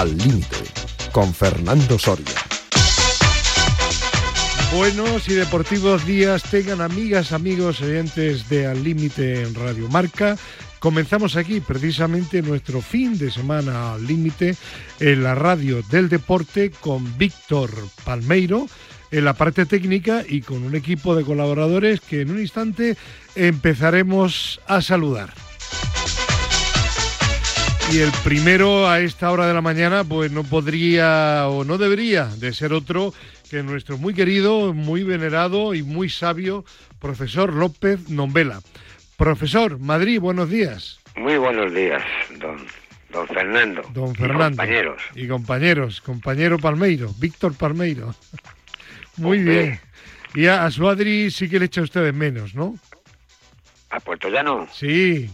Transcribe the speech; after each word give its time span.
Al 0.00 0.16
Límite, 0.16 0.56
con 1.12 1.34
Fernando 1.34 1.98
Soria. 1.98 2.24
Buenos 4.74 5.28
y 5.28 5.34
deportivos 5.34 6.06
días 6.06 6.42
tengan 6.44 6.80
amigas, 6.80 7.32
amigos, 7.32 7.82
oyentes 7.82 8.48
de 8.48 8.66
Al 8.66 8.82
Límite 8.82 9.42
en 9.42 9.54
Radio 9.54 9.88
Marca. 9.88 10.38
Comenzamos 10.78 11.36
aquí 11.36 11.60
precisamente 11.60 12.40
nuestro 12.40 12.80
fin 12.80 13.18
de 13.18 13.30
semana 13.30 13.92
al 13.92 14.06
límite 14.06 14.56
en 15.00 15.22
la 15.22 15.34
radio 15.34 15.82
del 15.90 16.08
deporte 16.08 16.70
con 16.80 17.18
Víctor 17.18 17.70
Palmeiro 18.02 18.68
en 19.10 19.26
la 19.26 19.34
parte 19.34 19.66
técnica 19.66 20.24
y 20.26 20.40
con 20.40 20.62
un 20.62 20.76
equipo 20.76 21.14
de 21.14 21.24
colaboradores 21.24 22.00
que 22.00 22.22
en 22.22 22.30
un 22.30 22.40
instante 22.40 22.96
empezaremos 23.34 24.62
a 24.66 24.80
saludar. 24.80 25.49
Y 27.92 27.98
el 27.98 28.12
primero 28.22 28.88
a 28.88 29.00
esta 29.00 29.32
hora 29.32 29.48
de 29.48 29.54
la 29.54 29.62
mañana, 29.62 30.04
pues 30.04 30.30
no 30.30 30.44
podría 30.44 31.48
o 31.48 31.64
no 31.64 31.76
debería 31.76 32.26
de 32.26 32.52
ser 32.52 32.72
otro 32.72 33.12
que 33.50 33.64
nuestro 33.64 33.98
muy 33.98 34.14
querido, 34.14 34.72
muy 34.72 35.02
venerado 35.02 35.74
y 35.74 35.82
muy 35.82 36.08
sabio 36.08 36.64
profesor 37.00 37.52
López 37.52 38.08
Nombela. 38.08 38.60
Profesor, 39.16 39.80
Madrid, 39.80 40.20
buenos 40.20 40.48
días. 40.48 41.00
Muy 41.16 41.36
buenos 41.36 41.74
días, 41.74 42.00
don, 42.38 42.64
don 43.10 43.26
Fernando. 43.26 43.82
Don 43.92 44.14
Fernando. 44.14 44.54
Y 44.54 44.56
compañeros. 44.56 45.02
Y 45.16 45.26
compañeros, 45.26 46.00
compañero 46.00 46.58
Palmeiro, 46.60 47.12
Víctor 47.18 47.54
Palmeiro. 47.56 48.14
Muy 49.16 49.38
bien. 49.38 49.80
Y 50.34 50.46
a, 50.46 50.70
su 50.70 50.88
Adri 50.88 51.32
sí 51.32 51.48
que 51.48 51.58
le 51.58 51.64
echa 51.64 51.82
usted 51.82 52.04
de 52.04 52.12
menos, 52.12 52.54
¿no? 52.54 52.78
¿A 53.90 53.98
Puerto 53.98 54.28
Llano? 54.28 54.68
Sí. 54.72 55.28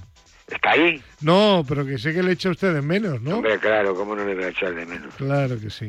¿Está 0.49 0.73
ahí? 0.73 1.03
No, 1.21 1.65
pero 1.69 1.85
que 1.85 1.99
sé 1.99 2.15
que 2.15 2.23
le 2.23 2.33
echa 2.33 2.51
usted 2.51 2.73
de 2.73 2.83
menos, 2.83 3.21
¿no? 3.21 3.37
Hombre, 3.37 3.59
claro, 3.59 3.95
¿cómo 3.95 4.15
no 4.15 4.25
le 4.25 4.35
voy 4.35 4.45
a 4.45 4.49
echar 4.49 4.75
de 4.75 4.87
menos? 4.87 5.15
Claro 5.17 5.59
que 5.59 5.71
sí. 5.71 5.89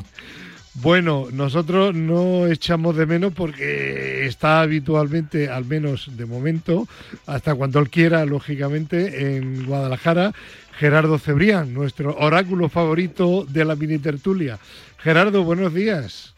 Bueno, 0.74 1.28
nosotros 1.32 1.96
no 1.96 2.48
echamos 2.48 2.96
de 2.96 3.06
menos 3.08 3.34
porque 3.34 4.26
está 4.26 4.62
habitualmente, 4.62 5.50
al 5.50 5.66
menos 5.66 6.16
de 6.16 6.26
momento, 6.26 6.88
hasta 7.26 7.56
cuando 7.56 7.80
él 7.80 7.90
quiera, 7.90 8.26
lógicamente, 8.26 9.38
en 9.38 9.66
Guadalajara, 9.66 10.34
Gerardo 10.78 11.18
Cebrián, 11.18 11.74
nuestro 11.74 12.16
oráculo 12.18 12.70
favorito 12.70 13.46
de 13.50 13.66
la 13.66 13.76
mini 13.76 13.98
tertulia. 13.98 14.60
Gerardo, 15.00 15.44
buenos 15.44 15.74
días. 15.74 16.36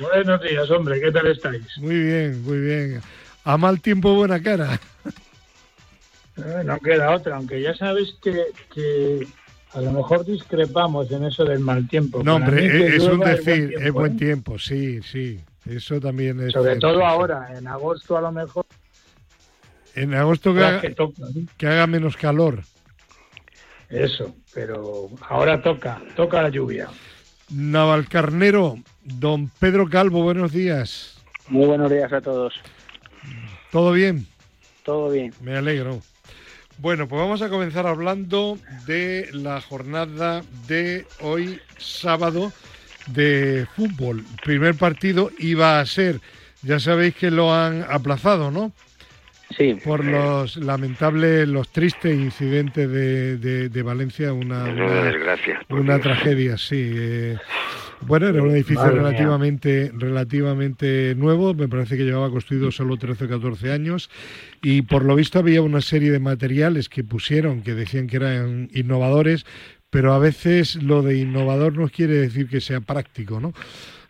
Buenos 0.00 0.42
días, 0.42 0.68
hombre, 0.70 1.00
¿qué 1.00 1.12
tal 1.12 1.28
estáis? 1.28 1.62
Muy 1.78 2.00
bien, 2.00 2.42
muy 2.42 2.58
bien. 2.58 3.00
A 3.44 3.56
mal 3.56 3.80
tiempo, 3.80 4.14
buena 4.14 4.42
cara. 4.42 4.80
Eh, 6.38 6.62
no 6.64 6.78
queda 6.78 7.14
otra, 7.14 7.36
aunque 7.36 7.60
ya 7.60 7.74
sabes 7.74 8.16
que, 8.22 9.26
a 9.72 9.80
lo 9.80 9.92
mejor 9.92 10.24
discrepamos 10.24 11.10
en 11.10 11.24
eso 11.24 11.44
del 11.44 11.60
mal 11.60 11.88
tiempo. 11.88 12.22
No, 12.22 12.36
hombre, 12.36 12.96
es 12.96 13.02
un 13.02 13.20
decir, 13.20 13.74
es 13.78 13.92
buen, 13.92 14.12
¿eh? 14.12 14.16
tiempo, 14.16 14.58
sí, 14.58 15.02
sí. 15.02 15.40
Eso 15.66 16.00
también 16.00 16.40
es. 16.40 16.52
Sobre 16.52 16.76
todo 16.76 17.04
ahora, 17.04 17.48
en 17.56 17.66
agosto 17.66 18.16
a 18.16 18.20
lo 18.22 18.32
mejor. 18.32 18.64
En 19.94 20.14
agosto 20.14 20.54
que, 20.54 20.64
haga, 20.64 20.82
que 21.56 21.66
haga 21.66 21.86
menos 21.86 22.16
calor. 22.16 22.62
Eso, 23.88 24.34
pero 24.54 25.10
ahora 25.28 25.60
toca, 25.60 26.00
toca 26.14 26.42
la 26.42 26.50
lluvia. 26.50 26.88
Navalcarnero, 27.50 28.76
don 29.02 29.48
Pedro 29.58 29.88
Calvo, 29.88 30.22
buenos 30.22 30.52
días. 30.52 31.18
Muy 31.48 31.66
buenos 31.66 31.90
días 31.90 32.12
a 32.12 32.20
todos. 32.20 32.54
¿Todo 33.72 33.92
bien? 33.92 34.26
Todo 34.84 35.10
bien. 35.10 35.32
Me 35.40 35.56
alegro. 35.56 36.00
Bueno, 36.78 37.08
pues 37.08 37.20
vamos 37.20 37.42
a 37.42 37.48
comenzar 37.48 37.88
hablando 37.88 38.56
de 38.86 39.28
la 39.32 39.60
jornada 39.60 40.42
de 40.68 41.06
hoy 41.20 41.60
sábado 41.76 42.52
de 43.08 43.66
fútbol. 43.74 44.24
primer 44.44 44.76
partido 44.76 45.30
iba 45.38 45.80
a 45.80 45.86
ser, 45.86 46.20
ya 46.62 46.78
sabéis 46.78 47.16
que 47.16 47.32
lo 47.32 47.52
han 47.52 47.84
aplazado, 47.88 48.52
¿no? 48.52 48.72
Sí. 49.56 49.76
Por 49.82 50.04
los 50.04 50.56
lamentables, 50.56 51.48
los 51.48 51.70
tristes 51.70 52.14
incidentes 52.14 52.88
de, 52.88 53.68
de, 53.68 53.82
Valencia, 53.82 54.32
una, 54.32 54.64
una, 55.70 55.98
tragedia, 55.98 56.58
sí. 56.58 56.92
Eh, 56.94 57.38
bueno, 58.06 58.28
era 58.28 58.42
un 58.42 58.50
edificio 58.50 58.90
relativamente, 58.90 59.90
relativamente 59.94 61.14
nuevo, 61.16 61.54
me 61.54 61.68
parece 61.68 61.96
que 61.96 62.04
llevaba 62.04 62.30
construido 62.30 62.70
solo 62.70 62.96
13 62.96 63.24
o 63.24 63.28
14 63.28 63.72
años 63.72 64.10
y 64.62 64.82
por 64.82 65.04
lo 65.04 65.14
visto 65.14 65.38
había 65.38 65.62
una 65.62 65.80
serie 65.80 66.10
de 66.10 66.20
materiales 66.20 66.88
que 66.88 67.04
pusieron 67.04 67.62
que 67.62 67.74
decían 67.74 68.06
que 68.06 68.16
eran 68.16 68.68
innovadores, 68.72 69.44
pero 69.90 70.12
a 70.12 70.18
veces 70.18 70.82
lo 70.82 71.02
de 71.02 71.18
innovador 71.18 71.76
no 71.76 71.88
quiere 71.88 72.14
decir 72.14 72.48
que 72.48 72.60
sea 72.60 72.80
práctico, 72.80 73.40
¿no? 73.40 73.52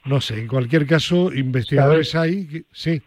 No 0.05 0.21
sé, 0.21 0.41
en 0.41 0.49
cualquier 0.49 0.87
caso, 0.87 1.33
investigadores 1.33 2.15
hay, 2.15 2.65
sí. 2.73 3.03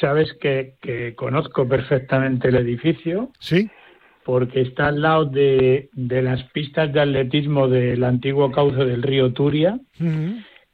Sabes 0.00 0.34
que, 0.40 0.74
que 0.82 1.14
conozco 1.14 1.66
perfectamente 1.66 2.48
el 2.48 2.56
edificio. 2.56 3.32
Sí 3.40 3.70
porque 4.28 4.60
está 4.60 4.88
al 4.88 5.00
lado 5.00 5.24
de, 5.24 5.88
las 5.94 6.42
pistas 6.52 6.92
de 6.92 7.00
atletismo 7.00 7.66
del 7.66 8.04
antiguo 8.04 8.52
cauce 8.52 8.84
del 8.84 9.02
río 9.02 9.32
Turia 9.32 9.80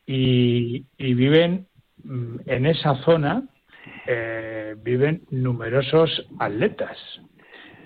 y, 0.04 0.84
viven 0.98 1.68
mm, 2.02 2.36
en 2.46 2.66
esa 2.66 2.96
zona, 3.04 3.44
eh, 4.08 4.74
viven 4.82 5.22
numerosos 5.30 6.26
atletas. 6.40 6.98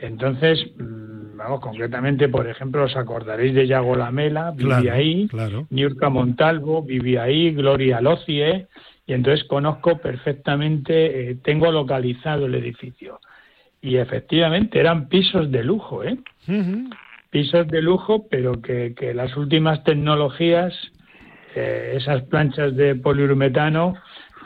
Entonces, 0.01 0.59
mm, 0.78 1.37
vamos, 1.37 1.61
concretamente, 1.61 2.31
por 2.31 2.49
ejemplo, 2.49 2.84
os 2.84 2.97
acordaréis 2.97 3.55
de 3.55 3.67
Yago 3.67 3.95
Lamela, 3.95 4.53
vivía 4.53 4.95
ahí, 4.95 5.28
claro. 5.28 5.67
Niurka 5.69 6.09
Montalvo 6.09 6.83
vivía 6.83 7.25
ahí, 7.25 7.53
Gloria 7.53 8.01
Locie, 8.01 8.69
y 9.07 9.12
entonces 9.12 9.47
conozco 9.47 9.99
perfectamente, 9.99 11.33
eh, 11.33 11.37
tengo 11.45 11.71
localizado 11.71 12.47
el 12.47 12.55
edificio. 12.55 13.21
Y 13.81 13.97
efectivamente 13.97 14.81
eran 14.81 15.09
pisos 15.09 15.50
de 15.50 15.62
lujo, 15.62 16.03
¿eh? 16.03 16.19
Pisos 17.31 17.69
de 17.69 17.83
lujo, 17.83 18.27
pero 18.28 18.61
que, 18.61 18.94
que 18.97 19.15
las 19.15 19.37
últimas 19.37 19.84
tecnologías, 19.84 20.75
eh, 21.55 21.94
esas 21.97 22.22
planchas 22.22 22.75
de 22.75 22.94
poliuretano, 22.97 23.94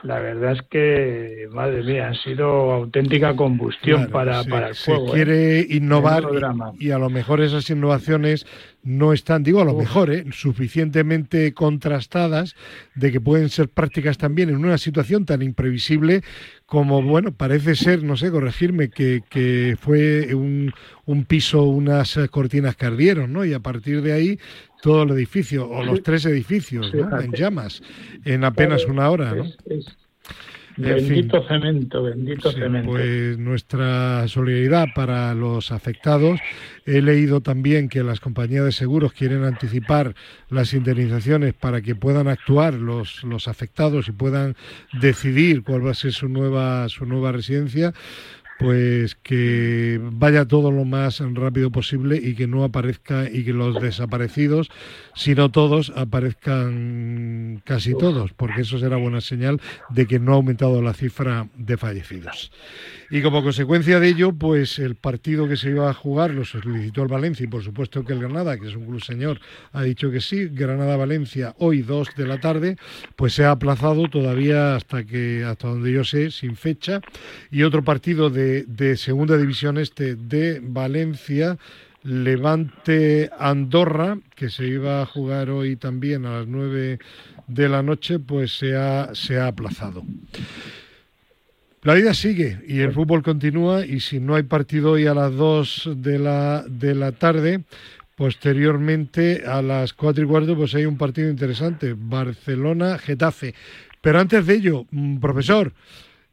la 0.02 0.18
verdad 0.18 0.52
es 0.52 0.62
que, 0.62 1.48
madre 1.52 1.82
mía, 1.84 2.08
han 2.08 2.16
sido 2.16 2.72
auténtica 2.72 3.36
combustión 3.36 4.08
para, 4.10 4.42
para 4.44 4.68
el 4.68 4.74
se 4.74 4.92
¿eh? 4.92 4.98
quiere 5.12 5.66
innovar 5.70 6.24
y, 6.78 6.90
a 6.90 6.98
lo 6.98 7.08
mejor 7.08 7.40
esas 7.40 7.70
innovaciones 7.70 8.44
no 8.82 9.12
están, 9.12 9.44
digo 9.44 9.60
a 9.60 9.64
lo 9.64 9.74
mejor, 9.74 10.12
¿eh? 10.12 10.24
suficientemente 10.32 11.54
contrastadas 11.54 12.56
de 12.96 13.12
que 13.12 13.20
pueden 13.20 13.48
ser 13.48 13.68
prácticas 13.68 14.18
también 14.18 14.48
en 14.48 14.56
una 14.56 14.76
situación 14.76 15.24
tan 15.24 15.40
imprevisible 15.40 16.22
como, 16.66 17.02
bueno, 17.02 17.32
parece 17.32 17.76
ser, 17.76 18.02
no 18.02 18.16
sé, 18.16 18.30
corregirme, 18.30 18.90
que, 18.90 19.22
que 19.28 19.76
fue 19.78 20.34
un, 20.34 20.72
un 21.04 21.24
piso, 21.24 21.64
unas 21.64 22.18
cortinas 22.30 22.74
que 22.74 22.86
ardieron, 22.86 23.32
¿no? 23.32 23.44
Y 23.44 23.52
a 23.52 23.60
partir 23.60 24.02
de 24.02 24.14
ahí 24.14 24.38
todo 24.82 25.04
el 25.04 25.10
edificio 25.12 25.68
o 25.68 25.82
los 25.84 26.02
tres 26.02 26.26
edificios 26.26 26.92
en 26.92 27.32
llamas 27.32 27.80
en 28.24 28.44
apenas 28.44 28.84
una 28.84 29.08
hora. 29.08 29.34
¿no? 29.34 29.44
bendito 30.76 31.46
cemento, 31.46 32.02
bendito 32.02 32.50
cemento. 32.50 32.90
Pues 32.90 33.38
nuestra 33.38 34.26
solidaridad 34.28 34.88
para 34.94 35.34
los 35.34 35.72
afectados. 35.72 36.40
He 36.84 37.00
leído 37.00 37.40
también 37.40 37.88
que 37.88 38.02
las 38.02 38.20
compañías 38.20 38.64
de 38.64 38.72
seguros 38.72 39.12
quieren 39.12 39.44
anticipar 39.44 40.14
las 40.48 40.74
indemnizaciones 40.74 41.54
para 41.54 41.80
que 41.80 41.94
puedan 41.94 42.26
actuar 42.26 42.74
los, 42.74 43.22
los 43.22 43.48
afectados 43.48 44.08
y 44.08 44.12
puedan 44.12 44.56
decidir 45.00 45.62
cuál 45.62 45.86
va 45.86 45.92
a 45.92 45.94
ser 45.94 46.12
su 46.12 46.28
nueva, 46.28 46.88
su 46.88 47.06
nueva 47.06 47.32
residencia 47.32 47.92
pues 48.58 49.16
que 49.16 50.00
vaya 50.02 50.46
todo 50.46 50.70
lo 50.70 50.84
más 50.84 51.20
rápido 51.34 51.70
posible 51.70 52.16
y 52.22 52.34
que 52.34 52.46
no 52.46 52.64
aparezca 52.64 53.28
y 53.30 53.44
que 53.44 53.52
los 53.52 53.80
desaparecidos, 53.80 54.70
si 55.14 55.34
no 55.34 55.50
todos, 55.50 55.92
aparezcan 55.96 57.62
casi 57.64 57.96
todos, 57.96 58.32
porque 58.32 58.62
eso 58.62 58.78
será 58.78 58.96
buena 58.96 59.20
señal 59.20 59.60
de 59.90 60.06
que 60.06 60.18
no 60.18 60.32
ha 60.32 60.36
aumentado 60.36 60.80
la 60.82 60.94
cifra 60.94 61.48
de 61.56 61.76
fallecidos. 61.76 62.52
Y 63.14 63.20
como 63.20 63.42
consecuencia 63.42 64.00
de 64.00 64.08
ello, 64.08 64.32
pues 64.32 64.78
el 64.78 64.94
partido 64.94 65.46
que 65.46 65.58
se 65.58 65.68
iba 65.68 65.90
a 65.90 65.92
jugar 65.92 66.30
lo 66.30 66.46
solicitó 66.46 67.02
el 67.02 67.08
Valencia 67.08 67.44
y 67.44 67.46
por 67.46 67.62
supuesto 67.62 68.06
que 68.06 68.14
el 68.14 68.20
Granada, 68.20 68.56
que 68.56 68.68
es 68.68 68.74
un 68.74 68.86
club 68.86 69.04
señor, 69.04 69.38
ha 69.72 69.82
dicho 69.82 70.10
que 70.10 70.22
sí. 70.22 70.48
Granada-Valencia 70.48 71.54
hoy 71.58 71.82
dos 71.82 72.08
de 72.16 72.26
la 72.26 72.40
tarde, 72.40 72.78
pues 73.14 73.34
se 73.34 73.44
ha 73.44 73.50
aplazado 73.50 74.08
todavía 74.08 74.76
hasta 74.76 75.04
que 75.04 75.44
hasta 75.44 75.68
donde 75.68 75.92
yo 75.92 76.04
sé 76.04 76.30
sin 76.30 76.56
fecha 76.56 77.02
y 77.50 77.64
otro 77.64 77.84
partido 77.84 78.30
de, 78.30 78.96
segunda 78.96 79.36
división 79.36 79.76
este 79.76 80.14
de 80.14 80.60
Valencia. 80.62 81.58
Levante 82.04 83.30
Andorra, 83.38 84.18
que 84.34 84.48
se 84.48 84.66
iba 84.66 85.02
a 85.02 85.06
jugar 85.06 85.50
hoy 85.50 85.76
también 85.76 86.24
a 86.24 86.38
las 86.38 86.48
nueve 86.48 86.98
de 87.46 87.68
la 87.68 87.82
noche, 87.82 88.18
pues 88.18 88.56
se 88.56 88.74
ha, 88.74 89.10
se 89.14 89.38
ha 89.38 89.48
aplazado. 89.48 90.02
La 91.82 91.94
vida 91.94 92.14
sigue 92.14 92.60
y 92.66 92.80
el 92.80 92.92
fútbol 92.92 93.22
continúa 93.22 93.84
y 93.84 94.00
si 94.00 94.20
no 94.20 94.36
hay 94.36 94.44
partido 94.44 94.92
hoy 94.92 95.06
a 95.06 95.14
las 95.14 95.34
2 95.34 95.90
de 95.96 96.18
la, 96.18 96.64
de 96.68 96.94
la 96.94 97.12
tarde, 97.12 97.64
Posteriormente, 98.14 99.42
a 99.46 99.62
las 99.62 99.94
cuatro 99.94 100.22
y 100.22 100.26
cuarto, 100.26 100.54
pues 100.54 100.74
hay 100.74 100.84
un 100.84 100.98
partido 100.98 101.30
interesante, 101.30 101.94
Barcelona-Getafe. 101.96 103.54
Pero 104.00 104.20
antes 104.20 104.46
de 104.46 104.54
ello, 104.54 104.86
mm, 104.90 105.18
profesor, 105.18 105.72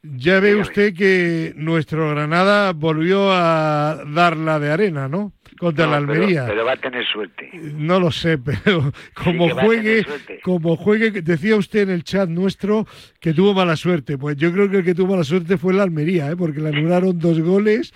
ya 0.02 0.40
ve 0.40 0.56
usted 0.56 0.94
que 0.94 1.54
nuestro 1.56 2.10
Granada 2.10 2.72
volvió 2.74 3.32
a 3.32 4.04
dar 4.06 4.36
la 4.36 4.60
de 4.60 4.70
arena, 4.70 5.08
¿no? 5.08 5.32
Contra 5.60 5.84
No, 5.84 5.90
la 5.92 5.96
Almería. 5.98 6.46
Pero, 6.48 6.64
va 6.64 6.72
a 6.72 6.76
tener 6.76 7.04
suerte. 7.06 7.50
No 7.52 8.00
lo 8.00 8.10
sé, 8.10 8.38
pero 8.38 8.92
como 9.14 9.50
juegue, 9.50 10.06
como 10.42 10.74
juegue, 10.76 11.10
decía 11.20 11.54
usted 11.56 11.80
en 11.82 11.90
el 11.90 12.02
chat 12.02 12.28
nuestro 12.30 12.86
que 13.20 13.34
tuvo 13.34 13.52
mala 13.52 13.76
suerte. 13.76 14.16
Pues 14.16 14.36
yo 14.38 14.50
creo 14.52 14.70
que 14.70 14.78
el 14.78 14.84
que 14.84 14.94
tuvo 14.94 15.12
mala 15.12 15.24
suerte 15.24 15.58
fue 15.58 15.74
la 15.74 15.82
Almería, 15.82 16.30
¿eh? 16.30 16.36
porque 16.36 16.60
le 16.60 16.70
anularon 16.70 17.18
dos 17.18 17.38
goles, 17.40 17.92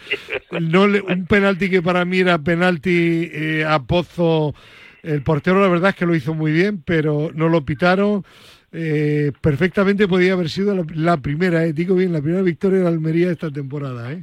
no 0.60 0.86
le- 0.86 1.00
un 1.00 1.24
penalti 1.26 1.70
que 1.70 1.80
para 1.80 2.04
mí 2.04 2.18
era 2.18 2.38
penalti 2.38 3.30
eh, 3.32 3.64
a 3.66 3.82
Pozo. 3.82 4.54
El 5.02 5.22
portero 5.22 5.60
la 5.60 5.68
verdad 5.68 5.90
es 5.90 5.96
que 5.96 6.06
lo 6.06 6.14
hizo 6.14 6.34
muy 6.34 6.52
bien, 6.52 6.82
pero 6.84 7.30
no 7.34 7.48
lo 7.48 7.64
pitaron. 7.64 8.24
Eh, 8.72 9.32
perfectamente 9.40 10.06
podía 10.08 10.32
haber 10.34 10.50
sido 10.50 10.74
la, 10.74 10.84
la 10.94 11.16
primera, 11.16 11.64
eh, 11.64 11.72
digo 11.72 11.94
bien, 11.94 12.12
la 12.12 12.20
primera 12.20 12.42
victoria 12.42 12.78
de 12.78 12.84
la 12.84 12.90
Almería 12.90 13.30
esta 13.30 13.50
temporada. 13.50 14.12
¿eh? 14.12 14.20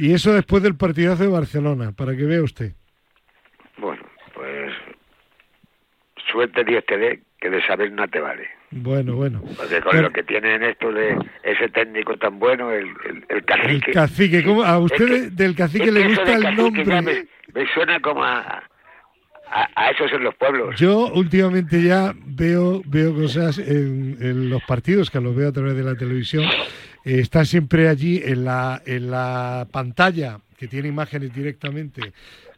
Y 0.00 0.14
eso 0.14 0.32
después 0.32 0.62
del 0.62 0.76
partidazo 0.76 1.22
de 1.24 1.28
Barcelona, 1.28 1.92
para 1.92 2.16
que 2.16 2.24
vea 2.24 2.42
usted. 2.42 2.72
Bueno, 3.78 4.02
pues 4.34 4.72
suerte 6.30 6.64
Dios 6.64 6.84
te 6.86 6.96
dé, 6.96 7.20
que 7.40 7.50
de 7.50 7.64
saber 7.66 7.92
no 7.92 8.08
te 8.08 8.20
vale. 8.20 8.48
Bueno, 8.70 9.14
bueno. 9.16 9.42
Porque 9.56 9.80
con 9.80 9.90
Pero- 9.92 10.02
lo 10.04 10.10
que 10.12 10.22
tienen 10.22 10.62
esto 10.62 10.92
de 10.92 11.16
ese 11.42 11.68
técnico 11.68 12.16
tan 12.16 12.38
bueno, 12.38 12.70
el, 12.72 12.86
el, 12.86 13.16
el 13.28 13.36
El 13.38 13.44
cacique. 13.44 13.92
cacique, 13.92 14.44
¿cómo? 14.44 14.62
a 14.62 14.78
usted 14.78 15.04
Es 15.10 15.22
que- 15.24 15.30
del 15.30 15.54
cacique 15.56 15.84
es 15.88 15.92
le 15.92 16.00
que 16.06 16.12
eso 16.12 16.20
gusta 16.22 16.36
el 16.36 16.42
cacique 16.44 16.84
nombre. 16.84 17.26
Me, 17.54 17.60
me 17.60 17.72
suena 17.74 18.00
como 18.00 18.22
a, 18.24 18.62
a, 19.50 19.68
a 19.74 19.90
esos 19.90 20.12
en 20.12 20.22
los 20.24 20.34
pueblos. 20.36 20.78
Yo 20.78 21.08
últimamente 21.12 21.82
ya 21.82 22.14
veo 22.16 22.80
veo 22.86 23.12
cosas 23.14 23.58
en, 23.58 24.16
en 24.20 24.48
los 24.50 24.62
partidos, 24.64 25.10
que 25.10 25.20
los 25.20 25.34
veo 25.34 25.48
a 25.48 25.52
través 25.52 25.74
de 25.74 25.82
la 25.82 25.96
televisión. 25.96 26.44
Eh, 27.04 27.20
está 27.20 27.44
siempre 27.44 27.88
allí 27.88 28.20
en 28.24 28.44
la, 28.44 28.82
en 28.84 29.10
la 29.10 29.66
pantalla, 29.70 30.40
que 30.56 30.68
tiene 30.68 30.88
imágenes 30.88 31.34
directamente 31.34 32.12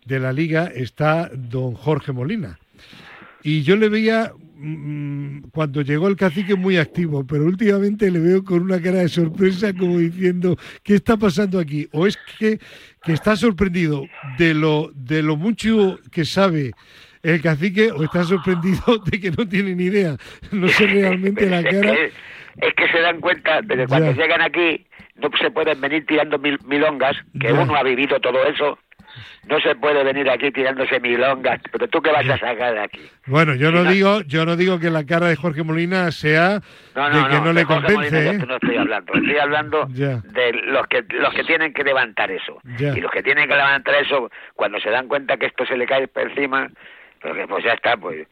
de 0.04 0.18
la 0.18 0.32
liga, 0.32 0.66
está 0.66 1.30
don 1.32 1.74
Jorge 1.74 2.12
Molina. 2.12 2.58
Y 3.44 3.62
yo 3.62 3.76
le 3.76 3.88
veía 3.88 4.32
mm, 4.56 5.50
cuando 5.52 5.82
llegó 5.82 6.08
el 6.08 6.16
cacique 6.16 6.54
muy 6.54 6.76
activo, 6.76 7.24
pero 7.26 7.44
últimamente 7.44 8.10
le 8.10 8.20
veo 8.20 8.44
con 8.44 8.62
una 8.62 8.80
cara 8.80 8.98
de 8.98 9.08
sorpresa 9.08 9.72
como 9.72 9.98
diciendo, 9.98 10.56
¿qué 10.82 10.96
está 10.96 11.16
pasando 11.16 11.58
aquí? 11.58 11.88
O 11.92 12.06
es 12.06 12.18
que, 12.38 12.58
que 13.02 13.12
está 13.12 13.36
sorprendido 13.36 14.06
de 14.38 14.54
lo, 14.54 14.92
de 14.94 15.22
lo 15.22 15.36
mucho 15.36 15.98
que 16.10 16.24
sabe 16.24 16.72
el 17.22 17.40
cacique 17.40 17.90
o 17.92 18.02
está 18.02 18.24
sorprendido 18.24 18.98
de 19.06 19.20
que 19.20 19.30
no 19.30 19.46
tiene 19.48 19.74
ni 19.74 19.84
idea. 19.84 20.16
No 20.50 20.68
sé 20.68 20.86
realmente 20.86 21.48
la 21.48 21.62
cara. 21.62 21.94
es 22.60 22.74
que 22.74 22.88
se 22.88 23.00
dan 23.00 23.20
cuenta 23.20 23.62
de 23.62 23.76
que 23.76 23.86
cuando 23.86 24.12
llegan 24.12 24.42
aquí 24.42 24.86
no 25.16 25.30
se 25.40 25.50
pueden 25.50 25.80
venir 25.80 26.06
tirando 26.06 26.38
mil, 26.38 26.58
milongas, 26.66 27.16
que 27.40 27.52
uno 27.52 27.74
ha 27.76 27.82
vivido 27.82 28.20
todo 28.20 28.44
eso. 28.44 28.78
No 29.46 29.60
se 29.60 29.74
puede 29.74 30.02
venir 30.04 30.30
aquí 30.30 30.50
tirándose 30.52 30.98
milongas, 31.00 31.60
pero 31.70 31.86
tú 31.88 32.00
qué 32.00 32.10
vas 32.10 32.26
a 32.26 32.38
sacar 32.38 32.72
de 32.72 32.80
aquí. 32.80 33.00
Bueno, 33.26 33.54
yo 33.54 33.70
no 33.70 33.84
digo, 33.84 34.22
yo 34.22 34.46
no 34.46 34.56
digo 34.56 34.78
que 34.78 34.88
la 34.88 35.04
cara 35.04 35.26
de 35.26 35.36
Jorge 35.36 35.62
Molina 35.62 36.10
sea 36.12 36.62
No, 36.94 37.10
de 37.10 37.20
no, 37.20 37.28
que 37.28 37.40
no, 37.40 37.52
le 37.52 37.64
de 37.64 37.94
Molina 37.94 38.18
¿eh? 38.18 38.38
no 38.38 38.54
estoy 38.54 38.76
hablando, 38.76 39.12
estoy 39.12 39.36
hablando 39.36 39.86
de 39.86 40.52
los 40.64 40.86
que 40.86 41.04
los 41.10 41.34
que 41.34 41.44
tienen 41.44 41.74
que 41.74 41.84
levantar 41.84 42.30
eso. 42.30 42.58
Y 42.78 43.00
los 43.00 43.10
que 43.10 43.22
tienen 43.22 43.48
que 43.48 43.54
levantar 43.54 43.94
eso, 43.96 44.30
cuando 44.54 44.80
se 44.80 44.90
dan 44.90 45.08
cuenta 45.08 45.36
que 45.36 45.46
esto 45.46 45.66
se 45.66 45.76
le 45.76 45.86
cae 45.86 46.08
por 46.08 46.22
encima, 46.22 46.70
pues, 47.20 47.34
pues 47.48 47.64
ya 47.64 47.72
está, 47.72 47.96
pues, 47.96 48.26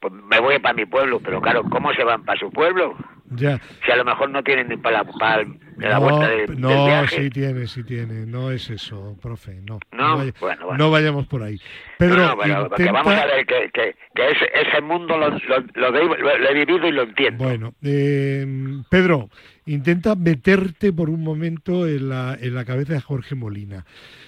pues 0.00 0.12
me 0.12 0.40
voy 0.40 0.58
para 0.58 0.74
mi 0.74 0.86
pueblo, 0.86 1.20
pero 1.20 1.40
claro, 1.40 1.62
¿cómo 1.64 1.92
se 1.94 2.04
van 2.04 2.24
para 2.24 2.40
su 2.40 2.50
pueblo? 2.50 2.96
Ya. 3.30 3.60
Si 3.84 3.90
a 3.90 3.96
lo 3.96 4.04
mejor 4.04 4.30
no 4.30 4.42
tienen 4.42 4.68
ni 4.68 4.76
para 4.76 5.02
la, 5.02 5.12
para 5.18 5.44
la 5.78 5.94
no, 5.94 6.00
vuelta 6.00 6.28
de- 6.28 6.46
del 6.46 6.60
no, 6.60 6.86
viaje. 6.86 7.22
sí 7.24 7.30
tiene, 7.30 7.66
sí 7.66 7.82
tiene. 7.84 8.24
No 8.26 8.50
es 8.52 8.70
eso, 8.70 9.16
profe. 9.20 9.60
No, 9.62 9.78
No, 9.92 10.16
vaya- 10.18 10.32
bueno, 10.40 10.66
bueno. 10.66 10.78
no 10.84 10.90
vayamos 10.90 11.26
por 11.26 11.42
ahí. 11.42 11.60
Pedro, 11.98 12.16
No, 12.16 12.28
no, 12.28 12.36
pero 12.38 12.70
que 12.70 12.82
intenta- 12.84 12.92
vamos 12.92 13.14
a 13.14 13.26
ver 13.26 13.46
que, 13.46 13.70
que, 13.72 13.94
que 14.14 14.30
ese, 14.30 14.50
ese 14.54 14.80
mundo 14.80 15.16
lo, 15.18 15.30
lo, 15.30 15.58
lo, 15.74 15.90
lo- 15.90 16.16
lo 16.38 16.48
he 16.48 16.54
vivido 16.54 16.86
y 16.86 16.92
lo 16.92 17.02
entiendo. 17.02 17.44
Bueno, 17.44 17.74
eh, 17.82 18.46
Pedro, 18.90 19.28
intenta 19.66 20.14
meterte 20.14 20.92
por 20.92 21.10
un 21.10 21.22
momento 21.22 21.86
en 21.86 22.08
la, 22.08 22.36
en 22.40 22.54
la 22.54 22.64
cabeza 22.64 22.94
de 22.94 23.00
Jorge 23.00 23.34
Molina. 23.34 23.84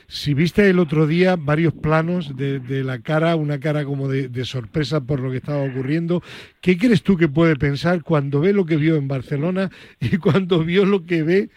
Si 0.08 0.34
viste 0.34 0.68
el 0.68 0.78
otro 0.78 1.06
día 1.06 1.36
varios 1.38 1.74
planos 1.74 2.36
de, 2.36 2.58
de 2.58 2.82
la 2.82 3.00
cara, 3.00 3.36
una 3.36 3.60
cara 3.60 3.84
como 3.84 4.08
de, 4.08 4.28
de 4.28 4.44
sorpresa 4.44 5.00
por 5.00 5.20
lo 5.20 5.30
que 5.30 5.36
estaba 5.36 5.62
ocurriendo, 5.62 6.22
¿qué 6.60 6.76
crees 6.76 7.02
tú 7.02 7.16
que 7.16 7.28
puede 7.28 7.56
pensar 7.56 8.02
cuando 8.02 8.40
ve 8.40 8.52
lo 8.52 8.66
que 8.66 8.76
vio 8.76 8.96
en 8.96 9.06
Barcelona 9.08 9.70
y 10.00 10.16
cuando 10.16 10.64
vio 10.64 10.84
lo 10.84 11.06
que 11.06 11.22
ve 11.22 11.50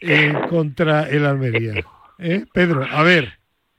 eh, 0.00 0.32
contra 0.48 1.08
el 1.08 1.26
Almería? 1.26 1.84
¿Eh? 2.18 2.44
Pedro, 2.52 2.84
a 2.84 3.02
ver, 3.02 3.38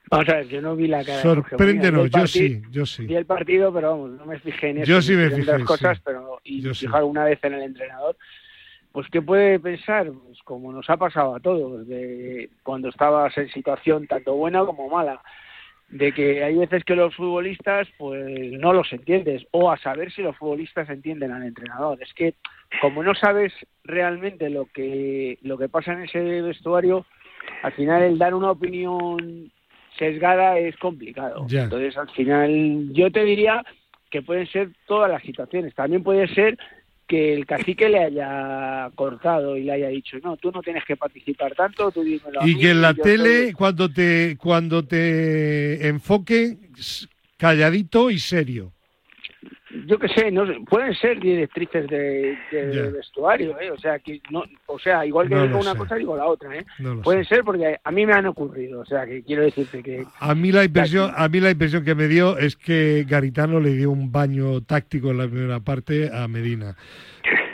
Vamos 0.10 0.30
a 0.30 0.36
ver, 0.36 0.48
yo 0.48 0.62
no 0.62 0.76
vi 0.76 0.88
la 0.88 1.04
cara 1.04 1.18
de 1.18 1.24
sorpréndenos, 1.24 2.06
el 2.06 2.12
yo 2.12 2.28
sí, 2.28 2.62
yo 2.72 2.86
sí. 2.86 3.06
Vi 3.06 3.16
el 3.16 3.26
partido, 3.26 3.74
pero 3.74 3.90
vamos, 3.90 4.12
no 4.12 4.26
me 4.26 4.40
fijé 4.40 4.70
en 4.70 4.78
eso. 4.78 4.90
Yo 4.90 5.02
sí 5.02 5.14
me 5.14 5.30
fijé 5.30 5.64
cosas, 5.66 5.98
sí. 5.98 6.04
pero 6.06 6.40
y 6.46 6.62
Yo 6.62 6.74
sí. 6.74 6.86
fijar 6.86 7.00
alguna 7.00 7.26
vez 7.26 7.40
en 7.44 7.56
el 7.56 7.64
entrenador. 7.64 8.16
Pues, 8.92 9.08
¿qué 9.12 9.22
puede 9.22 9.60
pensar? 9.60 10.12
Pues 10.12 10.40
como 10.44 10.72
nos 10.72 10.90
ha 10.90 10.98
pasado 10.98 11.36
a 11.36 11.40
todos, 11.40 11.88
de 11.88 12.50
cuando 12.64 12.90
estabas 12.90 13.38
en 13.38 13.50
situación 13.50 14.08
tanto 14.08 14.34
buena 14.36 14.66
como 14.66 14.90
mala, 14.90 15.22
de 15.90 16.12
que 16.12 16.44
hay 16.44 16.56
veces 16.56 16.84
que 16.84 16.96
los 16.96 17.16
futbolistas 17.16 17.88
pues 17.98 18.52
no 18.54 18.74
los 18.74 18.92
entiendes, 18.92 19.46
o 19.52 19.72
a 19.72 19.78
saber 19.78 20.12
si 20.12 20.22
los 20.22 20.36
futbolistas 20.36 20.90
entienden 20.90 21.32
al 21.32 21.44
entrenador. 21.44 22.02
Es 22.02 22.14
que 22.14 22.34
como 22.82 23.04
no 23.04 23.14
sabes 23.16 23.54
realmente 23.84 24.50
lo 24.50 24.66
que, 24.66 25.38
lo 25.42 25.58
que 25.58 25.70
pasa 25.70 25.94
en 25.94 26.04
ese 26.04 26.42
vestuario, 26.42 27.06
al 27.64 27.74
final 27.74 28.04
el 28.04 28.18
dar 28.18 28.34
una 28.34 28.52
opinión 28.52 29.52
sesgada 29.98 30.58
es 30.60 30.76
complicado. 30.78 31.46
Entonces, 31.50 31.98
al 31.98 32.10
final, 32.12 32.90
yo 32.92 33.12
te 33.12 33.24
diría 33.24 33.64
que 34.12 34.22
pueden 34.22 34.48
ser 34.48 34.70
todas 34.86 35.10
las 35.10 35.24
situaciones. 35.24 35.74
También 35.74 36.04
puede 36.04 36.28
ser 36.34 36.58
que 37.08 37.34
el 37.34 37.46
cacique 37.46 37.88
le 37.90 38.00
haya 38.04 38.92
cortado 38.96 39.56
y 39.58 39.64
le 39.64 39.72
haya 39.74 39.88
dicho, 39.88 40.18
no, 40.24 40.38
tú 40.38 40.52
no 40.52 40.62
tienes 40.62 40.84
que 40.86 40.98
participar 40.98 41.56
tanto, 41.56 41.92
tú 41.92 42.04
dímelo 42.04 42.42
a 42.42 42.48
Y 42.48 42.56
mí, 42.56 42.62
que 42.62 42.72
en 42.72 42.82
la 42.82 42.94
tele, 42.94 43.46
soy-". 43.46 43.54
cuando 43.54 43.90
te, 43.92 44.38
cuando 44.38 44.86
te 44.86 45.88
enfoque, 45.88 46.58
calladito 47.38 48.10
y 48.12 48.20
serio. 48.20 48.74
Yo 49.86 50.00
qué 50.00 50.08
sé, 50.08 50.32
no 50.32 50.46
sé, 50.48 50.54
pueden 50.70 50.94
ser 50.96 51.20
directrices 51.20 51.88
de, 51.88 52.38
vestuario, 52.94 53.60
¿eh? 53.60 53.70
o 53.72 53.78
sea, 53.78 54.00
que 54.00 54.22
no, 54.32 54.44
o 54.68 54.80
sea, 54.80 55.06
igual 55.06 55.28
que 55.28 55.36
No 55.36 55.44
digo 55.48 55.60
una 55.60 55.74
sé. 55.74 55.78
cosa, 55.78 55.96
digo 55.96 56.16
la 56.16 56.26
otra, 56.26 56.56
¿eh? 56.56 56.66
No 56.80 57.02
Pueden 57.02 57.24
sé. 57.26 57.36
ser 57.36 57.44
porque 57.44 57.78
a 57.84 57.92
mí 57.92 58.06
me 58.06 58.14
han 58.14 58.26
ocurrido, 58.28 58.80
o 58.80 58.86
sea, 58.86 59.06
que 59.06 59.24
quiero 59.24 59.44
decirte 59.44 59.84
que 59.84 60.06
A 60.20 60.34
mí 60.36 60.52
la 60.52 60.64
impresión, 60.64 61.12
a 61.16 61.28
mí 61.28 61.40
la 61.40 61.52
impresión 61.52 61.84
que 61.84 61.96
me 61.96 62.08
dio 62.08 62.38
es 62.38 62.56
que 62.56 63.06
Garitano 63.08 63.60
le 63.60 63.72
dio 63.76 63.92
un 63.92 64.12
baño 64.12 64.62
táctico 64.62 65.12
en 65.12 65.18
la 65.18 65.28
primera 65.28 65.60
parte 65.60 66.10
a 66.14 66.28
Medina. 66.28 66.76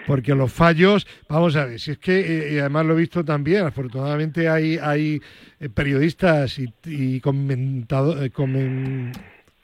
Porque 0.05 0.35
los 0.35 0.51
fallos, 0.51 1.07
vamos 1.29 1.55
a 1.55 1.65
ver, 1.65 1.79
si 1.79 1.91
es 1.91 1.97
que, 1.97 2.19
eh, 2.19 2.53
y 2.55 2.59
además 2.59 2.85
lo 2.85 2.93
he 2.93 2.97
visto 2.99 3.23
también, 3.23 3.65
afortunadamente 3.65 4.49
hay, 4.49 4.77
hay 4.77 5.21
eh, 5.61 5.69
periodistas 5.69 6.59
y, 6.59 6.67
y 6.85 7.21
comentado- 7.21 8.21
eh, 8.21 8.29
comen- 8.29 9.13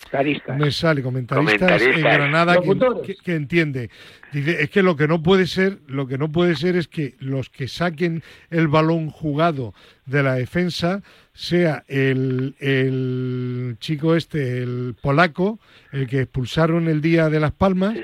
caristas. 0.10 0.58
me 0.58 0.72
sale 0.72 1.02
comentaristas, 1.02 1.54
en 1.54 1.60
Comentaristas. 1.60 2.14
Granada 2.14 2.54
que, 2.60 2.68
Locutores. 2.68 3.08
que- 3.08 3.16
que 3.24 3.36
entiende. 3.36 3.90
Dice, 4.34 4.62
es 4.64 4.70
que 4.70 4.84
lo 4.84 4.96
que 4.96 5.08
no 5.08 5.24
puede 5.24 5.48
ser, 5.48 5.80
lo 5.88 6.08
que 6.08 6.18
no 6.18 6.32
puede 6.32 6.56
ser 6.56 6.76
es 6.76 6.88
que 6.88 7.16
los 7.20 7.50
que 7.50 7.68
saquen 7.68 8.22
el 8.50 8.68
balón 8.68 9.10
jugado 9.10 9.74
de 10.06 10.24
la 10.24 10.36
defensa 10.36 11.02
sea 11.34 11.84
el, 11.88 12.56
el 12.60 13.78
chico 13.80 14.16
este, 14.16 14.62
el 14.62 14.96
polaco, 15.02 15.60
el 15.92 16.08
que 16.08 16.22
expulsaron 16.22 16.88
el 16.88 17.02
día 17.02 17.30
de 17.30 17.40
Las 17.40 17.52
Palmas, 17.54 17.98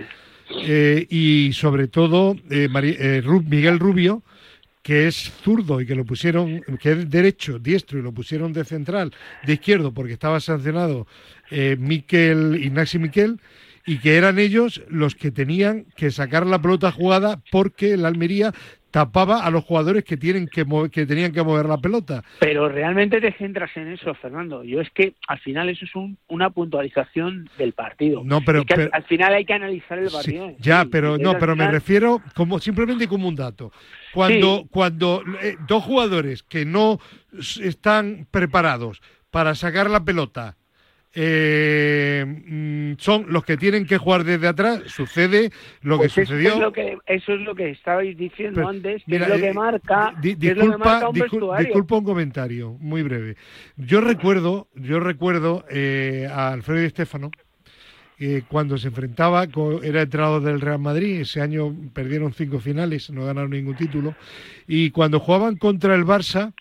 eh, 0.63 1.05
y 1.09 1.51
sobre 1.53 1.87
todo 1.87 2.35
eh, 2.49 2.67
Mari- 2.69 2.95
eh, 2.99 3.21
Miguel 3.47 3.79
Rubio, 3.79 4.21
que 4.85 5.07
es 5.07 5.31
zurdo 5.43 5.81
y 5.81 5.87
que 5.87 5.95
lo 5.95 6.05
pusieron, 6.05 6.61
que 6.79 6.91
es 6.91 7.09
derecho, 7.09 7.57
diestro, 7.57 7.97
y 7.97 8.03
lo 8.03 8.11
pusieron 8.11 8.53
de 8.53 8.63
central, 8.63 9.11
de 9.43 9.53
izquierdo, 9.53 9.91
porque 9.91 10.13
estaba 10.13 10.39
sancionado 10.39 11.07
eh, 11.49 11.75
Miquel, 11.79 12.63
Ignacio 12.63 12.99
Miquel, 12.99 13.41
y 13.83 13.97
que 13.97 14.15
eran 14.15 14.37
ellos 14.37 14.83
los 14.87 15.15
que 15.15 15.31
tenían 15.31 15.87
que 15.95 16.11
sacar 16.11 16.45
la 16.45 16.61
pelota 16.61 16.91
jugada 16.91 17.41
porque 17.51 17.93
el 17.93 18.05
Almería 18.05 18.53
tapaba 18.95 19.43
a 19.43 19.51
los 19.51 19.65
jugadores 19.65 20.05
que 20.05 20.15
tienen 20.15 20.47
que, 20.47 20.63
mo- 20.63 20.87
que 20.89 21.05
tenían 21.05 21.33
que 21.33 21.43
mover 21.43 21.65
la 21.65 21.77
pelota. 21.79 22.23
Pero 22.39 22.69
realmente 22.69 23.19
te 23.19 23.33
centras 23.33 23.69
en 23.75 23.89
eso, 23.89 24.13
Fernando. 24.13 24.63
Yo 24.63 24.79
es 24.79 24.89
que 24.91 25.15
al 25.27 25.37
final 25.39 25.67
eso 25.67 25.83
es 25.83 25.93
un- 25.95 26.17
una 26.29 26.49
puntualización 26.49 27.49
del 27.57 27.73
partido. 27.73 28.21
No, 28.23 28.39
pero- 28.39 28.59
Es 28.59 28.65
que 28.65 28.73
al- 28.73 28.79
pero- 28.79 28.89
al, 28.93 29.03
final 29.03 29.33
hay 29.33 29.43
que 29.43 29.51
analizar 29.53 29.99
el 29.99 30.09
partido. 30.09 30.45
en 30.45 30.55
ya, 30.59 30.83
sí. 30.83 30.87
pero 30.89 31.17
no, 31.17 31.37
pero 31.37 31.57
me 31.57 31.69
refiero 31.69 32.21
como 32.35 32.57
simplemente 32.59 33.05
como 33.09 33.27
un 33.27 33.35
dato. 33.35 33.73
Cuando, 34.13 34.59
Sí. 34.59 34.67
cuando 34.71 35.21
eh, 35.41 35.57
dos 35.67 35.83
jugadores 35.83 36.41
que 36.43 36.63
no 36.63 36.97
están 37.61 38.27
preparados 38.31 39.01
para 39.29 39.55
sacar 39.55 39.89
la 39.89 40.05
pelota 40.05 40.55
eh, 41.15 42.25
mm, 42.25 42.93
son 42.99 43.25
los 43.29 43.43
que 43.45 43.57
tienen 43.57 43.85
que 43.85 43.97
jugar 43.97 44.23
desde 44.23 44.47
atrás. 44.47 44.81
Sucede 44.87 45.51
lo 45.81 45.97
Pues 45.97 46.13
que 46.13 46.21
eso 46.21 46.31
sucedió. 46.33 46.53
Es 46.53 46.59
lo 46.59 46.71
que, 46.73 46.97
eso 47.07 47.33
es 47.33 47.41
lo 47.41 47.55
que 47.55 47.69
estabais 47.71 48.17
diciendo 48.17 48.55
Pero, 48.57 48.69
antes, 48.69 49.03
que 49.03 49.11
mira, 49.11 49.25
es 49.25 49.31
lo 49.31 49.39
que 49.39 49.49
eh, 49.49 49.53
marca, 49.53 50.13
di- 50.21 50.35
que 50.35 50.47
es 50.47 50.57
lo 50.57 50.61
que 50.61 50.67
disculpa, 50.67 50.85
marca 50.91 51.09
un 51.09 51.15
discul- 51.15 51.57
disculpa 51.57 51.95
un 51.95 52.03
comentario 52.03 52.71
muy 52.79 53.01
breve. 53.03 53.35
Yo 53.77 54.01
recuerdo, 54.01 54.67
yo 54.75 54.99
recuerdo 54.99 55.65
eh, 55.69 56.27
a 56.31 56.51
Alfredo 56.51 56.81
Di 56.81 56.89
Stefano 56.89 57.31
eh, 58.17 58.43
cuando 58.47 58.77
se 58.77 58.87
enfrentaba, 58.87 59.45
era 59.83 60.01
entrenador 60.01 60.41
del 60.41 60.61
Real 60.61 60.79
Madrid, 60.79 61.21
ese 61.21 61.41
año 61.41 61.75
perdieron 61.93 62.33
cinco 62.33 62.59
finales, 62.59 63.09
no 63.09 63.25
ganaron 63.25 63.51
ningún 63.51 63.75
título, 63.75 64.15
y 64.67 64.91
cuando 64.91 65.19
jugaban 65.19 65.57
contra 65.57 65.95
el 65.95 66.05
Barça, 66.05 66.53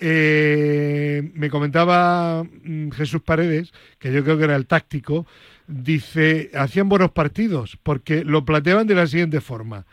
eh, 0.00 1.30
me 1.34 1.50
comentaba 1.50 2.44
mm, 2.44 2.90
Jesús 2.90 3.22
Paredes, 3.22 3.72
que 3.98 4.12
yo 4.12 4.22
creo 4.24 4.38
que 4.38 4.44
era 4.44 4.56
el 4.56 4.66
táctico, 4.66 5.26
dice, 5.66 6.50
hacían 6.54 6.88
buenos 6.88 7.12
partidos, 7.12 7.78
porque 7.82 8.24
lo 8.24 8.44
planteaban 8.44 8.86
de 8.86 8.94
la 8.94 9.06
siguiente 9.06 9.40
forma, 9.40 9.86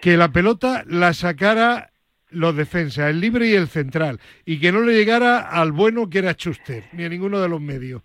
que 0.00 0.16
la 0.16 0.32
pelota 0.32 0.84
la 0.86 1.12
sacara 1.14 1.92
los 2.30 2.56
defensas, 2.56 3.10
el 3.10 3.20
libre 3.20 3.48
y 3.48 3.54
el 3.54 3.68
central, 3.68 4.20
y 4.44 4.58
que 4.58 4.72
no 4.72 4.80
le 4.80 4.94
llegara 4.94 5.40
al 5.40 5.72
bueno 5.72 6.10
que 6.10 6.18
era 6.18 6.32
Schuster, 6.32 6.84
ni 6.92 7.04
a 7.04 7.08
ninguno 7.08 7.40
de 7.40 7.48
los 7.48 7.60
medios. 7.60 8.02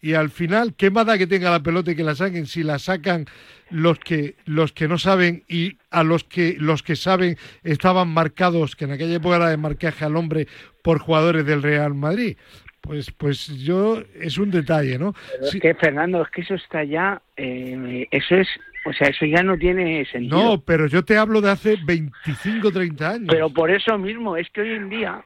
Y 0.00 0.14
al 0.14 0.30
final, 0.30 0.74
¿qué 0.76 0.90
más 0.90 1.06
da 1.06 1.18
que 1.18 1.26
tenga 1.26 1.50
la 1.50 1.62
pelota 1.62 1.90
y 1.90 1.96
que 1.96 2.04
la 2.04 2.14
saquen 2.14 2.46
si 2.46 2.62
la 2.62 2.78
sacan 2.78 3.26
los 3.70 3.98
que 3.98 4.36
los 4.44 4.72
que 4.72 4.88
no 4.88 4.98
saben 4.98 5.42
y 5.48 5.78
a 5.90 6.04
los 6.04 6.24
que 6.24 6.56
los 6.58 6.82
que 6.82 6.96
saben 6.96 7.36
estaban 7.64 8.08
marcados, 8.08 8.76
que 8.76 8.84
en 8.84 8.92
aquella 8.92 9.16
época 9.16 9.36
era 9.36 9.48
de 9.48 9.56
marcaje 9.56 10.04
al 10.04 10.16
hombre 10.16 10.46
por 10.82 10.98
jugadores 10.98 11.44
del 11.46 11.62
Real 11.62 11.94
Madrid? 11.94 12.36
Pues 12.82 13.10
pues 13.10 13.48
yo 13.58 14.02
es 14.20 14.38
un 14.38 14.50
detalle, 14.50 14.98
¿no? 14.98 15.12
Pero 15.12 15.46
Sí. 15.46 15.56
Es 15.56 15.62
que, 15.62 15.74
Fernando, 15.74 16.22
es 16.22 16.30
que 16.30 16.42
eso 16.42 16.54
está 16.54 16.84
ya, 16.84 17.20
eh, 17.36 18.06
eso 18.10 18.36
es, 18.36 18.48
o 18.84 18.92
sea, 18.92 19.08
eso 19.08 19.24
ya 19.24 19.42
no 19.42 19.56
tiene 19.58 20.04
sentido. 20.04 20.36
No, 20.36 20.60
pero 20.60 20.86
yo 20.86 21.04
te 21.04 21.16
hablo 21.16 21.40
de 21.40 21.50
hace 21.50 21.76
25, 21.84 22.70
30 22.70 23.10
años. 23.10 23.28
Pero 23.28 23.50
por 23.50 23.70
eso 23.70 23.98
mismo, 23.98 24.36
es 24.36 24.48
que 24.50 24.60
hoy 24.60 24.70
en 24.70 24.88
día, 24.88 25.24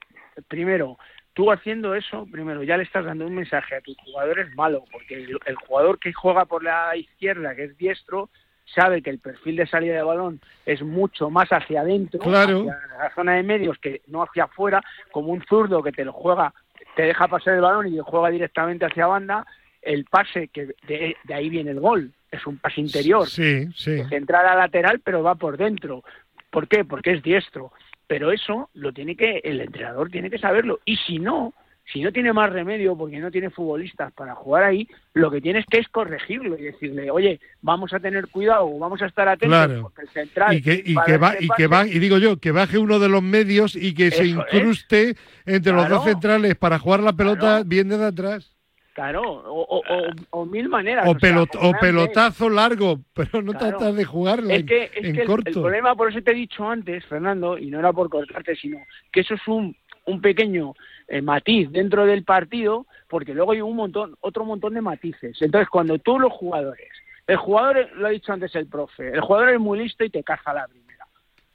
primero, 0.48 0.96
tú 1.34 1.50
haciendo 1.52 1.94
eso, 1.94 2.26
primero 2.30 2.62
ya 2.62 2.76
le 2.76 2.82
estás 2.82 3.04
dando 3.04 3.26
un 3.26 3.34
mensaje 3.34 3.76
a 3.76 3.80
tus 3.80 3.96
jugadores 3.98 4.54
malo, 4.56 4.84
porque 4.90 5.14
el, 5.14 5.38
el 5.46 5.54
jugador 5.56 5.98
que 5.98 6.12
juega 6.12 6.44
por 6.44 6.62
la 6.62 6.96
izquierda, 6.96 7.54
que 7.54 7.64
es 7.64 7.76
diestro, 7.78 8.28
sabe 8.74 9.02
que 9.02 9.10
el 9.10 9.18
perfil 9.18 9.56
de 9.56 9.66
salida 9.66 9.94
de 9.94 10.02
balón 10.02 10.40
es 10.66 10.82
mucho 10.82 11.28
más 11.30 11.48
hacia 11.50 11.80
adentro, 11.80 12.20
Claro. 12.20 12.60
hacia 12.60 12.78
la 12.98 13.14
zona 13.14 13.34
de 13.34 13.42
medios, 13.42 13.78
que 13.78 14.02
no 14.06 14.22
hacia 14.22 14.44
afuera, 14.44 14.82
como 15.10 15.32
un 15.32 15.42
zurdo 15.44 15.82
que 15.82 15.92
te 15.92 16.04
lo 16.04 16.12
juega, 16.12 16.52
te 16.96 17.02
deja 17.02 17.26
pasar 17.28 17.54
el 17.54 17.60
balón 17.60 17.88
y 17.92 17.98
juega 17.98 18.30
directamente 18.30 18.84
hacia 18.84 19.06
banda, 19.06 19.46
el 19.82 20.04
pase, 20.04 20.48
que 20.48 20.66
de, 20.86 21.16
de 21.24 21.34
ahí 21.34 21.48
viene 21.48 21.70
el 21.70 21.80
gol, 21.80 22.12
es 22.30 22.46
un 22.46 22.58
pase 22.58 22.80
interior, 22.80 23.26
Sí, 23.26 23.66
sí. 23.74 24.00
a 24.00 24.54
lateral, 24.56 25.00
pero 25.00 25.22
va 25.22 25.34
por 25.34 25.56
dentro. 25.56 26.04
¿Por 26.50 26.68
qué? 26.68 26.84
Porque 26.84 27.12
es 27.12 27.22
diestro. 27.22 27.72
Pero 28.10 28.32
eso 28.32 28.68
lo 28.74 28.92
tiene 28.92 29.14
que, 29.14 29.38
el 29.44 29.60
entrenador 29.60 30.10
tiene 30.10 30.30
que 30.30 30.38
saberlo. 30.38 30.80
Y 30.84 30.96
si 30.96 31.20
no, 31.20 31.54
si 31.92 32.00
no 32.02 32.10
tiene 32.10 32.32
más 32.32 32.52
remedio 32.52 32.96
porque 32.98 33.20
no 33.20 33.30
tiene 33.30 33.50
futbolistas 33.50 34.12
para 34.14 34.34
jugar 34.34 34.64
ahí, 34.64 34.88
lo 35.14 35.30
que 35.30 35.40
tienes 35.40 35.64
que 35.66 35.78
es 35.78 35.86
corregirlo 35.88 36.58
y 36.58 36.62
decirle, 36.62 37.08
oye, 37.08 37.38
vamos 37.62 37.92
a 37.92 38.00
tener 38.00 38.26
cuidado, 38.26 38.68
vamos 38.80 39.00
a 39.00 39.06
estar 39.06 39.28
atentos 39.28 39.56
Claro. 39.66 39.82
porque 39.82 40.02
el 40.02 40.08
central 40.08 40.56
y 40.56 40.60
que, 40.60 40.82
y 40.84 40.96
que 41.06 41.18
va 41.18 41.34
y 41.38 41.48
que 41.56 41.68
pase". 41.68 41.86
va 41.86 41.86
y 41.86 42.00
digo 42.00 42.18
yo 42.18 42.36
que 42.38 42.50
baje 42.50 42.78
uno 42.78 42.98
de 42.98 43.08
los 43.08 43.22
medios 43.22 43.76
y 43.76 43.94
que 43.94 44.10
se 44.10 44.22
es. 44.24 44.28
incruste 44.30 45.14
entre 45.46 45.72
los 45.72 45.88
dos 45.88 46.02
centrales 46.04 46.56
para 46.56 46.80
jugar 46.80 46.98
la 47.04 47.12
pelota 47.12 47.38
Claro. 47.40 47.64
bien 47.64 47.88
desde 47.90 48.06
atrás 48.06 48.56
Claro, 49.00 49.22
o, 49.22 49.62
o- 49.62 49.78
o- 49.78 50.10
o 50.42 50.44
mil 50.44 50.68
maneras. 50.68 51.08
o, 51.08 51.14
pelot- 51.14 51.80
pelotazo 51.80 52.50
largo 52.50 53.00
pero 53.14 53.40
no 53.40 53.52
Claro. 53.52 53.78
tratar 53.78 53.94
de 53.94 54.04
jugarla 54.04 54.52
Es 54.52 54.60
en, 54.60 54.66
que, 54.66 54.90
en 54.94 55.16
el- 55.18 55.26
corto 55.26 55.48
El, 55.48 55.54
problema, 55.54 55.94
por 55.94 56.10
eso 56.10 56.20
te 56.20 56.32
he 56.32 56.34
dicho 56.34 56.68
antes, 56.68 57.02
Fernando, 57.06 57.56
y 57.56 57.70
no 57.70 57.78
era 57.78 57.94
por 57.94 58.10
cortarte, 58.10 58.54
sino 58.56 58.76
que 59.10 59.20
eso 59.20 59.32
es 59.32 59.48
un, 59.48 59.74
un 60.04 60.20
pequeño 60.20 60.74
eh, 61.08 61.22
matiz 61.22 61.70
dentro 61.72 62.04
del 62.04 62.24
partido, 62.24 62.84
porque 63.08 63.32
luego 63.32 63.52
hay 63.52 63.62
un 63.62 63.74
montón, 63.74 64.16
otro 64.20 64.44
montón 64.44 64.74
de 64.74 64.82
matices. 64.82 65.40
Entonces, 65.40 65.70
cuando 65.70 65.98
tú 65.98 66.18
los 66.18 66.32
jugadores, 66.34 66.90
el 67.26 67.38
jugador, 67.38 67.88
lo 67.94 68.06
ha 68.06 68.10
dicho 68.10 68.34
antes 68.34 68.54
el 68.54 68.66
profe, 68.66 69.08
el 69.14 69.20
jugador 69.22 69.48
es 69.48 69.60
muy 69.60 69.78
listo 69.78 70.04
y 70.04 70.10
te 70.10 70.22
caza 70.22 70.52
la 70.52 70.68
primera. 70.68 71.06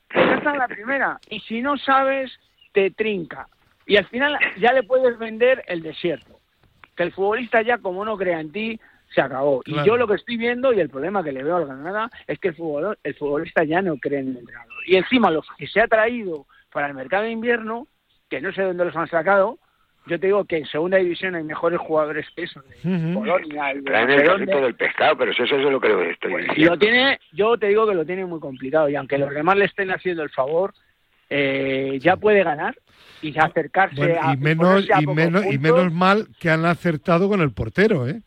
Te 0.09 0.15
caza 0.15 0.55
la 0.57 0.67
primera, 0.67 1.19
y 1.29 1.39
si 1.41 1.61
no 1.61 1.77
sabes, 1.77 2.31
te 2.73 2.89
trinca. 2.89 3.47
Y 3.85 3.97
al 3.97 4.05
final 4.07 4.35
ya 4.59 4.73
le 4.73 4.81
puedes 4.81 5.15
vender 5.19 5.63
el 5.67 5.83
desierto. 5.83 6.34
Que 6.95 7.03
el 7.03 7.11
futbolista 7.11 7.61
ya, 7.61 7.77
como 7.77 8.05
no 8.05 8.17
crea 8.17 8.39
en 8.39 8.51
ti, 8.51 8.79
se 9.13 9.21
acabó. 9.21 9.61
Claro. 9.61 9.83
Y 9.83 9.87
yo 9.87 9.97
lo 9.97 10.07
que 10.07 10.15
estoy 10.15 10.37
viendo 10.37 10.73
y 10.73 10.79
el 10.79 10.89
problema 10.89 11.23
que 11.23 11.31
le 11.31 11.43
veo 11.43 11.57
al 11.57 11.65
Granada 11.65 12.09
es 12.27 12.39
que 12.39 12.49
el, 12.49 12.55
futbolor, 12.55 12.97
el 13.03 13.15
futbolista 13.15 13.63
ya 13.63 13.81
no 13.81 13.97
cree 13.97 14.19
en 14.19 14.29
el 14.29 14.37
entrenador. 14.37 14.73
Y 14.87 14.95
encima 14.95 15.31
los 15.31 15.45
que 15.57 15.67
se 15.67 15.81
ha 15.81 15.87
traído 15.87 16.45
para 16.71 16.87
el 16.87 16.93
mercado 16.93 17.23
de 17.23 17.31
invierno, 17.31 17.87
que 18.29 18.41
no 18.41 18.51
sé 18.51 18.63
dónde 18.63 18.85
los 18.85 18.95
han 18.95 19.07
sacado, 19.07 19.59
yo 20.07 20.19
te 20.19 20.27
digo 20.27 20.45
que 20.45 20.57
en 20.57 20.65
segunda 20.67 20.97
división 20.97 21.33
hay 21.33 21.43
mejores 21.43 21.79
jugadores 21.79 22.27
que 22.35 22.43
eso, 22.43 22.61
de. 22.61 23.13
Polonia 23.13 23.73
Traen 23.83 24.09
el 24.11 24.23
carrito 24.23 24.61
del 24.61 24.75
pescado, 24.75 25.17
pero 25.17 25.31
eso, 25.31 25.43
eso 25.43 25.55
es 25.55 25.63
lo 25.63 25.79
que 25.79 26.11
estoy 26.11 26.31
Pues, 26.31 26.47
diciendo. 26.47 26.73
lo 26.73 26.79
tiene, 26.79 27.19
yo 27.31 27.57
te 27.57 27.67
digo 27.67 27.87
que 27.87 27.95
lo 27.95 28.05
tiene 28.05 28.25
muy 28.25 28.39
complicado 28.39 28.87
y 28.87 28.95
aunque 28.95 29.17
los 29.17 29.31
demás 29.31 29.57
le 29.57 29.65
estén 29.65 29.89
haciendo 29.91 30.21
el 30.21 30.29
favor, 30.29 30.73
eh, 31.29 31.97
ya 32.01 32.17
puede 32.17 32.43
ganar 32.43 32.75
y 33.29 33.37
acercarse 33.37 33.95
Bueno, 33.95 34.19
a 34.21 34.33
y 34.33 34.37
menos 34.37 34.85
a 34.93 35.01
y 35.01 35.05
pocos 35.05 35.15
menos 35.15 35.45
y 35.51 35.57
menos 35.57 35.91
mal 35.93 36.27
que 36.39 36.49
han 36.49 36.65
acertado 36.65 37.27
con 37.29 37.41
el 37.41 37.51
portero 37.51 38.07
eh 38.07 38.21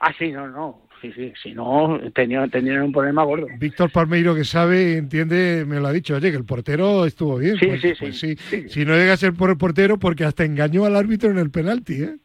Ah, 0.00 0.12
sí, 0.18 0.32
no, 0.32 0.48
no, 0.48 0.88
sí, 1.02 1.12
sí, 1.12 1.32
si 1.42 1.52
no 1.52 1.98
tenían, 2.14 2.48
tendrían 2.50 2.82
un 2.82 2.92
problema 2.92 3.22
gordo. 3.22 3.46
Víctor 3.58 3.90
Palmeiro 3.92 4.34
que 4.34 4.44
sabe 4.44 4.96
entiende 4.96 5.64
me 5.66 5.78
lo 5.78 5.88
ha 5.88 5.92
dicho 5.92 6.14
oye 6.16 6.30
que 6.30 6.36
el 6.38 6.44
portero 6.46 7.04
estuvo 7.04 7.36
bien 7.36 7.56
Sí, 7.58 7.66
pues, 7.66 7.80
sí, 7.82 7.92
pues 7.98 8.18
sí, 8.18 8.34
sí. 8.36 8.62
sí. 8.62 8.68
si 8.68 8.84
no 8.84 8.94
llega 8.94 9.12
a 9.12 9.16
ser 9.18 9.34
por 9.34 9.50
el 9.50 9.58
portero 9.58 9.98
porque 9.98 10.24
hasta 10.24 10.44
engañó 10.44 10.84
al 10.86 10.96
árbitro 10.96 11.30
en 11.30 11.38
el 11.38 11.50
penalti 11.50 12.02
eh 12.02 12.16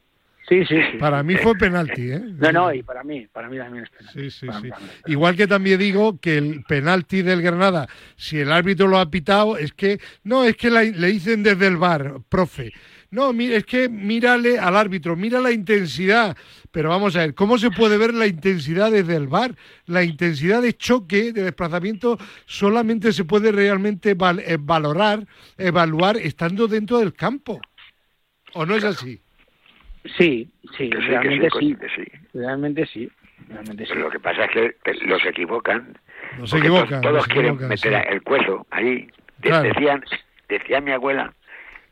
Sí, 0.48 0.64
sí, 0.66 0.76
sí. 0.92 0.98
para 1.00 1.24
mí 1.24 1.36
fue 1.38 1.56
penalti 1.56 2.12
eh 2.12 2.20
No, 2.38 2.52
no, 2.52 2.74
y 2.74 2.84
para 2.84 3.04
mí, 3.04 3.26
para 3.32 3.50
mí 3.50 3.58
también 3.58 3.84
es 3.86 3.90
penalti. 3.90 4.20
Sí, 4.20 4.32
sí, 4.32 4.48
Para 4.48 4.60
sí. 4.60 4.66
mí 4.66 4.72
también 4.72 4.90
es 4.90 4.96
penalti. 4.98 5.12
Igual 5.12 5.36
que 5.36 5.48
también 5.48 5.80
digo 5.80 6.20
que 6.20 6.38
el 6.38 6.64
penalti 6.64 7.22
del 7.24 7.42
Granada, 7.42 7.88
si 8.16 8.40
el 8.40 8.52
árbitro 8.52 8.88
lo 8.88 9.00
ha 9.00 9.10
pitado, 9.10 9.58
es 9.58 9.74
que 9.74 10.00
no, 10.24 10.44
es 10.44 10.56
que 10.56 10.70
la- 10.70 10.84
le 10.84 11.08
dicen 11.08 11.42
desde 11.42 11.66
el 11.68 11.78
bar, 11.78 12.18
profe. 12.30 12.72
No, 13.12 13.32
es 13.32 13.66
que 13.66 13.88
mírale 13.88 14.60
al 14.60 14.76
árbitro, 14.76 15.16
mira 15.16 15.40
la 15.40 15.52
intensidad. 15.52 16.36
Pero 16.72 16.90
vamos 16.90 17.16
a 17.16 17.20
ver, 17.20 17.34
¿cómo 17.34 17.58
se 17.58 17.72
puede 17.72 17.98
ver 17.98 18.14
la 18.14 18.28
intensidad 18.28 18.92
desde 18.92 19.16
el 19.16 19.28
bar? 19.28 19.56
La 19.86 20.04
intensidad 20.04 20.62
de 20.62 20.74
choque, 20.74 21.32
de 21.32 21.44
desplazamiento, 21.44 22.18
solamente 22.46 23.14
se 23.14 23.24
puede 23.24 23.52
realmente 23.52 24.16
val- 24.16 24.44
eh, 24.46 24.58
valorar, 24.60 25.26
evaluar 25.58 26.18
estando 26.18 26.68
dentro 26.68 27.00
del 27.00 27.14
campo. 27.14 27.62
¿O 28.54 28.66
no 28.66 28.76
es 28.76 28.84
así? 28.84 29.22
Sí, 30.18 30.50
sí, 30.78 30.90
Que 30.90 30.98
sí, 30.98 31.04
que 31.04 31.08
realmente 31.08 31.50
sí, 31.52 31.60
sí, 31.60 31.74
coño, 31.74 31.80
que 31.80 31.90
sí. 31.90 32.12
realmente 32.34 32.86
sí, 32.86 33.12
realmente 33.50 33.86
sí. 33.86 33.92
Pero 33.94 34.06
lo 34.06 34.12
que 34.12 34.20
pasa 34.20 34.46
es 34.46 34.52
que 34.52 34.76
te- 34.84 35.06
los 35.06 35.26
equivocan. 35.26 35.98
No 36.38 36.46
porque 36.46 36.58
equivocan. 36.58 36.90
Todos, 36.90 37.02
todos 37.02 37.14
no 37.16 37.22
se 37.22 37.28
quieren 37.32 37.46
equivocan, 37.54 37.70
meter 37.70 37.94
sí. 37.94 38.14
el 38.14 38.22
cuezo 38.24 38.68
ahí. 38.72 38.96
De- 39.40 39.50
Claro. 39.50 39.64
Decían, 39.70 40.04
decía 40.50 40.82
mi 40.82 40.92
abuela 40.92 41.34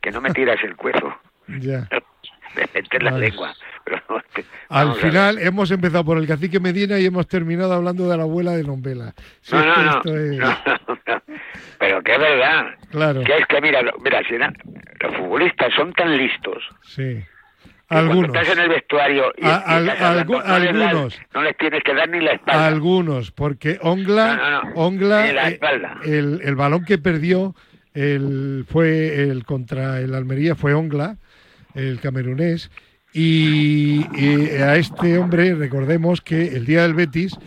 que 0.01 0.11
no 0.11 0.21
me 0.21 0.31
tiras 0.31 0.57
el 0.63 0.75
cuezo, 0.75 1.15
Ya. 1.59 1.87
de 2.55 2.69
meter 2.73 3.03
la 3.03 3.11
Vale. 3.11 3.29
lengua. 3.29 3.53
Pero, 3.85 4.01
Al 4.69 4.85
vamos 4.85 4.91
a 4.99 5.01
ver. 5.01 5.11
final 5.11 5.39
hemos 5.39 5.71
empezado 5.71 6.05
por 6.05 6.17
el 6.17 6.25
cacique 6.27 6.59
Medina 6.59 6.97
y 6.99 7.05
hemos 7.05 7.27
terminado 7.27 7.73
hablando 7.73 8.07
de 8.07 8.15
la 8.15 8.23
abuela 8.23 8.51
de 8.51 8.63
Nombela. 8.63 9.13
Si 9.41 9.53
No, 9.55 9.59
es 9.61 9.65
no, 9.67 9.83
no, 9.83 9.91
esto 9.97 10.17
es- 10.17 10.37
no, 10.37 10.47
no. 11.07 11.21
Pero 11.79 12.01
que 12.01 12.11
es 12.13 12.19
verdad. 12.19 12.65
Claro, 12.91 13.21
Que 13.23 13.37
es 13.37 13.45
que, 13.47 13.59
mira, 13.61 13.81
lo- 13.81 13.97
mira 13.99 14.21
si 14.29 14.37
na- 14.37 14.53
los 15.01 15.15
futbolistas 15.17 15.73
son 15.73 15.91
tan 15.93 16.15
listos. 16.15 16.63
sí. 16.83 17.23
Cuando 17.93 18.11
Algunos. 18.11 18.35
estás 18.35 18.57
en 18.57 18.63
el 18.63 18.69
vestuario 18.69 19.23
y, 19.37 19.45
A- 19.45 19.47
y 19.47 19.51
al- 19.73 19.87
estás 19.89 20.01
hablando, 20.01 20.33
algu- 20.33 20.43
no, 20.45 20.59
les 20.59 20.69
algunos. 20.69 21.19
no 21.33 21.41
les 21.43 21.57
tienes 21.57 21.83
que 21.83 21.93
dar 21.93 22.09
ni 22.09 22.19
la 22.21 22.31
espalda. 22.33 22.67
Algunos, 22.67 23.31
porque 23.31 23.77
Ongla, 23.81 24.61
No. 24.75 24.81
Ongla, 24.81 25.31
la 25.33 25.49
eh, 25.49 25.53
espalda. 25.53 25.97
el, 26.03 26.41
el 26.43 26.55
balón 26.55 26.83
que 26.85 26.97
perdió 26.97 27.55
el, 27.93 28.65
fue 28.69 29.21
el 29.23 29.45
contra 29.45 29.99
el 30.01 30.13
Almería, 30.15 30.55
fue 30.55 30.73
Ongla, 30.73 31.17
el 31.75 31.99
camerunés, 31.99 32.71
y, 33.13 34.05
y 34.19 34.49
a 34.61 34.75
este 34.75 35.17
hombre 35.17 35.53
recordemos 35.55 36.21
que 36.21 36.47
el 36.47 36.65
día 36.65 36.81
del 36.81 36.93
Betis 36.95 37.37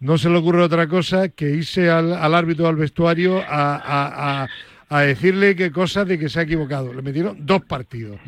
no 0.00 0.18
se 0.18 0.28
le 0.28 0.36
ocurre 0.36 0.62
otra 0.62 0.86
cosa 0.86 1.30
que 1.30 1.48
irse 1.50 1.88
al, 1.90 2.12
al 2.12 2.34
árbitro 2.34 2.68
al 2.68 2.76
vestuario 2.76 3.38
a, 3.38 3.76
a- 3.76 4.42
a- 4.42 4.48
a 4.96 5.02
decirle 5.02 5.56
qué 5.56 5.70
cosa 5.72 6.04
de 6.04 6.18
que 6.18 6.28
se 6.28 6.38
ha 6.40 6.42
equivocado. 6.42 6.92
Le 6.92 7.02
metieron 7.02 7.44
dos 7.44 7.62
partidos. 7.64 8.18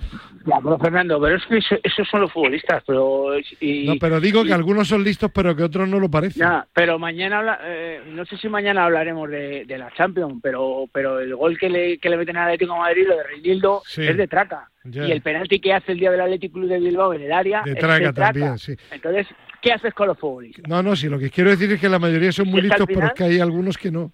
Ya, 0.44 0.58
pero 0.62 0.78
Fernando, 0.78 1.20
pero 1.20 1.37
es 1.37 1.44
que 1.46 1.58
eso- 1.58 1.76
esos 1.82 2.08
son 2.08 2.20
los 2.23 2.32
futbolistas, 2.32 2.82
pero... 2.87 3.30
Y, 3.61 3.87
No, 3.87 3.94
pero 4.00 4.20
digo 4.20 4.44
que 4.44 4.52
algunos 4.52 4.88
son 4.88 5.02
listos, 5.04 5.30
pero 5.35 5.54
que 5.56 5.62
otros 5.62 5.88
no 5.88 5.99
lo 6.00 6.11
parecen. 6.11 6.40
Ya, 6.40 6.66
pero 6.73 6.99
mañana, 6.99 7.38
habla- 7.38 7.61
eh, 7.64 8.00
no 8.12 8.25
sé 8.26 8.37
si 8.37 8.49
mañana 8.49 8.85
hablaremos 8.85 9.28
de, 9.30 9.64
de 9.66 9.78
la 9.78 9.90
Champions, 9.92 10.40
pero 10.42 10.85
pero 10.92 11.20
el 11.20 11.35
gol 11.35 11.58
que 11.58 11.68
le, 11.68 11.99
que 11.99 12.08
le 12.08 12.16
meten 12.16 12.37
al 12.37 12.44
Atlético 12.46 12.75
de 12.75 12.78
Madrid, 12.80 13.06
lo 13.08 13.16
de 13.16 13.23
Reinildo, 13.25 13.82
Sí. 13.87 14.02
es 14.06 14.16
de 14.16 14.26
traca. 14.28 14.70
Ya. 14.85 15.06
Y 15.06 15.12
el 15.12 15.20
penalti 15.20 15.58
que 15.58 15.73
hace 15.75 15.92
el 15.92 15.99
día 15.99 16.11
del 16.12 16.20
Atlético 16.20 16.54
Club 16.54 16.68
de 16.68 16.78
Bilbao 16.78 17.12
en 17.12 17.23
el 17.23 17.32
área 17.32 17.62
De 17.64 17.73
es 17.73 17.78
traca 17.78 18.06
de 18.06 18.12
traca. 18.12 18.32
también, 18.32 18.58
sí. 18.58 18.76
Entonces, 18.92 19.26
¿qué 19.61 19.73
haces 19.73 19.92
con 19.94 20.06
los 20.06 20.18
futbolistas? 20.18 20.64
No, 20.68 20.80
no, 20.82 20.94
sí, 20.94 21.08
lo 21.08 21.18
que 21.18 21.28
quiero 21.30 21.50
decir 21.50 21.70
es 21.73 21.80
que 21.80 21.88
la 21.88 21.99
mayoría 21.99 22.30
son 22.30 22.49
muy 22.49 22.58
Es 22.61 22.64
listos, 22.66 22.87
pero 22.87 23.06
es 23.06 23.12
que 23.14 23.25
hay 23.25 23.40
algunos 23.40 23.76
que 23.78 23.90
no. 23.90 24.12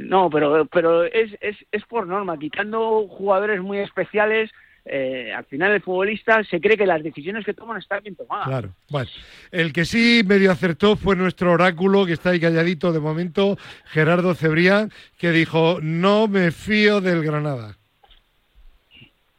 No, 0.00 0.30
pero 0.30 0.64
pero 0.66 1.04
es, 1.04 1.32
es, 1.40 1.56
es 1.72 1.84
por 1.86 2.06
norma, 2.06 2.38
quitando 2.38 3.08
jugadores 3.08 3.60
muy 3.60 3.78
especiales, 3.78 4.48
eh, 4.84 5.32
al 5.36 5.44
final 5.46 5.72
el 5.72 5.82
futbolista 5.82 6.42
se 6.44 6.60
cree 6.60 6.76
que 6.76 6.86
las 6.86 7.02
decisiones 7.02 7.44
que 7.44 7.52
toman 7.52 7.78
están 7.78 8.02
bien 8.04 8.14
tomadas. 8.14 8.46
Claro. 8.46 8.70
Bueno, 8.90 9.08
el 9.50 9.72
que 9.72 9.84
sí 9.84 10.22
medio 10.24 10.52
acertó 10.52 10.94
fue 10.94 11.16
nuestro 11.16 11.50
oráculo, 11.52 12.06
que 12.06 12.12
está 12.12 12.30
ahí 12.30 12.38
calladito 12.38 12.92
de 12.92 13.00
momento, 13.00 13.58
Gerardo 13.86 14.34
Cebrián, 14.34 14.92
que 15.18 15.32
dijo, 15.32 15.78
no 15.82 16.28
me 16.28 16.52
fío 16.52 17.00
del 17.00 17.24
Granada. 17.24 17.74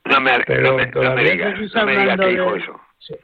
No 0.06 0.20
me, 0.20 0.40
Pero 0.46 0.62
no 0.72 0.74
me, 0.78 0.84
no 0.84 0.86
me 0.88 0.92
todavía 0.92 1.32
diga, 1.32 1.56
seguís 1.56 1.74
no 1.76 1.86
me 1.86 1.94
que 1.96 2.28
dijo 2.32 2.52
de- 2.54 2.60
eso. 2.60 2.82
Sí, 3.00 3.16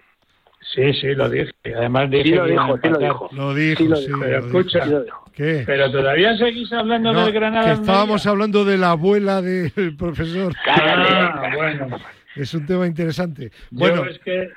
sí, 0.74 1.16
lo 1.16 1.30
dije. 1.30 1.52
Además 1.76 2.10
dije 2.10 2.24
Sí 2.24 2.32
lo 2.32 2.46
dijo, 2.46 2.78
sí 2.82 2.90
lo 2.90 2.98
dijo. 3.00 3.30
Lo 3.34 3.54
dijo, 3.54 3.78
Sí, 3.84 3.88
lo 3.88 3.96
sí. 3.98 4.08
dijo. 4.08 4.20
Pero 4.20 4.40
lo 4.40 4.46
escucha, 4.48 4.80
dijo. 4.80 4.86
Sí 4.86 4.92
lo 4.94 5.04
dijo. 5.04 5.24
¿Qué? 5.34 5.64
Pero 5.66 5.92
todavía 5.92 6.38
seguís 6.38 6.72
hablando 6.74 7.12
No, 7.14 7.26
del 7.26 7.34
Granada. 7.34 7.66
que 7.66 7.72
Almería. 7.72 7.92
estábamos 7.92 8.26
hablando 8.28 8.66
de 8.66 8.78
la 8.78 8.92
abuela 8.92 9.42
del 9.42 9.96
profesor. 9.98 10.54
Cállate. 10.64 11.14
Ah, 11.14 11.52
bueno. 11.56 11.98
Es 12.36 12.54
un 12.54 12.66
tema 12.66 12.88
interesante. 12.88 13.52
Bueno, 13.72 14.06
es 14.06 14.20
que 14.20 14.50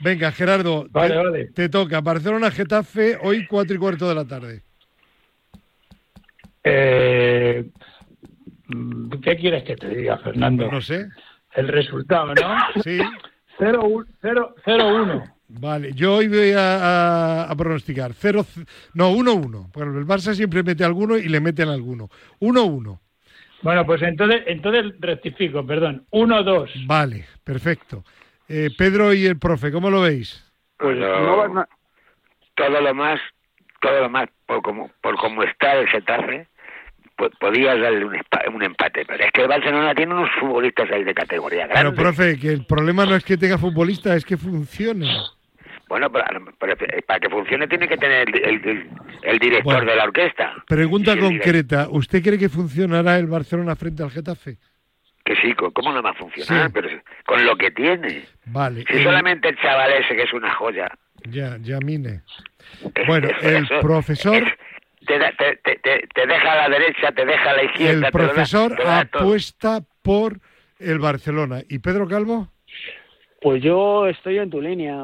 venga, 0.00 0.30
Gerardo, 0.32 0.86
Vale, 0.90 1.08
te, 1.14 1.16
vale. 1.16 1.44
te 1.54 1.68
toca. 1.68 2.00
Barcelona-Getafe, 2.00 3.18
hoy 3.22 3.46
cuatro 3.46 3.74
y 3.74 3.78
cuarto 3.78 4.08
de 4.08 4.14
la 4.14 4.24
tarde. 4.24 4.62
Eh, 6.64 7.64
¿Qué 9.22 9.36
quieres 9.36 9.62
que 9.64 9.76
te 9.76 9.88
diga, 9.88 10.18
Fernando? 10.18 10.70
No 10.70 10.80
sé. 10.80 11.06
El 11.54 11.68
resultado, 11.68 12.34
¿no? 12.34 12.82
Sí. 12.82 12.98
0-1. 13.58 15.32
Vale, 15.48 15.92
yo 15.92 16.16
hoy 16.16 16.28
voy 16.28 16.52
a, 16.52 17.42
a- 17.44 17.50
a 17.50 17.56
pronosticar 17.56 18.12
0 18.14 18.44
no 18.94 19.10
1-1, 19.12 19.70
porque 19.72 19.98
el 19.98 20.06
Barça 20.06 20.34
siempre 20.34 20.62
mete 20.62 20.84
alguno 20.84 21.16
y 21.16 21.28
le 21.28 21.40
meten 21.40 21.68
alguno. 21.68 22.08
1-1. 22.40 22.98
Bueno, 23.62 23.86
pues 23.86 24.02
entonces, 24.02 24.42
entonces 24.46 24.92
rectifico, 25.00 25.64
perdón. 25.66 26.04
1-2. 26.10 26.86
Vale, 26.86 27.26
perfecto. 27.44 28.04
Eh, 28.48 28.70
Pedro 28.76 29.14
y 29.14 29.26
el 29.26 29.38
profe, 29.38 29.72
¿cómo 29.72 29.88
lo 29.90 30.02
veis? 30.02 30.44
Pues 30.78 30.98
No, 30.98 31.48
no 31.48 31.66
todo 32.54 32.80
lo 32.80 32.94
más, 32.94 33.20
todo 33.80 34.00
lo 34.00 34.08
más 34.10 34.28
por 34.46 34.62
como, 34.62 34.90
por 35.02 35.16
como 35.16 35.42
está 35.42 35.74
el 35.74 35.86
Getafe, 35.88 36.46
po- 37.16 37.30
podías 37.40 37.80
darle 37.80 38.04
un, 38.04 38.16
un 38.54 38.62
empate, 38.62 39.04
pero 39.06 39.24
es 39.24 39.30
que 39.32 39.42
el 39.42 39.48
Barcelona 39.48 39.94
tiene 39.94 40.14
unos 40.14 40.30
futbolistas 40.38 40.90
ahí 40.90 41.04
de 41.04 41.14
categoría 41.14 41.66
Pero, 41.68 41.92
grande. 41.92 42.02
profe, 42.02 42.38
que 42.38 42.48
el 42.52 42.64
problema 42.66 43.04
no 43.06 43.14
es 43.16 43.24
que 43.24 43.36
tenga 43.36 43.58
futbolista, 43.58 44.14
es 44.14 44.24
que 44.24 44.36
funcione. 44.36 45.08
Bueno, 45.88 46.10
pero, 46.10 46.24
pero 46.58 46.76
para 47.06 47.20
que 47.20 47.30
funcione 47.30 47.68
tiene 47.68 47.86
que 47.88 47.96
tener 47.96 48.28
el, 48.28 48.44
el- 48.44 48.90
el 49.22 49.38
director 49.38 49.74
Bueno. 49.74 49.90
de 49.90 49.96
la 49.96 50.04
orquesta. 50.04 50.52
Pregunta 50.66 51.16
concreta, 51.16 51.88
¿usted 51.90 52.22
cree 52.22 52.38
que 52.38 52.48
funcionará 52.48 53.16
el 53.18 53.26
Barcelona 53.26 53.76
frente 53.76 54.02
al 54.02 54.10
Getafe? 54.10 54.56
Que 55.24 55.34
sí, 55.36 55.54
¿cómo 55.54 55.92
no 55.92 56.02
va 56.02 56.10
a 56.10 56.14
funcionar? 56.14 56.66
Sí. 56.66 56.72
Pero 56.74 56.88
con 57.24 57.44
lo 57.44 57.56
que 57.56 57.70
tiene. 57.72 58.24
Vale. 58.46 58.84
Si 58.88 59.02
solamente 59.02 59.48
el 59.48 59.56
chaval 59.58 59.92
ese 59.92 60.14
que 60.14 60.22
es 60.22 60.32
una 60.32 60.52
joya. 60.54 60.88
Ya, 61.28 61.56
ya 61.60 61.78
mine. 61.80 62.20
es- 62.94 63.06
Bueno, 63.08 63.28
el 63.42 63.64
eso- 63.64 63.80
profesor- 63.80 64.36
es- 64.42 64.52
te, 65.06 65.18
da- 65.18 65.32
te, 65.38 65.56
te- 65.56 65.78
te- 66.14 66.26
deja 66.26 66.52
a 66.52 66.68
la 66.68 66.78
derecha, 66.78 67.12
te 67.12 67.24
deja 67.24 67.50
a 67.50 67.56
la 67.56 67.62
izquierda. 67.64 67.92
El 67.92 68.12
te 68.12 68.18
lo 68.18 68.24
da- 68.26 68.32
profesor 68.32 68.76
da 68.76 69.00
apuesta 69.00 69.80
por 70.02 70.38
el 70.78 70.98
Barcelona. 70.98 71.62
¿Y 71.68 71.78
Pedro 71.78 72.06
Calvo? 72.06 72.48
Pues 73.40 73.62
yo 73.62 74.06
estoy 74.08 74.38
en 74.38 74.50
tu 74.50 74.60
línea, 74.60 74.96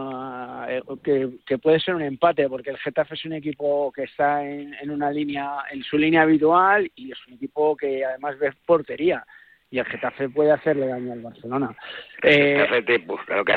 eh, 0.69 0.83
que, 1.05 1.29
que 1.47 1.59
puede 1.59 1.79
ser 1.81 1.95
un 1.95 2.03
empate, 2.03 2.49
porque 2.49 2.71
el 2.71 2.79
Getafe 2.79 3.15
es 3.15 3.25
un 3.25 3.35
equipo 3.35 3.93
que 3.93 4.05
está 4.05 4.45
en, 4.45 4.75
en 4.75 4.91
una 4.91 5.11
línea, 5.11 5.59
en 5.71 5.83
su 5.85 5.97
línea 5.99 6.23
habitual, 6.23 6.91
y 6.97 7.13
es 7.13 7.19
un 7.29 7.35
equipo 7.35 7.77
que 7.77 8.05
además 8.05 8.39
ve 8.39 8.53
portería, 8.67 9.25
y 9.73 9.79
el 9.79 9.87
Getafe 9.87 10.29
puede 10.29 10.53
hacerle 10.53 10.87
daño 10.87 11.15
al 11.15 11.21
Barcelona. 11.23 11.75
Eh, 12.23 12.65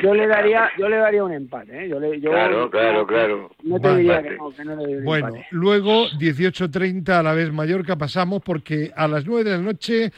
yo 0.01 0.13
le 0.15 0.27
daría, 0.27 0.71
yo 0.79 0.87
le 0.87 0.95
daría 0.95 1.23
un 1.25 1.33
empate, 1.33 1.83
¿eh? 1.85 1.89
Yo 1.89 1.99
le, 1.99 2.21
yo, 2.21 2.31
Claro, 2.31 2.69
claro, 2.71 3.05
claro. 3.05 3.51
No 3.63 3.79
te 3.81 3.97
diría 3.97 4.23
que 4.23 4.37
no, 4.37 4.49
que 4.49 4.63
no 4.63 4.75
le 4.77 4.83
doy 4.85 4.93
un 4.95 5.03
Bueno, 5.03 5.27
empate. 5.27 5.47
luego 5.51 6.07
18.30 6.17 7.09
a 7.09 7.21
la 7.21 7.33
vez 7.33 7.51
Mallorca 7.51 7.97
pasamos 7.97 8.41
porque 8.43 8.91
a 8.95 9.09
las 9.09 9.25
9 9.25 9.43
de 9.43 9.57
la 9.57 9.61
noche, 9.63 10.11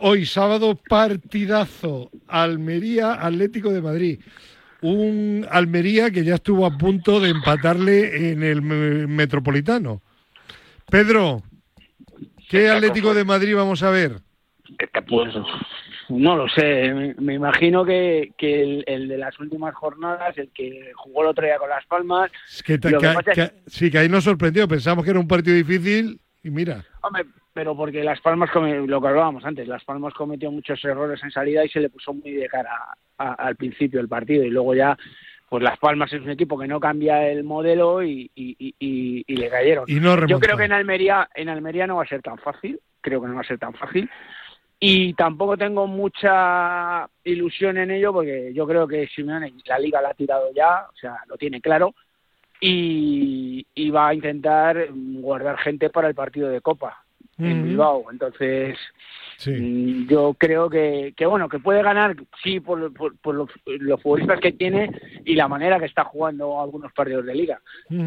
hoy 0.00 0.26
sábado, 0.26 0.78
partidazo 0.88 2.10
Almería 2.28 3.14
Atlético 3.14 3.72
de 3.72 3.80
Madrid. 3.80 4.20
Un 4.82 5.46
Almería 5.50 6.10
que 6.10 6.22
ya 6.22 6.34
estuvo 6.34 6.66
a 6.66 6.76
punto 6.76 7.18
de 7.18 7.30
empatarle 7.30 8.30
en 8.32 8.42
el 8.42 8.60
me- 8.60 9.06
Metropolitano. 9.06 10.02
Pedro, 10.90 11.42
¿qué 12.50 12.68
Atlético 12.68 13.14
de 13.14 13.24
Madrid 13.24 13.56
vamos 13.56 13.82
a 13.82 13.88
ver? 13.90 14.16
Pues 15.08 15.34
no 16.08 16.36
lo 16.36 16.48
sé, 16.48 16.92
me, 16.92 17.14
me 17.18 17.34
imagino 17.34 17.84
que, 17.84 18.32
que 18.36 18.62
el, 18.62 18.84
el 18.86 19.08
de 19.08 19.18
las 19.18 19.38
últimas 19.40 19.74
jornadas, 19.74 20.36
el 20.38 20.50
que 20.52 20.92
jugó 20.96 21.22
el 21.22 21.28
otro 21.28 21.44
día 21.44 21.58
con 21.58 21.68
Las 21.68 21.86
Palmas, 21.86 22.30
Es 22.48 22.62
que, 22.62 22.78
ta- 22.78 22.90
Lo 22.90 22.98
que 22.98 23.08
que- 23.08 23.14
pasa 23.14 23.32
es- 23.32 23.50
que- 23.50 23.56
sí, 23.70 23.90
que 23.90 23.98
ahí 23.98 24.08
nos 24.08 24.24
sorprendió. 24.24 24.66
Pensamos 24.68 25.04
que 25.04 25.10
era 25.10 25.20
un 25.20 25.28
partido 25.28 25.56
difícil 25.56 26.20
y 26.42 26.50
mira. 26.50 26.84
Hombre, 27.02 27.24
pero 27.52 27.76
porque 27.76 28.02
Las 28.04 28.20
Palmas, 28.20 28.50
lo 28.54 29.00
que 29.00 29.08
hablábamos 29.08 29.44
antes, 29.44 29.66
Las 29.68 29.84
Palmas 29.84 30.14
cometió 30.14 30.50
muchos 30.50 30.84
errores 30.84 31.22
en 31.22 31.30
salida 31.30 31.64
y 31.64 31.68
se 31.68 31.80
le 31.80 31.90
puso 31.90 32.12
muy 32.14 32.32
de 32.32 32.48
cara 32.48 32.70
a- 33.18 33.32
al 33.34 33.56
principio 33.56 33.98
del 34.00 34.08
partido. 34.08 34.44
Y 34.44 34.50
luego 34.50 34.74
ya, 34.74 34.96
pues 35.48 35.62
Las 35.62 35.78
Palmas 35.78 36.12
es 36.12 36.22
un 36.22 36.30
equipo 36.30 36.58
que 36.58 36.68
no 36.68 36.80
cambia 36.80 37.28
el 37.28 37.44
modelo 37.44 38.02
y, 38.02 38.30
y- 38.34 38.74
y- 38.78 39.34
le 39.36 39.48
cayeron. 39.48 39.84
No 39.88 40.26
Yo 40.26 40.38
creo 40.40 40.56
que 40.56 40.64
en 40.64 40.72
Almería, 40.72 41.28
en 41.34 41.48
Almería 41.48 41.86
no 41.86 41.96
va 41.96 42.02
a 42.04 42.08
ser 42.08 42.22
tan 42.22 42.38
fácil, 42.38 42.80
creo 43.00 43.20
que 43.20 43.28
no 43.28 43.34
va 43.34 43.40
a 43.40 43.44
ser 43.44 43.58
tan 43.58 43.74
fácil. 43.74 44.08
Y 44.82 45.12
tampoco 45.12 45.58
tengo 45.58 45.86
mucha 45.86 47.06
ilusión 47.24 47.76
en 47.76 47.90
ello 47.90 48.14
porque 48.14 48.50
yo 48.54 48.66
creo 48.66 48.88
que 48.88 49.06
Simeone 49.08 49.52
la 49.66 49.78
liga 49.78 50.00
la 50.00 50.08
ha 50.10 50.14
tirado 50.14 50.50
ya, 50.54 50.86
o 50.90 50.96
sea, 50.96 51.18
lo 51.28 51.36
tiene 51.36 51.60
claro. 51.60 51.94
Y, 52.62 53.66
y 53.74 53.90
va 53.90 54.08
a 54.08 54.14
intentar 54.14 54.86
guardar 54.92 55.58
gente 55.58 55.88
para 55.90 56.08
el 56.08 56.14
partido 56.14 56.48
de 56.48 56.60
Copa 56.60 57.02
en. 57.38 57.62
Bilbao. 57.64 58.10
Entonces, 58.10 58.78
Sí. 59.38 59.50
mm, 59.52 60.08
yo 60.08 60.34
creo 60.36 60.68
que, 60.68 61.14
que 61.16 61.24
bueno, 61.24 61.48
que 61.48 61.58
puede 61.58 61.82
ganar, 61.82 62.14
sí, 62.42 62.60
por, 62.60 62.92
por- 62.92 63.16
por 63.16 63.34
los, 63.34 63.48
los 63.64 64.02
futbolistas 64.02 64.38
que 64.40 64.52
tiene 64.52 64.90
y 65.24 65.34
la 65.34 65.48
manera 65.48 65.78
que 65.78 65.86
está 65.86 66.04
jugando 66.04 66.60
algunos 66.60 66.92
partidos 66.92 67.24
de 67.24 67.34
liga. 67.34 67.58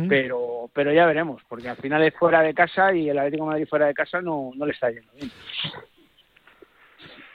Pero, 0.08 0.70
pero 0.74 0.94
ya 0.94 1.08
veremos, 1.08 1.42
porque 1.50 1.70
al 1.70 1.78
final 1.78 2.04
es 2.04 2.14
fuera 2.14 2.42
de 2.42 2.54
casa 2.54 2.94
y 2.94 3.10
el 3.10 3.18
Atlético 3.18 3.46
de 3.46 3.50
Madrid 3.52 3.68
fuera 3.68 3.88
de 3.88 3.96
casa 3.96 4.22
no, 4.22 4.52
no 4.56 4.66
le 4.68 4.74
está 4.74 4.92
yendo 4.92 5.12
bien. 5.20 5.32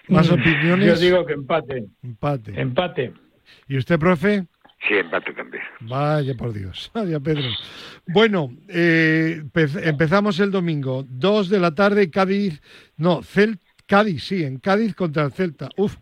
Más 0.09 0.27
Yo 0.29 0.35
opiniones. 0.35 1.01
digo 1.01 1.25
que 1.27 1.33
empate. 1.35 1.85
Empate. 2.03 2.61
Empate. 2.61 3.13
¿Y 3.69 3.77
usted, 3.79 3.99
profe? 3.99 4.47
Sí, 4.87 4.95
empate 4.95 5.33
también. 5.33 5.63
Vaya 5.81 6.35
por 6.35 6.53
Dios, 6.53 6.91
vaya 6.95 7.19
Pedro. 7.19 7.49
Bueno, 8.07 8.51
eh, 8.69 9.43
empe- 9.43 9.87
empezamos 9.89 10.39
el 10.41 10.51
domingo, 10.51 11.05
2 11.09 11.49
de 11.49 11.59
la 11.61 11.75
tarde, 11.75 12.11
Cádiz, 12.11 12.61
no, 12.97 13.23
Cel, 13.23 13.59
Cádiz, 13.87 14.25
sí, 14.25 14.45
en 14.45 14.59
Cádiz 14.59 14.95
contra 14.95 15.25
el 15.25 15.33
Celta. 15.33 15.69
Uf, 15.77 15.97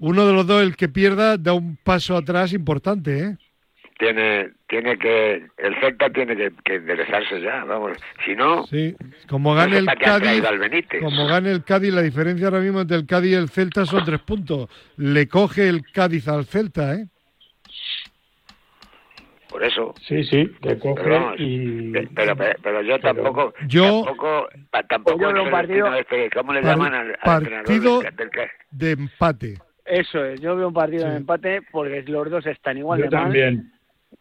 uno 0.00 0.26
de 0.26 0.32
los 0.32 0.46
dos, 0.46 0.62
el 0.62 0.76
que 0.76 0.88
pierda, 0.88 1.36
da 1.36 1.52
un 1.52 1.76
paso 1.76 2.16
atrás 2.16 2.52
importante, 2.52 3.18
¿eh? 3.18 3.36
Tiene, 3.98 4.50
tiene 4.68 4.98
que, 4.98 5.46
el 5.58 5.80
Celta 5.80 6.10
tiene 6.10 6.34
que, 6.36 6.50
que 6.64 6.74
enderezarse 6.76 7.40
ya, 7.40 7.64
vamos. 7.64 7.96
Si 8.24 8.34
no, 8.34 8.64
Sí, 8.66 8.96
como 9.28 9.50
no 9.50 9.56
gane 9.56 9.72
sé 9.74 9.78
el 9.78 9.86
Cádiz, 9.98 10.44
como 11.00 11.26
gane 11.28 11.50
el 11.52 11.62
Cádiz, 11.62 11.92
la 11.94 12.02
diferencia 12.02 12.46
ahora 12.48 12.60
mismo 12.60 12.80
entre 12.80 12.96
el 12.96 13.06
Cádiz 13.06 13.32
y 13.32 13.34
el 13.34 13.48
Celta 13.48 13.84
son 13.86 14.04
tres 14.04 14.20
puntos. 14.20 14.68
Le 14.96 15.28
coge 15.28 15.68
el 15.68 15.82
Cádiz 15.92 16.26
al 16.26 16.46
Celta, 16.46 16.94
¿eh? 16.94 17.06
Por 19.48 19.62
eso. 19.62 19.94
Sí, 20.08 20.24
sí, 20.24 20.50
te 20.62 20.78
coge 20.78 21.02
Pero, 21.02 21.14
vamos, 21.20 21.34
y... 21.38 21.92
pe- 21.92 22.08
pero, 22.14 22.34
pero, 22.34 22.54
pero 22.62 22.82
yo 22.82 22.98
tampoco, 23.00 23.52
Yo- 23.68 24.02
tampoco, 24.04 24.48
pa- 24.70 24.82
tampoco 24.84 25.20
Yo 25.20 25.28
veo 25.32 25.42
un 25.42 25.50
soy 25.50 25.52
partido- 25.52 25.94
este, 25.94 26.30
¿cómo 26.30 26.52
le 26.54 26.62
Par- 26.62 26.70
llaman 26.70 26.94
al, 26.94 27.06
al 27.10 27.18
partido- 27.18 28.00
entrenador 28.02 28.14
del, 28.16 28.30
del- 28.30 28.48
De 28.70 28.90
empate. 28.92 29.58
Eso 29.84 30.24
es, 30.24 30.40
yo 30.40 30.56
veo 30.56 30.68
un 30.68 30.74
partido 30.74 31.04
Sí. 31.04 31.10
de 31.10 31.16
empate 31.16 31.60
porque 31.70 32.02
los 32.06 32.30
dos 32.30 32.46
están 32.46 32.78
igual 32.78 33.00
Yo 33.00 33.10
de 33.10 33.16
mal. 33.16 33.62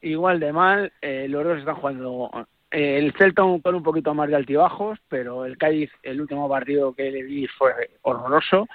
Igual 0.01 0.39
de 0.39 0.53
mal, 0.53 0.93
eh, 1.01 1.27
los 1.27 1.43
dos 1.43 1.59
están 1.59 1.75
jugando 1.75 2.47
eh, 2.71 2.97
el 2.97 3.13
Celta 3.13 3.41
con 3.41 3.75
un 3.75 3.83
poquito 3.83 4.13
más 4.13 4.29
de 4.29 4.35
altibajos, 4.35 4.99
pero 5.07 5.45
el 5.45 5.57
Cádiz, 5.57 5.91
el 6.03 6.21
último 6.21 6.47
partido 6.47 6.93
que 6.93 7.11
le 7.11 7.23
vi 7.23 7.47
fue 7.47 7.71
horroroso. 8.01 8.67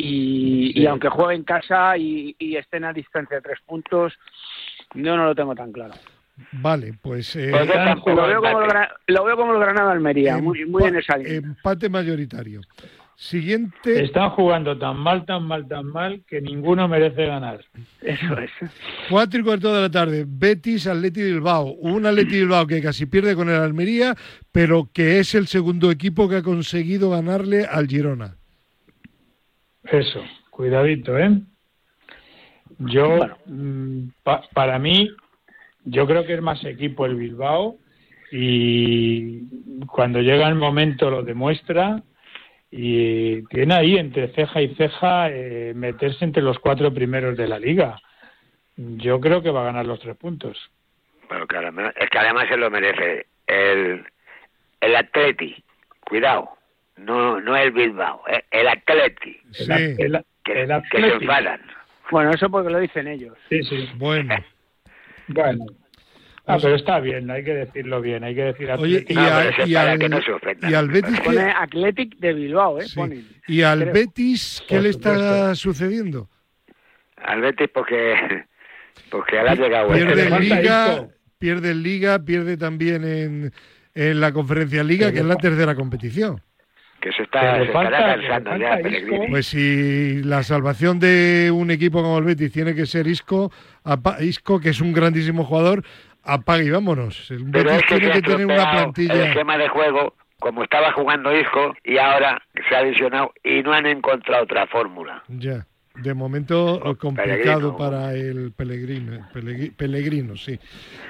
Y, 0.00 0.86
aunque 0.86 1.08
juegue 1.08 1.34
en 1.34 1.42
casa 1.42 1.96
y, 1.96 2.36
y 2.38 2.54
estén 2.54 2.84
a 2.84 2.92
distancia 2.92 3.38
de 3.38 3.42
tres 3.42 3.58
puntos, 3.66 4.16
yo 4.94 5.16
no 5.16 5.24
lo 5.24 5.34
tengo 5.34 5.56
tan 5.56 5.72
claro. 5.72 5.94
Vale, 6.52 6.94
pues... 7.02 7.34
Eh, 7.36 7.50
pues 8.04 8.16
lo, 8.16 8.26
veo 8.26 8.40
como 8.40 8.62
el, 8.62 8.68
lo, 9.08 9.24
veo 9.24 9.36
como 9.36 9.54
el, 9.54 9.60
Granada 9.60 9.92
Almería, 9.92 10.38
muy, 10.38 10.64
muy 10.66 10.84
en 10.84 10.96
esa 10.96 11.16
línea. 11.16 11.34
Empate 11.34 11.88
mayoritario. 11.88 12.60
Siguiente. 13.20 14.04
Están 14.04 14.30
jugando 14.30 14.78
tan 14.78 14.96
mal, 14.96 15.26
tan 15.26 15.42
mal, 15.42 15.66
tan 15.66 15.86
mal 15.86 16.22
que 16.24 16.40
ninguno 16.40 16.86
merece 16.86 17.26
ganar. 17.26 17.64
Eso 18.00 18.38
es. 18.38 18.50
Cuatro 19.10 19.40
y 19.40 19.42
cuarto 19.42 19.74
de 19.74 19.80
la 19.80 19.90
tarde. 19.90 20.24
Betis, 20.24 20.86
Atleti 20.86 21.22
Bilbao. 21.22 21.72
Un 21.80 22.06
Atleti 22.06 22.36
Bilbao 22.36 22.64
que 22.68 22.80
casi 22.80 23.06
pierde 23.06 23.34
con 23.34 23.48
el 23.48 23.56
Almería, 23.56 24.14
pero 24.52 24.88
que 24.92 25.18
es 25.18 25.34
el 25.34 25.48
segundo 25.48 25.90
equipo 25.90 26.28
que 26.28 26.36
ha 26.36 26.42
conseguido 26.44 27.10
ganarle 27.10 27.64
al 27.64 27.88
Girona. 27.88 28.36
Eso, 29.82 30.22
cuidadito, 30.50 31.18
¿eh? 31.18 31.40
Yo, 32.78 33.18
mm, 33.46 34.10
para 34.54 34.78
mí, 34.78 35.10
yo 35.84 36.06
creo 36.06 36.24
que 36.24 36.34
es 36.34 36.40
más 36.40 36.64
equipo 36.64 37.04
el 37.04 37.16
Bilbao 37.16 37.78
y 38.30 39.40
cuando 39.86 40.20
llega 40.20 40.46
el 40.48 40.54
momento 40.54 41.10
lo 41.10 41.24
demuestra 41.24 42.04
y 42.70 43.42
tiene 43.46 43.74
ahí 43.74 43.96
entre 43.96 44.28
ceja 44.28 44.60
y 44.60 44.74
ceja 44.74 45.30
eh, 45.30 45.72
meterse 45.74 46.24
entre 46.24 46.42
los 46.42 46.58
cuatro 46.58 46.92
primeros 46.92 47.36
de 47.36 47.48
la 47.48 47.58
liga. 47.58 48.00
Yo 48.76 49.20
creo 49.20 49.42
que 49.42 49.50
va 49.50 49.62
a 49.62 49.66
ganar 49.66 49.86
los 49.86 50.00
tres 50.00 50.16
puntos. 50.16 50.70
Bueno, 51.28 51.46
claro, 51.46 51.72
es 51.96 52.10
que 52.10 52.18
además 52.18 52.48
se 52.48 52.56
lo 52.56 52.70
merece. 52.70 53.26
El, 53.46 54.04
el 54.80 54.96
Atleti, 54.96 55.56
cuidado, 56.00 56.50
no 56.96 57.40
no 57.40 57.56
el 57.56 57.70
Bilbao, 57.72 58.22
eh, 58.28 58.44
el 58.50 58.68
Atleti. 58.68 59.40
El, 59.58 60.24
que, 60.44 60.66
se 60.66 61.08
enfadan. 61.08 61.60
Bueno, 62.10 62.30
eso 62.30 62.48
porque 62.48 62.70
lo 62.70 62.78
dicen 62.78 63.08
ellos. 63.08 63.36
Sí, 63.48 63.62
sí. 63.62 63.88
Bueno. 63.96 64.34
bueno. 65.28 65.66
Ah, 66.48 66.56
pero 66.62 66.76
está 66.76 66.98
bien, 66.98 67.30
hay 67.30 67.44
que 67.44 67.52
decirlo 67.52 68.00
bien, 68.00 68.24
hay 68.24 68.34
que 68.34 68.44
decir 68.44 68.70
Oye, 68.70 69.04
y, 69.06 69.12
y, 69.12 69.16
al, 69.18 69.68
y, 69.68 69.74
al, 70.74 70.88
Betis 70.88 71.20
pone 71.20 71.42
Athletic 71.42 72.16
de 72.16 72.32
Bilbao, 72.32 72.80
¿eh? 72.80 72.86
¿Y 73.46 73.60
al 73.60 73.84
Betis 73.92 74.64
qué 74.66 74.80
le 74.80 74.88
está 74.88 75.54
sucediendo? 75.54 76.30
Al 77.16 77.42
Betis 77.42 77.68
porque 77.68 78.14
porque 79.10 79.38
ha 79.38 79.54
llegado 79.54 79.92
pierde 79.92 80.28
en 80.28 80.40
Liga, 80.40 81.08
pierde 81.38 81.70
en 81.70 81.82
Liga, 81.82 82.18
pierde 82.24 82.56
también 82.56 83.04
en, 83.04 83.52
en 83.94 84.20
la 84.20 84.32
Conferencia 84.32 84.82
Liga, 84.82 85.12
que 85.12 85.18
es 85.18 85.26
la 85.26 85.36
tercera 85.36 85.74
competición. 85.74 86.40
Que 87.00 87.12
se 87.12 87.22
está, 87.22 87.64
se 87.64 87.70
cansando 87.70 88.56
ya 88.56 88.80
Pues 89.28 89.46
si 89.46 90.20
la 90.24 90.42
salvación 90.42 90.98
de 90.98 91.50
un 91.54 91.70
equipo 91.70 92.02
como 92.02 92.18
el 92.18 92.24
Betis 92.24 92.50
tiene 92.50 92.74
que 92.74 92.86
ser 92.86 93.06
Isco, 93.06 93.52
Isco 94.20 94.58
que 94.58 94.70
es 94.70 94.80
un 94.80 94.92
grandísimo 94.92 95.44
jugador, 95.44 95.84
apague 96.28 96.64
y 96.64 96.70
vámonos. 96.70 97.30
El 97.30 97.44
Betis 97.44 97.86
tiene 97.86 98.10
que 98.10 98.22
tener 98.22 98.46
una 98.46 98.70
plantilla. 98.70 99.14
El 99.14 99.20
esquema 99.28 99.56
de 99.56 99.68
juego, 99.68 100.14
como 100.38 100.62
estaba 100.62 100.92
jugando 100.92 101.34
Isco, 101.34 101.74
y 101.84 101.98
ahora 101.98 102.40
se 102.68 102.76
ha 102.76 102.80
adicionado 102.80 103.32
y 103.42 103.62
no 103.62 103.72
han 103.72 103.86
encontrado 103.86 104.44
otra 104.44 104.66
fórmula. 104.66 105.22
Ya. 105.28 105.66
De 105.96 106.14
momento 106.14 106.96
complicado 106.98 107.76
para 107.76 108.14
el 108.14 108.52
Pellegrino, 108.52 110.36
sí. 110.36 110.58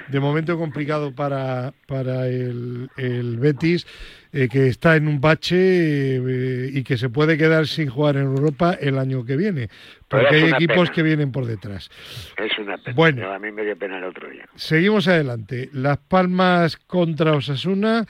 De 0.07 0.19
momento 0.19 0.57
complicado 0.57 1.13
para, 1.13 1.73
para 1.85 2.27
el, 2.27 2.89
el 2.97 3.37
Betis, 3.37 3.85
eh, 4.31 4.47
que 4.47 4.67
está 4.67 4.95
en 4.95 5.07
un 5.07 5.21
bache 5.21 5.55
eh, 5.57 6.69
y 6.73 6.83
que 6.83 6.97
se 6.97 7.09
puede 7.09 7.37
quedar 7.37 7.67
sin 7.67 7.89
jugar 7.89 8.15
en 8.15 8.23
Europa 8.23 8.77
el 8.79 8.97
año 8.97 9.25
que 9.25 9.35
viene, 9.37 9.69
porque 10.07 10.35
hay 10.35 10.49
equipos 10.51 10.89
que 10.91 11.03
vienen 11.03 11.31
por 11.31 11.45
detrás. 11.45 11.89
Es 12.37 12.57
una 12.57 12.77
pena. 12.77 12.95
Bueno, 12.95 13.31
a 13.31 13.39
mí 13.39 13.51
me 13.51 13.63
dio 13.63 13.77
pena 13.77 13.97
el 13.97 14.03
otro 14.05 14.29
día. 14.29 14.45
Seguimos 14.55 15.07
adelante. 15.07 15.69
Las 15.73 15.97
Palmas 15.97 16.77
contra 16.77 17.33
Osasuna, 17.33 18.05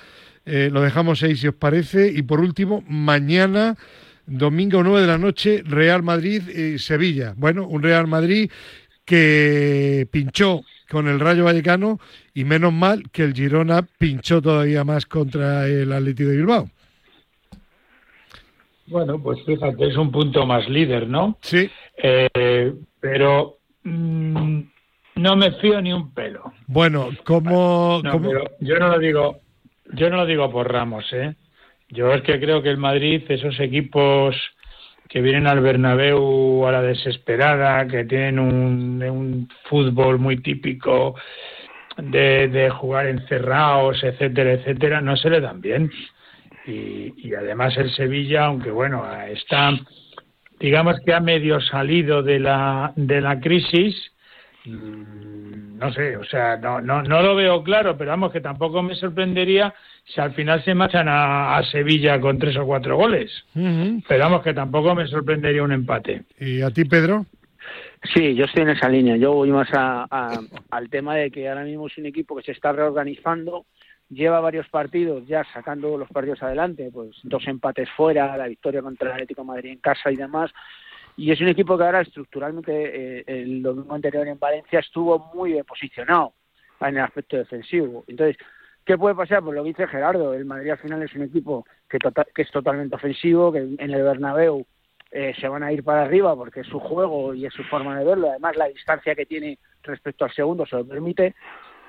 eh, 0.46 0.70
lo 0.72 0.82
dejamos 0.82 1.24
ahí 1.24 1.36
si 1.36 1.48
os 1.48 1.56
parece. 1.56 2.10
Y 2.10 2.22
por 2.22 2.40
último, 2.40 2.84
mañana 2.88 3.76
domingo 4.30 4.84
9 4.84 5.02
de 5.02 5.08
la 5.08 5.18
noche, 5.18 5.64
Real 5.66 6.04
Madrid 6.04 6.48
y 6.48 6.80
Sevilla. 6.80 7.34
Bueno, 7.36 7.68
un 7.68 7.84
Real 7.84 8.08
Madrid 8.08 8.50
que 9.06 10.08
pinchó 10.12 10.62
con 10.90 11.08
el 11.08 11.20
Rayo 11.20 11.46
Vallecano 11.46 12.00
y 12.34 12.44
menos 12.44 12.72
mal 12.74 13.10
que 13.12 13.24
el 13.24 13.34
Girona 13.34 13.88
pinchó 13.98 14.42
todavía 14.42 14.84
más 14.84 15.06
contra 15.06 15.68
el 15.68 15.92
Atlético 15.92 16.30
de 16.30 16.38
Bilbao. 16.38 16.70
Bueno, 18.88 19.22
pues 19.22 19.40
fíjate, 19.46 19.88
es 19.88 19.98
un 19.98 20.12
punto 20.12 20.46
más 20.46 20.68
líder, 20.68 21.08
¿no? 21.08 21.38
Sí. 21.42 21.70
Eh, 21.96 22.74
pero 23.00 23.58
mm, 23.84 24.62
no 25.16 25.36
me 25.36 25.52
fío 25.54 25.80
ni 25.82 25.94
un 25.94 26.12
pelo. 26.14 26.54
Bueno, 26.68 27.10
como... 27.24 28.02
yo 28.60 28.80
no 28.80 28.88
lo 28.88 29.00
digo, 29.00 29.42
yo 29.94 30.10
no 30.10 30.18
lo 30.18 30.26
digo 30.26 30.52
por 30.52 30.72
Ramos, 30.72 31.06
¿eh? 31.14 31.36
Yo 31.90 32.14
es 32.14 32.22
que 32.22 32.40
creo 32.40 32.62
que 32.62 32.70
el 32.70 32.78
Madrid, 32.78 33.24
esos 33.30 33.60
equipos 33.60 34.36
que 35.08 35.22
vienen 35.22 35.48
al 35.48 35.60
Bernabéu 35.60 36.68
a 36.68 36.72
la 36.72 36.82
desesperada, 36.84 37.88
que 37.88 38.06
tienen 38.06 38.38
un, 38.38 39.50
fútbol 39.64 40.20
muy 40.20 40.38
típico 40.38 41.16
de, 41.98 42.70
jugar 42.70 43.08
encerrados, 43.08 44.04
etcétera, 44.04 44.54
etcétera, 44.54 45.02
no 45.02 45.18
se 45.18 45.32
le 45.32 45.42
dan 45.42 45.62
bien. 45.62 45.92
Y, 46.68 47.34
además 47.34 47.76
el 47.78 47.92
Sevilla, 47.92 48.46
aunque 48.46 48.70
bueno, 48.70 49.04
está, 49.24 49.72
digamos 50.60 51.00
que 51.04 51.14
ha 51.14 51.20
medio 51.20 51.60
salido 51.60 52.22
de 52.22 52.40
la, 52.40 52.94
de 52.96 53.22
la 53.22 53.40
crisis, 53.40 53.96
mm, 54.66 55.80
no 55.80 55.92
sé, 55.92 56.18
o 56.18 56.24
sea, 56.24 56.58
no, 56.58 56.82
no, 56.82 57.02
no 57.02 57.24
lo 57.24 57.36
veo 57.36 57.64
claro, 57.64 57.98
pero 57.98 58.12
vamos, 58.12 58.32
que 58.32 58.42
tampoco 58.42 58.84
me 58.84 58.94
sorprendería 58.94 59.74
si 60.14 60.20
al 60.20 60.34
final 60.34 60.64
se 60.64 60.74
marchan 60.74 61.08
a, 61.08 61.62
Sevilla 61.72 62.20
con 62.20 62.40
tres 62.40 62.58
o 62.58 62.66
cuatro 62.66 62.98
goles. 62.98 63.32
Pero 63.54 64.24
vamos, 64.24 64.42
que 64.44 64.54
tampoco 64.54 64.96
me 64.96 65.08
sorprendería 65.08 65.64
un 65.64 65.72
empate. 65.72 66.24
¿Y 66.40 66.62
a 66.62 66.72
ti, 66.72 66.86
Pedro? 66.86 67.26
Sí, 68.14 68.34
yo 68.34 68.46
estoy 68.46 68.64
en 68.64 68.70
esa 68.70 68.90
línea. 68.90 69.18
Yo 69.18 69.34
voy 69.34 69.52
más 69.52 69.70
al 69.72 70.90
tema 70.90 71.16
de 71.16 71.30
que 71.30 71.48
ahora 71.48 71.64
mismo 71.64 71.88
es 71.88 71.98
un 71.98 72.06
equipo 72.06 72.36
que 72.36 72.44
se 72.44 72.54
está 72.54 72.72
reorganizando, 72.72 73.66
lleva 74.10 74.40
varios 74.40 74.68
partidos 74.70 75.28
ya 75.28 75.46
sacando 75.54 75.98
los 75.98 76.10
partidos 76.10 76.42
adelante, 76.42 76.90
pues 76.92 77.12
dos 77.24 77.46
empates 77.48 77.90
fuera, 77.96 78.36
la 78.36 78.48
victoria 78.48 78.82
contra 78.82 79.10
el 79.10 79.14
Atlético 79.14 79.42
de 79.42 79.48
Madrid 79.48 79.72
en 79.72 79.80
casa 79.80 80.12
y 80.12 80.16
demás. 80.16 80.52
Y 81.18 81.32
es 81.32 81.42
un 81.42 81.50
equipo 81.50 81.78
que 81.78 81.84
ahora 81.84 82.02
estructuralmente 82.02 82.72
eh, 83.20 83.24
el 83.28 83.62
domingo 83.62 83.94
anterior 83.94 84.28
en 84.28 84.40
Valencia 84.40 84.80
estuvo 84.80 85.32
muy 85.36 85.52
bien 85.52 85.66
posicionado 85.66 86.34
en 86.80 86.96
el 86.96 87.04
aspecto 87.04 87.36
defensivo. 87.36 88.06
Entonces, 88.08 88.38
¿Qué 88.86 88.98
puede 88.98 89.16
pasar? 89.16 89.44
Pues 89.44 89.56
lo 89.56 89.64
que 89.64 89.70
dice 89.70 89.88
Gerardo, 89.88 90.34
el 90.34 90.46
Madrid 90.46 90.72
al 90.72 90.78
final 90.78 91.04
es 91.04 91.14
un 91.14 91.24
equipo 91.24 91.66
que, 91.88 92.00
tota-, 92.00 92.26
que 92.34 92.42
es 92.42 92.52
totalmente 92.52 92.96
ofensivo, 92.96 93.52
que 93.52 93.60
en 93.60 93.92
el 93.92 94.04
Bernabéu 94.04 94.66
eh, 95.12 95.34
se 95.40 95.48
van 95.48 95.64
a 95.64 95.72
ir 95.72 95.84
para 95.84 96.04
arriba 96.04 96.36
porque 96.36 96.62
es 96.62 96.68
su 96.68 96.80
juego 96.80 97.34
y 97.34 97.46
es 97.46 97.54
su 97.54 97.64
forma 97.64 97.98
de 97.98 98.06
verlo, 98.06 98.30
además 98.30 98.56
la 98.56 98.68
distancia 98.68 99.16
que 99.16 99.26
tiene 99.26 99.58
respecto 99.82 100.26
al 100.26 100.34
segundo 100.34 100.66
se 100.68 100.76
lo 100.76 100.86
permite, 100.86 101.34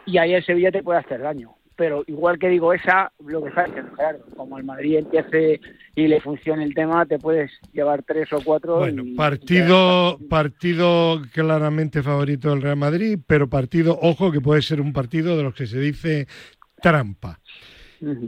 y 0.06 0.16
ahí 0.16 0.32
el 0.32 0.44
Sevilla 0.44 0.72
te 0.72 0.82
puede 0.82 1.00
hacer 1.00 1.20
daño. 1.20 1.54
Pero 1.76 2.04
igual 2.06 2.38
que 2.38 2.48
digo 2.48 2.74
esa, 2.74 3.10
lo 3.26 3.42
que 3.42 3.50
diciendo 3.50 3.96
Gerardo, 3.96 4.24
como 4.36 4.58
el 4.58 4.64
Madrid 4.64 4.98
empiece 4.98 5.60
y 5.94 6.08
le 6.08 6.20
funcione 6.20 6.64
el 6.64 6.74
tema, 6.74 7.06
te 7.06 7.18
puedes 7.18 7.50
llevar 7.72 8.02
tres 8.02 8.30
o 8.34 8.40
cuatro. 8.44 8.78
Bueno, 8.78 9.02
partido, 9.16 10.18
partido 10.28 11.22
claramente 11.32 12.02
favorito 12.02 12.50
del 12.50 12.60
Real 12.60 12.76
Madrid, 12.76 13.18
pero 13.26 13.48
partido, 13.48 13.98
ojo, 14.00 14.30
que 14.30 14.42
puede 14.42 14.60
ser 14.60 14.80
un 14.80 14.92
partido 14.92 15.38
de 15.38 15.42
los 15.42 15.54
que 15.54 15.66
se 15.66 15.78
dice 15.78 16.26
trampa. 16.82 17.38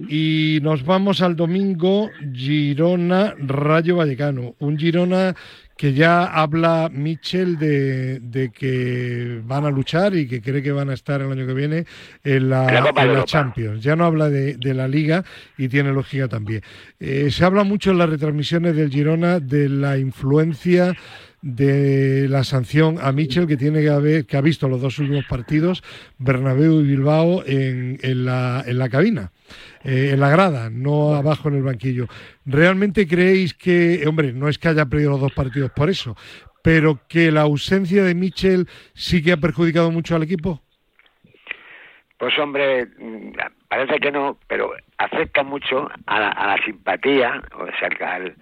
Y 0.09 0.59
nos 0.63 0.85
vamos 0.85 1.23
al 1.23 1.35
domingo, 1.35 2.11
Girona 2.35 3.35
Rayo 3.39 3.97
Vallecano. 3.97 4.55
Un 4.59 4.79
Girona 4.79 5.35
que 5.79 5.95
ya 5.95 6.27
habla 6.27 6.91
Michel 6.93 7.59
de, 7.59 8.51
que 8.55 9.41
van 9.45 9.65
a 9.65 9.71
luchar 9.71 10.15
y 10.15 10.29
que 10.29 10.43
cree 10.43 10.63
que 10.63 10.73
van 10.73 10.91
a 10.91 10.95
estar 10.95 11.23
el 11.23 11.33
año 11.33 11.47
que 11.47 11.55
viene 11.55 11.87
en 12.23 12.51
la, 12.51 13.25
Champions. 13.25 13.83
Ya 13.83 13.97
no 13.97 14.05
habla 14.05 14.29
de, 14.29 14.75
la 14.75 14.87
Liga 14.87 15.25
y 15.57 15.69
tiene 15.69 15.91
lógica 15.91 16.29
también. 16.29 16.61
Eh, 17.01 17.31
se 17.31 17.45
habla 17.45 17.65
mucho 17.65 17.93
en 17.93 17.99
las 17.99 18.11
retransmisiones 18.11 18.77
del 18.77 18.91
Girona 18.91 19.41
de 19.41 19.71
la 19.71 19.97
influencia 19.97 20.95
de 21.43 22.29
la 22.29 22.45
sanción 22.45 22.99
a 23.01 23.13
Michel 23.13 23.47
que 23.47 23.57
tiene 23.57 23.83
que 23.83 23.91
haber 23.91 24.27
que 24.27 24.37
ha 24.37 24.41
visto 24.41 24.69
los 24.69 24.81
dos 24.81 24.99
últimos 25.01 25.25
partidos 25.27 25.83
Bernabéu 26.19 26.81
y 26.81 26.85
Bilbao 26.85 27.43
en, 27.45 27.99
en, 28.03 28.25
la, 28.25 28.63
en 28.65 28.79
la 28.79 28.89
cabina 28.89 29.33
eh, 29.83 30.11
en 30.13 30.21
la 30.21 30.31
grada 30.31 30.71
no 30.71 31.15
abajo 31.15 31.49
en 31.49 31.57
el 31.57 31.63
banquillo. 31.63 32.07
Realmente 32.47 33.07
creéis 33.07 33.55
que 33.55 34.05
hombre 34.07 34.33
no 34.33 34.49
es 34.49 34.59
que 34.59 34.69
haya 34.69 34.87
perdido 34.87 35.11
los 35.11 35.21
dos 35.21 35.33
partidos 35.33 35.71
por 35.73 35.91
eso 35.91 36.17
pero 36.63 37.01
que 37.09 37.33
la 37.33 37.41
ausencia 37.41 38.05
de 38.05 38.15
Michel 38.15 38.69
sí 38.95 39.23
que 39.23 39.33
ha 39.33 39.37
perjudicado 39.37 39.91
mucho 39.91 40.15
al 40.15 40.23
equipo 40.23 40.63
pues 42.19 42.39
hombre 42.39 42.87
parece 43.73 43.99
que 44.01 44.13
no, 44.13 44.37
pero 44.49 44.75
afecta 44.99 45.43
mucho 45.43 45.89
a 46.05 46.21
la, 46.21 46.59
simpatía, 46.63 47.43
o 47.59 47.65
sea, 47.79 48.13
al, 48.13 48.37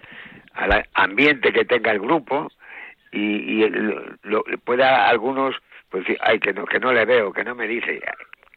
al, 0.53 0.85
ambiente 0.93 1.53
que 1.53 1.63
tenga 1.63 1.91
el 1.91 2.01
grupo 2.01 2.51
y, 3.11 3.63
y 3.63 3.69
lo, 4.23 4.43
pueda 4.63 5.07
algunos 5.09 5.55
pues 5.89 6.05
decir, 6.05 6.17
ay, 6.21 6.39
que 6.39 6.53
no, 6.53 6.65
que 6.65 6.79
no 6.79 6.93
le 6.93 7.05
veo, 7.05 7.33
que 7.33 7.43
no 7.43 7.53
me 7.53 7.67
dice. 7.67 8.01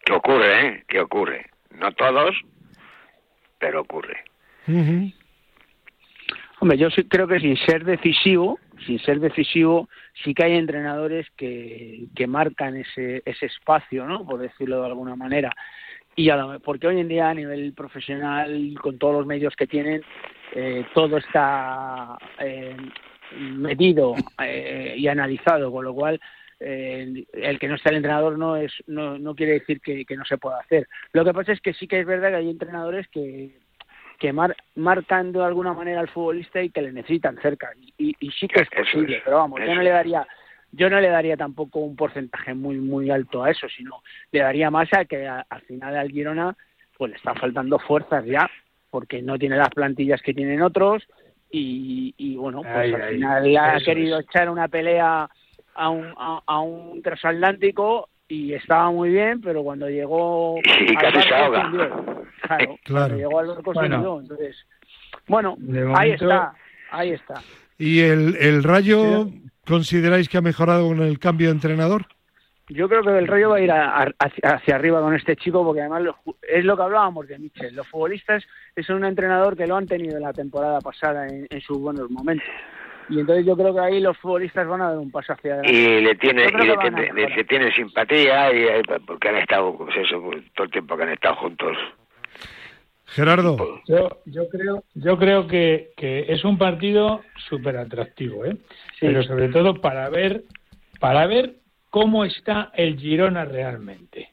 ¿Qué 0.04 0.12
ocurre, 0.12 0.66
eh? 0.66 0.84
¿Qué 0.86 1.00
ocurre? 1.00 1.46
No 1.70 1.92
todos, 1.92 2.36
pero 3.58 3.80
ocurre. 3.80 4.22
Hombre, 6.60 6.78
yo 6.78 6.88
creo 7.08 7.26
que 7.26 7.40
sin 7.40 7.56
ser 7.56 7.84
decisivo, 7.84 8.58
sin 8.86 8.98
ser 9.00 9.18
decisivo, 9.18 9.88
sí 10.22 10.32
que 10.32 10.44
hay 10.44 10.56
entrenadores 10.56 11.26
que, 11.36 12.04
que 12.14 12.26
marcan 12.26 12.76
ese, 12.76 13.22
ese 13.24 13.46
espacio, 13.46 14.06
¿no? 14.06 14.24
Por 14.24 14.40
decirlo 14.40 14.80
de 14.80 14.86
alguna 14.86 15.16
manera. 15.16 15.52
Y 16.16 16.30
a 16.30 16.58
porque 16.62 16.86
hoy 16.86 17.00
en 17.00 17.08
día 17.08 17.30
a 17.30 17.34
nivel 17.34 17.72
profesional, 17.72 18.74
con 18.80 18.98
todos 18.98 19.14
los 19.16 19.26
medios 19.26 19.56
que 19.56 19.66
tienen, 19.66 20.02
eh, 20.52 20.86
todo 20.94 21.16
está 21.16 22.16
eh, 22.38 22.76
medido 23.38 24.14
eh, 24.42 24.94
y 24.96 25.08
analizado, 25.08 25.70
con 25.72 25.84
lo 25.84 25.94
cual 25.94 26.20
eh, 26.60 27.24
el 27.32 27.58
que 27.58 27.68
no 27.68 27.74
está 27.74 27.90
el 27.90 27.96
entrenador 27.96 28.38
no 28.38 28.56
es 28.56 28.72
no, 28.86 29.18
no 29.18 29.34
quiere 29.34 29.54
decir 29.54 29.80
que, 29.80 30.04
que, 30.04 30.16
no 30.16 30.24
se 30.24 30.38
pueda 30.38 30.58
hacer. 30.60 30.88
Lo 31.12 31.24
que 31.24 31.34
pasa 31.34 31.52
es 31.52 31.60
que 31.60 31.74
sí 31.74 31.86
que 31.86 32.00
es 32.00 32.06
verdad 32.06 32.30
que 32.30 32.36
hay 32.36 32.50
entrenadores 32.50 33.08
que 33.08 33.58
que 34.18 34.32
marcan 34.32 35.32
de 35.32 35.42
alguna 35.42 35.72
manera 35.72 36.00
al 36.00 36.08
futbolista 36.08 36.62
y 36.62 36.70
que 36.70 36.82
le 36.82 36.92
necesitan 36.92 37.36
cerca 37.42 37.72
y, 37.98 38.14
y, 38.18 38.30
sí 38.30 38.46
que 38.46 38.62
es 38.62 38.68
posible, 38.70 39.20
pero 39.24 39.38
vamos, 39.38 39.60
yo 39.60 39.74
no 39.74 39.82
le 39.82 39.90
daría 39.90 40.26
yo 40.70 40.88
no 40.88 41.00
le 41.00 41.08
daría 41.08 41.36
tampoco 41.36 41.80
un 41.80 41.96
porcentaje 41.96 42.54
muy 42.54 42.76
muy 42.76 43.10
alto 43.10 43.42
a 43.42 43.50
eso, 43.50 43.68
sino 43.68 44.02
le 44.30 44.40
daría 44.40 44.70
más 44.70 44.88
a 44.92 45.04
que 45.04 45.26
al 45.26 45.60
final 45.66 45.96
al 45.96 46.10
Girona 46.10 46.56
pues 46.96 47.10
le 47.10 47.16
están 47.16 47.34
faltando 47.34 47.78
fuerzas 47.80 48.24
ya, 48.24 48.48
porque 48.90 49.20
no 49.20 49.36
tiene 49.38 49.56
las 49.56 49.70
plantillas 49.70 50.22
que 50.22 50.32
tienen 50.32 50.62
otros 50.62 51.02
y, 51.56 52.14
y 52.18 52.34
bueno, 52.34 52.62
pues 52.62 52.92
al 52.92 53.10
final 53.10 53.56
ha 53.56 53.78
querido 53.78 54.18
echar 54.18 54.50
una 54.50 54.66
pelea 54.66 55.28
a 55.76 55.88
un, 55.88 56.12
a, 56.16 56.60
un 56.60 57.00
transatlántico 57.00 58.08
y 58.26 58.54
estaba 58.54 58.90
muy 58.90 59.10
bien, 59.10 59.40
pero 59.40 59.62
cuando 59.62 59.88
llegó 59.88 60.56
y 60.80 60.94
casi 60.96 61.28
se 61.28 61.34
ahoga. 61.34 61.70
Claro, 62.42 62.76
claro. 62.82 63.16
llegó 63.16 63.38
al 63.38 63.46
barco 63.46 63.72
bueno. 63.72 64.20
entonces 64.20 64.56
bueno, 65.28 65.56
ahí 65.94 66.10
está, 66.10 66.54
ahí 66.90 67.12
está. 67.12 67.34
¿Y 67.78 68.00
el, 68.00 68.36
el 68.36 68.64
Rayo 68.64 69.28
consideráis 69.64 70.28
que 70.28 70.38
ha 70.38 70.42
mejorado 70.42 70.88
con 70.88 71.02
el 71.02 71.20
cambio 71.20 71.48
de 71.48 71.54
entrenador? 71.54 72.06
Yo 72.68 72.88
creo 72.88 73.02
que 73.02 73.18
el 73.18 73.26
Rayo 73.26 73.50
va 73.50 73.56
a 73.56 73.60
ir 73.60 73.70
hacia, 73.70 74.74
arriba 74.74 75.00
con 75.00 75.14
este 75.14 75.36
chico 75.36 75.64
porque 75.64 75.82
además 75.82 76.14
es 76.42 76.64
lo 76.64 76.76
que 76.76 76.82
hablábamos 76.82 77.28
de 77.28 77.38
Michel. 77.38 77.74
Los 77.74 77.86
futbolistas 77.88 78.42
es 78.74 78.88
un 78.88 79.04
entrenador 79.04 79.56
que 79.56 79.66
lo 79.66 79.76
han 79.76 79.86
tenido 79.86 80.18
la 80.18 80.32
temporada 80.32 80.80
pasada 80.80 81.26
en, 81.26 81.46
en 81.50 81.60
sus 81.60 81.78
buenos 81.78 82.10
momentos 82.10 82.48
y 83.08 83.20
entonces 83.20 83.44
yo 83.44 83.56
creo 83.56 83.74
que 83.74 83.80
ahí 83.80 84.00
los 84.00 84.16
futbolistas 84.18 84.66
van 84.66 84.80
a 84.80 84.88
dar 84.88 84.98
un 84.98 85.10
paso 85.10 85.32
hacia 85.32 85.54
adelante. 85.54 85.72
Y 85.72 86.00
le 86.00 86.14
tiene, 86.16 86.46
le, 86.46 87.44
tiene, 87.44 87.74
simpatía 87.74 88.52
y 88.52 88.64
eh, 88.64 88.82
porque 89.06 89.28
han 89.28 89.36
estado 89.36 89.76
pues 89.76 89.94
eso, 89.96 90.22
pues, 90.22 90.42
todo 90.54 90.64
el 90.64 90.70
tiempo 90.70 90.96
que 90.96 91.02
han 91.02 91.12
estado 91.12 91.36
juntos. 91.36 91.76
Gerardo. 93.06 93.56
Yo, 93.86 94.08
yo 94.24 94.48
creo, 94.48 94.84
yo 94.94 95.18
creo 95.18 95.46
que, 95.46 95.90
que 95.96 96.32
es 96.32 96.44
un 96.44 96.56
partido 96.56 97.20
súper 97.48 97.76
atractivo, 97.76 98.44
¿eh? 98.46 98.56
pero 98.98 99.22
sobre 99.22 99.48
todo 99.50 99.80
para 99.80 100.08
ver, 100.08 100.44
para 100.98 101.26
ver 101.26 101.56
cómo 101.94 102.24
está 102.24 102.72
el 102.74 102.98
Girona 102.98 103.44
realmente. 103.44 104.28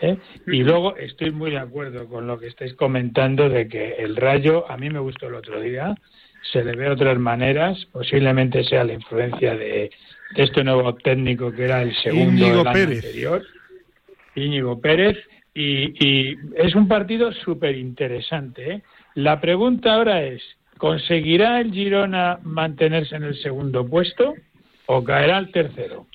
¿eh? 0.00 0.18
Y 0.46 0.62
luego 0.62 0.96
estoy 0.96 1.32
muy 1.32 1.50
de 1.50 1.58
acuerdo 1.58 2.06
con 2.06 2.28
lo 2.28 2.38
que 2.38 2.46
estáis 2.46 2.74
comentando 2.74 3.48
de 3.48 3.66
que 3.66 3.94
el 3.94 4.14
Rayo, 4.14 4.70
a 4.70 4.76
mí 4.76 4.88
me 4.88 5.00
gustó 5.00 5.26
el 5.26 5.34
otro 5.34 5.60
día, 5.60 5.96
se 6.52 6.62
le 6.62 6.76
ve 6.76 6.88
otras 6.88 7.18
maneras, 7.18 7.84
posiblemente 7.90 8.62
sea 8.62 8.84
la 8.84 8.92
influencia 8.92 9.56
de, 9.56 9.90
este 10.36 10.62
nuevo 10.62 10.94
técnico 10.94 11.50
que 11.50 11.64
era 11.64 11.82
el 11.82 11.92
segundo 11.96 12.46
del 12.46 12.68
año 12.68 12.68
anterior, 12.68 13.42
Íñigo 14.36 14.80
Pérez, 14.80 15.18
y, 15.54 16.36
es 16.54 16.76
un 16.76 16.86
partido 16.86 17.32
súper 17.32 17.76
interesante. 17.76 18.74
¿eh? 18.74 18.82
La 19.16 19.40
pregunta 19.40 19.94
ahora 19.94 20.22
es, 20.22 20.40
¿conseguirá 20.78 21.60
el 21.60 21.72
Girona 21.72 22.38
mantenerse 22.44 23.16
en 23.16 23.24
el 23.24 23.34
segundo 23.42 23.84
puesto 23.88 24.34
o 24.86 25.02
caerá 25.02 25.38
al 25.38 25.50
tercero? 25.50 26.06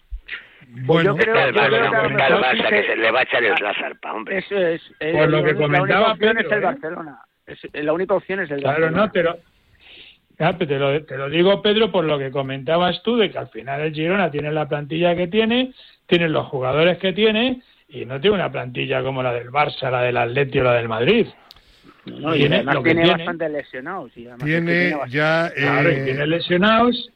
Bueno, 0.74 1.12
yo 1.12 1.18
creo, 1.18 1.34
que, 1.34 2.84
se 2.84 2.96
le 2.96 3.12
va 3.12 3.20
a 3.20 3.24
echar 3.24 3.44
el 3.44 3.58
zarpa, 3.58 4.14
hombre. 4.14 4.38
Eso 4.38 4.58
es. 4.58 4.82
Por 5.00 5.30
lo 5.30 5.44
que 5.44 5.56
comentaba 5.56 6.16
Pedro, 6.16 6.40
es 6.40 6.52
el 6.52 6.58
¿eh? 6.60 6.62
Barcelona. 6.62 7.20
la 7.74 7.94
única 7.94 8.14
opción 8.14 8.40
es 8.40 8.52
el 8.52 8.62
claro, 8.62 8.90
no, 8.90 9.12
pero 9.12 9.38
te, 10.38 10.80
lo, 10.80 11.04
te 11.04 11.18
lo 11.18 11.30
digo, 11.30 11.62
Pedro, 11.62 11.92
por 11.92 12.06
lo 12.06 12.18
que 12.18 12.32
comentabas 12.32 13.04
tú, 13.04 13.18
de 13.18 13.30
que 13.30 13.38
al 13.38 13.50
final 13.50 13.82
el 13.82 13.94
Girona 13.94 14.32
tiene 14.32 14.52
la 14.52 14.68
plantilla 14.68 15.16
que 15.16 15.28
tiene, 15.28 15.74
tiene 16.08 16.30
los 16.30 16.48
jugadores 16.48 16.98
que 17.00 17.14
tiene, 17.14 17.62
y 17.90 18.06
no 18.06 18.20
tiene 18.22 18.38
una 18.38 18.52
plantilla 18.52 19.04
como 19.04 19.22
la 19.22 19.34
del 19.34 19.50
Barça, 19.50 19.92
la 19.92 20.02
del 20.02 20.18
Atleti 20.18 20.60
o 20.60 20.64
la 20.64 20.74
del 20.74 20.88
Madrid. 20.88 21.28
No, 22.06 22.36
y 22.36 22.46
además 22.46 22.82
tiene, 22.84 23.08
bastante 23.08 23.50
lesionados. 23.50 24.12
tiene, 24.44 24.96
ya... 25.10 25.52
Claro, 25.54 25.90
eh, 25.90 26.04
tiene 26.06 26.28
lesionados. 26.28 27.12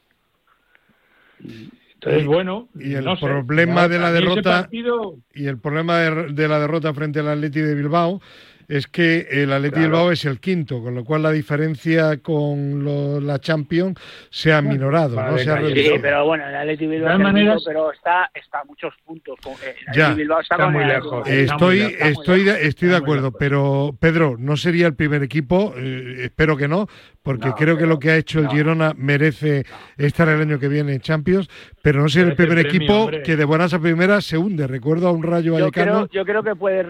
Entonces, 1.96 2.26
bueno, 2.26 2.68
y 2.78 2.94
el 2.94 3.04
problema 3.18 3.88
de 3.88 3.98
la 3.98 4.12
derrota 4.12 4.68
y 4.70 5.46
el 5.46 5.58
problema 5.58 5.98
de, 5.98 6.32
de, 6.34 6.48
la 6.48 6.60
derrota 6.60 6.92
frente 6.92 7.20
al 7.20 7.28
Atleti 7.28 7.60
de 7.60 7.74
Bilbao 7.74 8.20
es 8.68 8.86
que 8.86 9.26
el 9.30 9.52
Atleti 9.52 9.80
Bilbao 9.80 10.10
es 10.10 10.24
el 10.24 10.40
quinto, 10.40 10.82
con 10.82 10.94
lo 10.94 11.04
cual 11.04 11.22
la 11.22 11.30
diferencia 11.30 12.18
con 12.18 13.26
la 13.26 13.38
Champions 13.38 13.98
se 14.30 14.52
ha 14.52 14.60
minorado, 14.60 15.22
¿no? 15.22 15.38
Se 15.38 15.50
ha 15.50 15.58
sí, 15.58 15.90
pero 16.00 16.24
bueno, 16.26 16.48
el 16.48 16.54
Atleti 16.54 16.86
Bilbao 16.86 17.20
es 17.20 17.26
el 17.26 17.34
quinto, 17.34 17.62
pero 17.64 17.92
está, 17.92 18.30
está 18.34 18.60
a 18.60 18.64
muchos 18.64 18.94
puntos. 19.04 19.38
Eh, 19.62 19.74
el 19.88 19.94
ya, 19.94 20.14
Bilbao 20.14 20.40
está, 20.40 20.68
muy 20.68 20.84
lejos. 20.84 21.26
Estoy, 21.28 21.94
estoy, 21.98 22.44
de, 22.44 22.66
estoy 22.66 22.88
de 22.88 22.96
acuerdo, 22.96 23.32
pero 23.32 23.96
Pedro, 23.98 24.36
no 24.38 24.56
sería 24.56 24.86
el 24.86 24.94
primer 24.94 25.22
equipo, 25.22 25.74
eh, 25.76 26.24
espero 26.24 26.56
que 26.56 26.68
no, 26.68 26.88
porque 27.22 27.52
creo 27.52 27.76
que 27.76 27.86
lo 27.86 27.98
que 27.98 28.10
ha 28.10 28.16
hecho 28.16 28.40
el 28.40 28.48
Girona 28.48 28.94
merece 28.96 29.64
estar 29.96 30.28
el 30.28 30.40
año 30.40 30.58
que 30.58 30.68
viene 30.68 30.94
en 30.94 31.00
Champions, 31.00 31.48
pero 31.86 32.02
no 32.02 32.08
sería 32.08 32.30
el 32.30 32.34
primer 32.34 32.58
equipo 32.58 33.08
que 33.24 33.36
de 33.36 33.44
buenas 33.44 33.72
a 33.72 33.78
primeras 33.78 34.24
se 34.24 34.36
hunde. 34.36 34.66
Recuerdo 34.66 35.06
a 35.06 35.12
un 35.12 35.22
Rayo 35.22 35.52
Vallecano. 35.52 36.00
Yo 36.06 36.08
creo, 36.08 36.24
yo 36.24 36.24
creo 36.24 36.42
que 36.42 36.56
puede, 36.56 36.84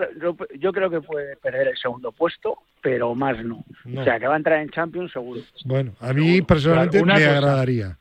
yo 0.59 0.73
creo 0.73 0.89
que 0.89 1.03
puede 1.03 1.37
perder 1.37 1.69
el 1.69 1.77
segundo 1.77 2.13
puesto, 2.13 2.61
pero 2.81 3.15
más 3.15 3.45
no. 3.45 3.63
O 3.95 4.05
sea, 4.05 4.19
que 4.19 4.27
va 4.27 4.33
a 4.33 4.37
entrar 4.39 4.59
en 4.59 4.71
Champions 4.71 5.13
seguro. 5.13 5.43
Bueno, 5.67 5.93
a 6.01 6.15
mí 6.15 6.41
personalmente 6.41 7.05
me 7.05 7.13
agradaría. 7.13 7.99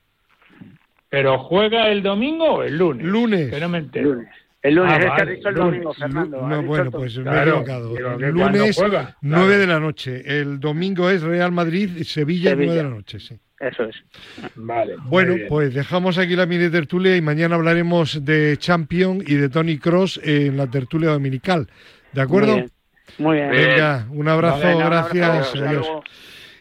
¿Pero 1.09 1.37
juega 1.39 1.89
el 1.89 2.01
domingo 2.01 2.45
o 2.45 2.63
el 2.63 2.77
lunes? 2.77 3.05
Lunes. 3.05 3.49
Que 3.49 3.59
no 3.59 3.67
me 3.67 3.79
entero. 3.79 4.21
El 4.61 4.75
lunes, 4.75 4.93
ah, 4.93 4.97
es 4.97 5.05
que 5.05 5.21
has 5.21 5.29
dicho 5.35 5.49
el 5.49 5.55
domingo, 5.55 5.93
Fernando. 5.93 6.47
No, 6.47 6.63
bueno, 6.63 6.91
pues 6.91 7.17
me 7.17 7.29
he 7.29 7.41
equivocado. 7.41 7.93
El 7.97 8.31
lunes, 8.31 8.81
9 9.19 9.57
de 9.57 9.67
la 9.67 9.81
noche. 9.81 10.23
El 10.39 10.61
domingo 10.61 11.09
es 11.09 11.21
Real 11.23 11.51
Madrid 11.51 11.89
y 11.97 12.05
Sevilla, 12.05 12.51
Sevilla. 12.51 12.71
9 12.73 12.73
de 12.73 12.83
la 12.83 12.89
noche, 12.89 13.19
sí. 13.19 13.37
Eso 13.59 13.83
es. 13.85 13.95
Vale. 14.55 14.95
Bueno, 15.05 15.35
pues 15.47 15.73
dejamos 15.73 16.17
aquí 16.17 16.35
la 16.35 16.45
mini 16.45 16.69
tertulia 16.69 17.15
y 17.15 17.21
mañana 17.21 17.55
hablaremos 17.55 18.25
de 18.25 18.57
Champion 18.57 19.23
y 19.25 19.35
de 19.35 19.49
Tony 19.49 19.77
Cross 19.77 20.19
en 20.23 20.57
la 20.57 20.67
tertulia 20.67 21.11
dominical. 21.11 21.67
¿De 22.11 22.21
acuerdo? 22.21 22.65
Muy 23.17 23.37
bien. 23.37 23.51
Venga, 23.51 24.07
un 24.11 24.27
abrazo, 24.27 24.77
gracias. 24.77 25.53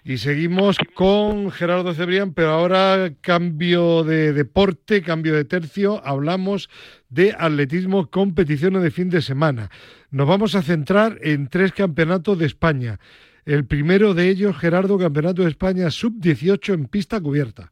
Y 0.06 0.18
seguimos 0.18 0.76
con 0.92 1.50
Gerardo 1.50 1.94
Cebrián, 1.94 2.34
pero 2.34 2.50
ahora 2.50 3.10
cambio 3.22 4.04
de 4.04 4.34
deporte, 4.34 5.00
cambio 5.00 5.34
de 5.34 5.46
tercio, 5.46 6.04
hablamos 6.04 6.68
de 7.08 7.34
atletismo, 7.38 8.10
competiciones 8.10 8.82
de 8.82 8.90
fin 8.90 9.08
de 9.08 9.22
semana. 9.22 9.70
Nos 10.10 10.28
vamos 10.28 10.54
a 10.56 10.62
centrar 10.62 11.18
en 11.22 11.48
tres 11.48 11.72
campeonatos 11.72 12.38
de 12.38 12.44
España. 12.44 13.00
El 13.46 13.66
primero 13.66 14.14
de 14.14 14.30
ellos, 14.30 14.56
Gerardo, 14.56 14.98
Campeonato 14.98 15.42
de 15.42 15.50
España 15.50 15.90
sub-18 15.90 16.74
en 16.74 16.86
pista 16.86 17.20
cubierta. 17.20 17.70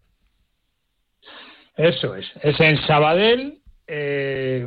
Eso 1.77 2.15
es, 2.15 2.27
es 2.43 2.61
en 2.61 2.77
Sabadell 2.87 3.63
eh, 3.87 4.67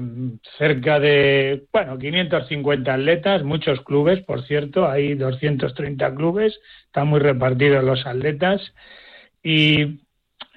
cerca 0.58 1.00
de, 1.00 1.66
bueno, 1.72 1.98
550 1.98 2.94
atletas, 2.94 3.44
muchos 3.44 3.82
clubes, 3.82 4.22
por 4.22 4.46
cierto, 4.46 4.90
hay 4.90 5.14
230 5.16 6.16
clubes, 6.16 6.60
están 6.86 7.08
muy 7.08 7.20
repartidos 7.20 7.84
los 7.84 8.06
atletas 8.06 8.74
y 9.42 10.02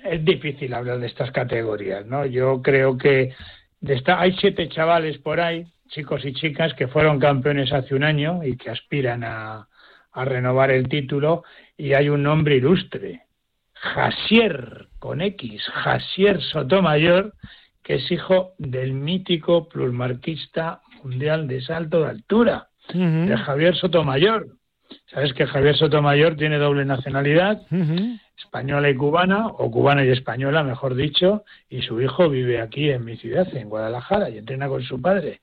es 0.04 0.24
difícil 0.24 0.72
hablar 0.74 0.98
de 0.98 1.06
estas 1.06 1.30
categorías, 1.30 2.06
¿no? 2.06 2.24
Yo 2.26 2.62
creo 2.62 2.96
que 2.96 3.34
de 3.80 4.02
hay 4.06 4.32
siete 4.40 4.68
chavales 4.68 5.18
por 5.18 5.40
ahí, 5.40 5.66
chicos 5.88 6.24
y 6.24 6.32
chicas, 6.32 6.74
que 6.74 6.88
fueron 6.88 7.20
campeones 7.20 7.72
hace 7.72 7.94
un 7.94 8.02
año 8.02 8.42
y 8.42 8.56
que 8.56 8.70
aspiran 8.70 9.22
a, 9.24 9.67
a 10.18 10.24
renovar 10.24 10.70
el 10.70 10.88
título 10.88 11.44
y 11.76 11.92
hay 11.92 12.08
un 12.08 12.24
nombre 12.24 12.56
ilustre, 12.56 13.22
Jasier, 13.72 14.88
con 14.98 15.20
X, 15.20 15.62
Jasier 15.72 16.42
Sotomayor, 16.42 17.34
que 17.84 17.94
es 17.94 18.10
hijo 18.10 18.54
del 18.58 18.92
mítico 18.92 19.68
plusmarquista 19.68 20.80
mundial 21.04 21.46
de 21.46 21.60
salto 21.60 22.00
de 22.00 22.10
altura. 22.10 22.68
de 22.92 23.36
Javier 23.36 23.76
Sotomayor. 23.76 24.48
Sabes 25.06 25.34
que 25.34 25.46
Javier 25.46 25.76
Sotomayor 25.76 26.36
tiene 26.36 26.58
doble 26.58 26.84
nacionalidad, 26.84 27.60
española 28.36 28.88
y 28.88 28.96
cubana, 28.96 29.46
o 29.46 29.70
cubana 29.70 30.04
y 30.04 30.08
española, 30.08 30.64
mejor 30.64 30.94
dicho, 30.94 31.44
y 31.68 31.82
su 31.82 32.00
hijo 32.00 32.28
vive 32.28 32.60
aquí 32.60 32.90
en 32.90 33.04
mi 33.04 33.16
ciudad, 33.18 33.46
en 33.54 33.68
Guadalajara, 33.68 34.30
y 34.30 34.38
entrena 34.38 34.68
con 34.68 34.82
su 34.82 35.00
padre. 35.00 35.42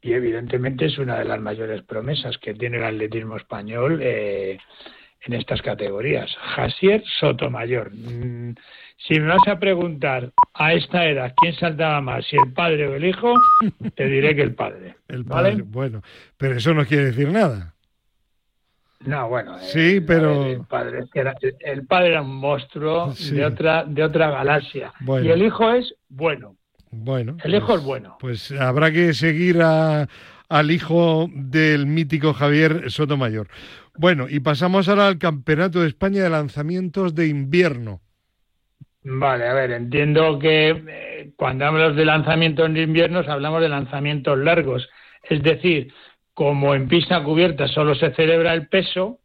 Y 0.00 0.12
evidentemente 0.12 0.86
es 0.86 0.98
una 0.98 1.18
de 1.18 1.24
las 1.24 1.40
mayores 1.40 1.82
promesas 1.82 2.38
que 2.38 2.54
tiene 2.54 2.76
el 2.76 2.84
atletismo 2.84 3.36
español 3.36 4.00
eh, 4.02 4.58
en 5.22 5.32
estas 5.32 5.60
categorías. 5.62 6.30
Jasier 6.54 7.02
Sotomayor. 7.18 7.90
Mm, 7.92 8.54
si 8.96 9.20
me 9.20 9.28
vas 9.28 9.46
a 9.48 9.58
preguntar 9.58 10.32
a 10.54 10.72
esta 10.72 11.04
edad 11.06 11.32
quién 11.36 11.54
saltaba 11.54 12.00
más, 12.00 12.26
si 12.26 12.36
el 12.36 12.52
padre 12.52 12.88
o 12.88 12.94
el 12.94 13.04
hijo, 13.04 13.34
te 13.94 14.06
diré 14.06 14.34
que 14.34 14.42
el 14.42 14.54
padre. 14.54 14.96
El 15.08 15.24
padre, 15.24 15.62
bueno, 15.62 16.02
pero 16.36 16.56
eso 16.56 16.74
no 16.74 16.84
quiere 16.84 17.06
decir 17.06 17.30
nada. 17.30 17.74
No, 19.00 19.28
bueno. 19.28 19.58
Sí, 19.60 20.00
pero 20.00 20.44
el 20.44 20.66
padre, 20.66 21.04
era, 21.14 21.34
el 21.60 21.86
padre 21.86 22.08
era 22.10 22.22
un 22.22 22.36
monstruo 22.36 23.14
de 23.14 23.44
otra 23.44 23.84
de 23.84 24.02
otra 24.02 24.30
galaxia 24.30 24.92
y 25.22 25.28
el 25.28 25.42
hijo 25.42 25.72
es 25.72 25.94
bueno. 26.08 26.57
Bueno. 26.90 27.36
El 27.44 27.54
hijo 27.54 27.66
pues, 27.66 27.78
es 27.78 27.84
bueno. 27.84 28.16
Pues 28.20 28.52
habrá 28.52 28.90
que 28.90 29.14
seguir 29.14 29.60
al 29.62 30.70
hijo 30.70 31.28
del 31.32 31.86
mítico 31.86 32.32
Javier 32.32 32.90
Sotomayor. 32.90 33.48
Bueno, 33.96 34.26
y 34.28 34.40
pasamos 34.40 34.88
ahora 34.88 35.08
al 35.08 35.18
Campeonato 35.18 35.80
de 35.80 35.88
España 35.88 36.22
de 36.22 36.30
Lanzamientos 36.30 37.14
de 37.14 37.26
Invierno. 37.26 38.00
Vale, 39.02 39.48
a 39.48 39.54
ver, 39.54 39.72
entiendo 39.72 40.38
que 40.38 40.70
eh, 40.70 41.30
cuando 41.36 41.66
hablamos 41.66 41.96
de 41.96 42.04
lanzamientos 42.04 42.72
de 42.74 42.82
invierno 42.82 43.20
hablamos 43.26 43.62
de 43.62 43.68
lanzamientos 43.68 44.38
largos. 44.38 44.88
Es 45.22 45.42
decir, 45.42 45.92
como 46.34 46.74
en 46.74 46.88
pista 46.88 47.22
cubierta 47.22 47.68
solo 47.68 47.94
se 47.94 48.12
celebra 48.12 48.54
el 48.54 48.68
peso, 48.68 49.18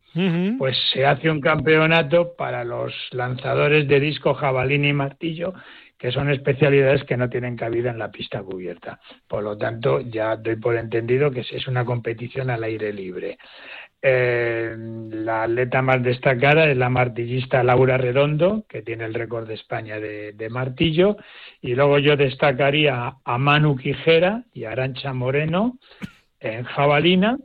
pues 0.60 0.78
se 0.94 1.06
hace 1.06 1.30
un 1.30 1.42
campeonato 1.42 2.36
para 2.36 2.64
los 2.64 2.94
lanzadores 3.12 3.88
de 3.88 4.00
disco, 4.00 4.36
jabalín 4.36 4.86
y 4.86 4.94
martillo, 4.94 5.54
que 6.04 6.12
son 6.12 6.30
especialidades 6.30 7.06
que 7.06 7.16
no 7.16 7.30
tienen 7.30 7.56
cabida 7.56 7.90
en 7.90 7.98
la 7.98 8.12
pista 8.12 8.44
cubierta. 8.44 9.00
Por 9.26 9.42
lo 9.42 9.58
tanto, 9.58 10.02
ya 10.02 10.36
doy 10.36 10.58
por 10.58 10.76
entendido 10.76 11.32
que 11.32 11.46
es 11.50 11.66
una 11.66 11.86
competición 11.86 12.50
al 12.50 12.66
aire 12.66 12.92
libre. 12.92 13.38
Eh, 14.02 14.76
la 14.78 15.44
atleta 15.44 15.82
más 15.82 16.04
destacada 16.04 16.70
es 16.70 16.76
la 16.76 16.90
martillista 16.90 17.64
Laura 17.64 17.98
Redondo, 17.98 18.66
que 18.68 18.82
tiene 18.82 19.06
el 19.06 19.14
récord 19.14 19.48
de 19.48 19.54
España 19.54 19.98
de, 19.98 20.34
de, 20.34 20.50
martillo. 20.50 21.16
Y 21.62 21.74
luego 21.74 22.00
yo 22.00 22.18
destacaría 22.18 23.14
a 23.24 23.38
Manu 23.38 23.78
Quijera 23.78 24.44
y 24.54 24.66
Arancha 24.66 25.14
Moreno, 25.14 25.78
en 26.42 26.66
jabalina, 26.66 27.38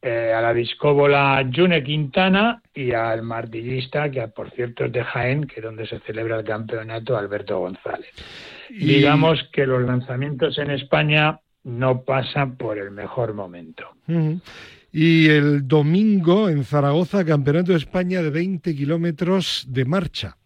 eh, 0.00 0.32
a 0.32 0.40
la 0.40 0.54
discóbola 0.54 1.44
June 1.52 1.82
Quintana 1.82 2.62
y 2.72 2.92
al 2.92 3.22
martillista, 3.22 4.10
que 4.10 4.28
por 4.28 4.50
cierto 4.52 4.84
es 4.84 4.92
de 4.92 5.02
Jaén, 5.02 5.46
que 5.46 5.60
es 5.60 5.64
donde 5.64 5.86
se 5.86 5.98
celebra 6.00 6.38
el 6.38 6.44
campeonato, 6.44 7.16
Alberto 7.16 7.58
González. 7.58 8.10
Digamos 8.70 9.42
que 9.52 9.66
los 9.66 9.82
lanzamientos 9.82 10.56
en 10.58 10.70
España 10.70 11.40
no 11.64 12.02
pasan 12.02 12.56
por 12.56 12.78
el 12.78 12.90
mejor 12.92 13.34
momento. 13.34 13.84
Y 14.92 15.28
el 15.28 15.66
domingo 15.66 16.48
en 16.48 16.64
Zaragoza, 16.64 17.24
Campeonato 17.24 17.72
de 17.72 17.78
España 17.78 18.22
de 18.22 18.30
20 18.30 18.74
kilómetros 18.76 19.66
de 19.68 19.84
marcha. 19.84 20.36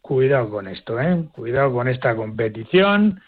Cuidado 0.00 0.50
con 0.50 0.66
esto, 0.66 0.98
¿eh? 0.98 1.24
Cuidado 1.32 1.72
con 1.72 1.88
esta 1.88 2.16
competición 2.16 3.20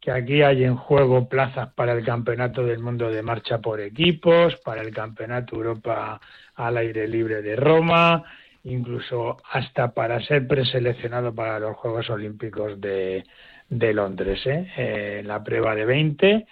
que 0.00 0.10
aquí 0.10 0.42
hay 0.42 0.64
en 0.64 0.76
juego 0.76 1.28
plazas 1.28 1.72
para 1.74 1.92
el 1.92 2.04
Campeonato 2.04 2.64
del 2.64 2.78
Mundo 2.78 3.10
de 3.10 3.22
Marcha 3.22 3.58
por 3.58 3.80
Equipos, 3.80 4.56
para 4.64 4.80
el 4.80 4.92
Campeonato 4.92 5.56
Europa 5.56 6.20
al 6.54 6.76
aire 6.78 7.06
libre 7.06 7.42
de 7.42 7.56
Roma, 7.56 8.24
incluso 8.64 9.36
hasta 9.50 9.92
para 9.92 10.20
ser 10.22 10.46
preseleccionado 10.46 11.34
para 11.34 11.58
los 11.58 11.76
Juegos 11.76 12.08
Olímpicos 12.08 12.80
de, 12.80 13.24
Londres, 13.68 14.40
¿eh? 14.46 14.72
Eh, 14.76 15.22
la 15.24 15.44
prueba 15.44 15.74
de 15.74 15.84
20 15.84 16.46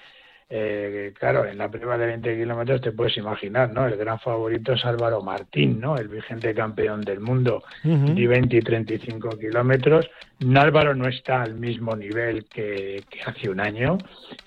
eh, 0.50 1.12
claro, 1.18 1.44
en 1.44 1.58
la 1.58 1.70
prueba 1.70 1.98
de 1.98 2.06
20 2.06 2.36
kilómetros 2.36 2.80
te 2.80 2.92
puedes 2.92 3.16
imaginar, 3.18 3.70
¿no? 3.70 3.86
El 3.86 3.96
gran 3.96 4.18
favorito 4.18 4.72
es 4.72 4.84
Álvaro 4.84 5.22
Martín, 5.22 5.78
¿no? 5.78 5.96
El 5.96 6.08
vigente 6.08 6.54
campeón 6.54 7.02
del 7.02 7.20
mundo 7.20 7.62
de 7.82 8.26
20 8.26 8.56
y 8.56 8.60
35 8.60 9.30
kilómetros. 9.38 10.08
Álvaro 10.56 10.94
no 10.94 11.06
está 11.06 11.42
al 11.42 11.54
mismo 11.54 11.94
nivel 11.94 12.46
que, 12.46 13.04
hace 13.26 13.50
un 13.50 13.60
año. 13.60 13.98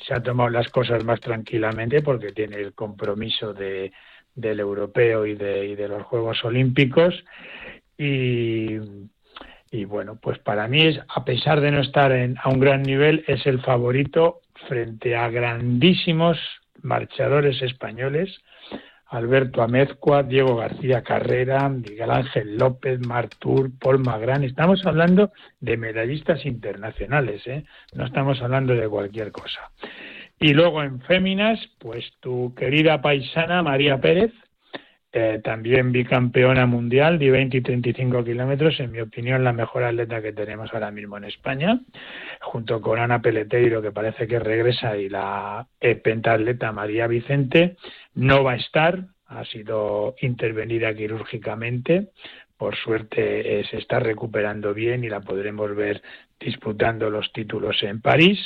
Se 0.03 0.15
ha 0.15 0.23
tomado 0.23 0.49
las 0.49 0.69
cosas 0.69 1.03
más 1.03 1.19
tranquilamente 1.19 2.01
porque 2.01 2.31
tiene 2.31 2.57
el 2.57 2.73
compromiso 2.73 3.53
de, 3.53 3.91
del 4.33 4.59
europeo 4.59 5.27
y 5.27 5.35
de, 5.35 5.67
y 5.67 5.75
de 5.75 5.87
los 5.87 6.01
Juegos 6.03 6.43
Olímpicos. 6.43 7.13
Y, 7.95 8.79
y 9.71 9.86
bueno, 9.86 10.19
pues 10.21 10.38
para 10.39 10.67
mí 10.67 10.81
es, 10.81 10.99
a 11.07 11.23
pesar 11.23 11.62
de 11.62 11.71
no 11.71 11.79
estar 11.79 12.12
en, 12.12 12.36
a 12.43 12.49
un 12.49 12.60
gran 12.60 12.84
nivel, 12.84 13.23
es 13.27 13.45
el 13.47 13.62
favorito 13.62 14.41
frente 14.67 15.15
a 15.15 15.29
grandísimos 15.29 16.38
marchadores 16.81 17.62
españoles, 17.62 18.41
Alberto 19.07 19.62
Amezcua, 19.62 20.23
Diego 20.23 20.57
García 20.57 21.03
Carrera, 21.03 21.67
Miguel 21.69 22.12
Ángel 22.12 22.57
López, 22.57 22.99
Martur, 23.05 23.71
Paul 23.77 23.99
Magrán. 23.99 24.43
Estamos 24.43 24.86
hablando 24.86 25.31
de 25.60 25.77
medallistas 25.77 26.45
internacionales, 26.45 27.45
¿eh? 27.47 27.65
no 27.93 28.05
estamos 28.05 28.41
hablando 28.41 28.73
de 28.73 28.88
cualquier 28.88 29.31
cosa. 29.31 29.71
Y 30.39 30.53
luego 30.53 30.81
en 30.81 31.01
féminas, 31.01 31.60
pues 31.77 32.12
tu 32.19 32.53
querida 32.55 33.01
paisana 33.01 33.62
María 33.63 33.99
Pérez, 33.99 34.31
eh, 35.13 35.41
también 35.43 35.91
bicampeona 35.91 36.65
mundial 36.65 37.19
de 37.19 37.32
20 37.32 37.58
y 37.58 37.62
35 37.62 38.24
kilómetros, 38.24 38.80
en 38.80 38.91
mi 38.91 39.02
opinión 39.02 39.43
la 39.43 39.54
mejor 39.54 39.84
atleta 39.84 40.21
que 40.21 40.34
tenemos 40.34 40.74
ahora 40.74 40.91
mismo 40.91 41.17
en 41.17 41.26
España, 41.26 41.80
junto 42.39 42.80
con 42.82 43.00
Ana 43.00 43.21
Peleteiro, 43.21 43.82
que 43.82 43.91
parece 43.91 44.28
que 44.28 44.39
regresa, 44.39 44.95
y 44.95 45.10
la 45.10 45.67
pentatleta 46.04 46.71
María 46.71 47.08
Vicente, 47.08 47.76
no 48.15 48.43
va 48.43 48.54
a 48.54 48.58
estar, 48.58 49.06
ha 49.28 49.45
sido 49.45 50.15
intervenida 50.21 50.93
quirúrgicamente, 50.93 52.10
por 52.62 52.76
suerte 52.76 53.60
eh, 53.60 53.65
se 53.71 53.78
está 53.78 54.00
recuperando 54.00 54.71
bien 54.71 55.04
y 55.04 55.10
la 55.10 55.19
podremos 55.19 55.76
ver 55.76 56.04
disputando 56.39 57.10
los 57.10 57.34
títulos 57.34 57.82
en 57.82 58.02
París. 58.02 58.38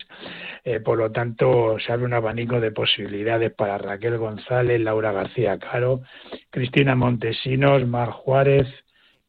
Eh, 0.63 0.80
por 0.80 0.97
lo 0.97 1.12
tanto, 1.12 1.75
se 1.86 1.91
abre 1.91 2.06
un 2.06 2.13
abanico 2.13 2.62
de 2.62 2.71
posibilidades 2.71 3.51
para 3.51 3.78
Raquel 3.78 4.17
González, 4.17 4.80
Laura 4.80 5.12
García 5.12 5.60
Caro, 5.60 6.04
Cristina 6.49 6.95
Montesinos, 6.95 7.86
Mar 7.86 8.12
Juárez 8.12 8.67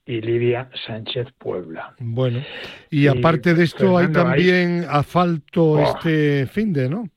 y 0.04 0.20
Lidia 0.20 0.70
Sánchez 0.86 1.32
Puebla. 1.36 1.96
Bueno, 1.98 2.44
y, 2.88 3.08
aparte 3.08 3.54
de 3.54 3.64
esto 3.64 3.98
hay 3.98 4.12
también 4.12 4.84
asfalto 4.88 5.80
este 5.80 6.46
fin 6.46 6.72
de, 6.72 6.88
¿no? 6.88 7.08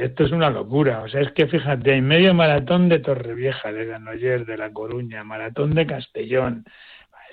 Esto 0.00 0.24
es 0.24 0.32
una 0.32 0.50
locura. 0.50 1.02
O 1.02 1.08
sea, 1.08 1.20
es 1.20 1.32
que 1.32 1.46
fíjate, 1.46 1.94
en 1.94 2.06
medio 2.06 2.34
maratón 2.34 2.88
de 2.88 3.00
Torrevieja, 3.00 3.72
de 3.72 3.86
Ganoyer, 3.86 4.46
de 4.46 4.56
La 4.56 4.72
Coruña, 4.72 5.24
maratón 5.24 5.74
de 5.74 5.86
Castellón, 5.86 6.64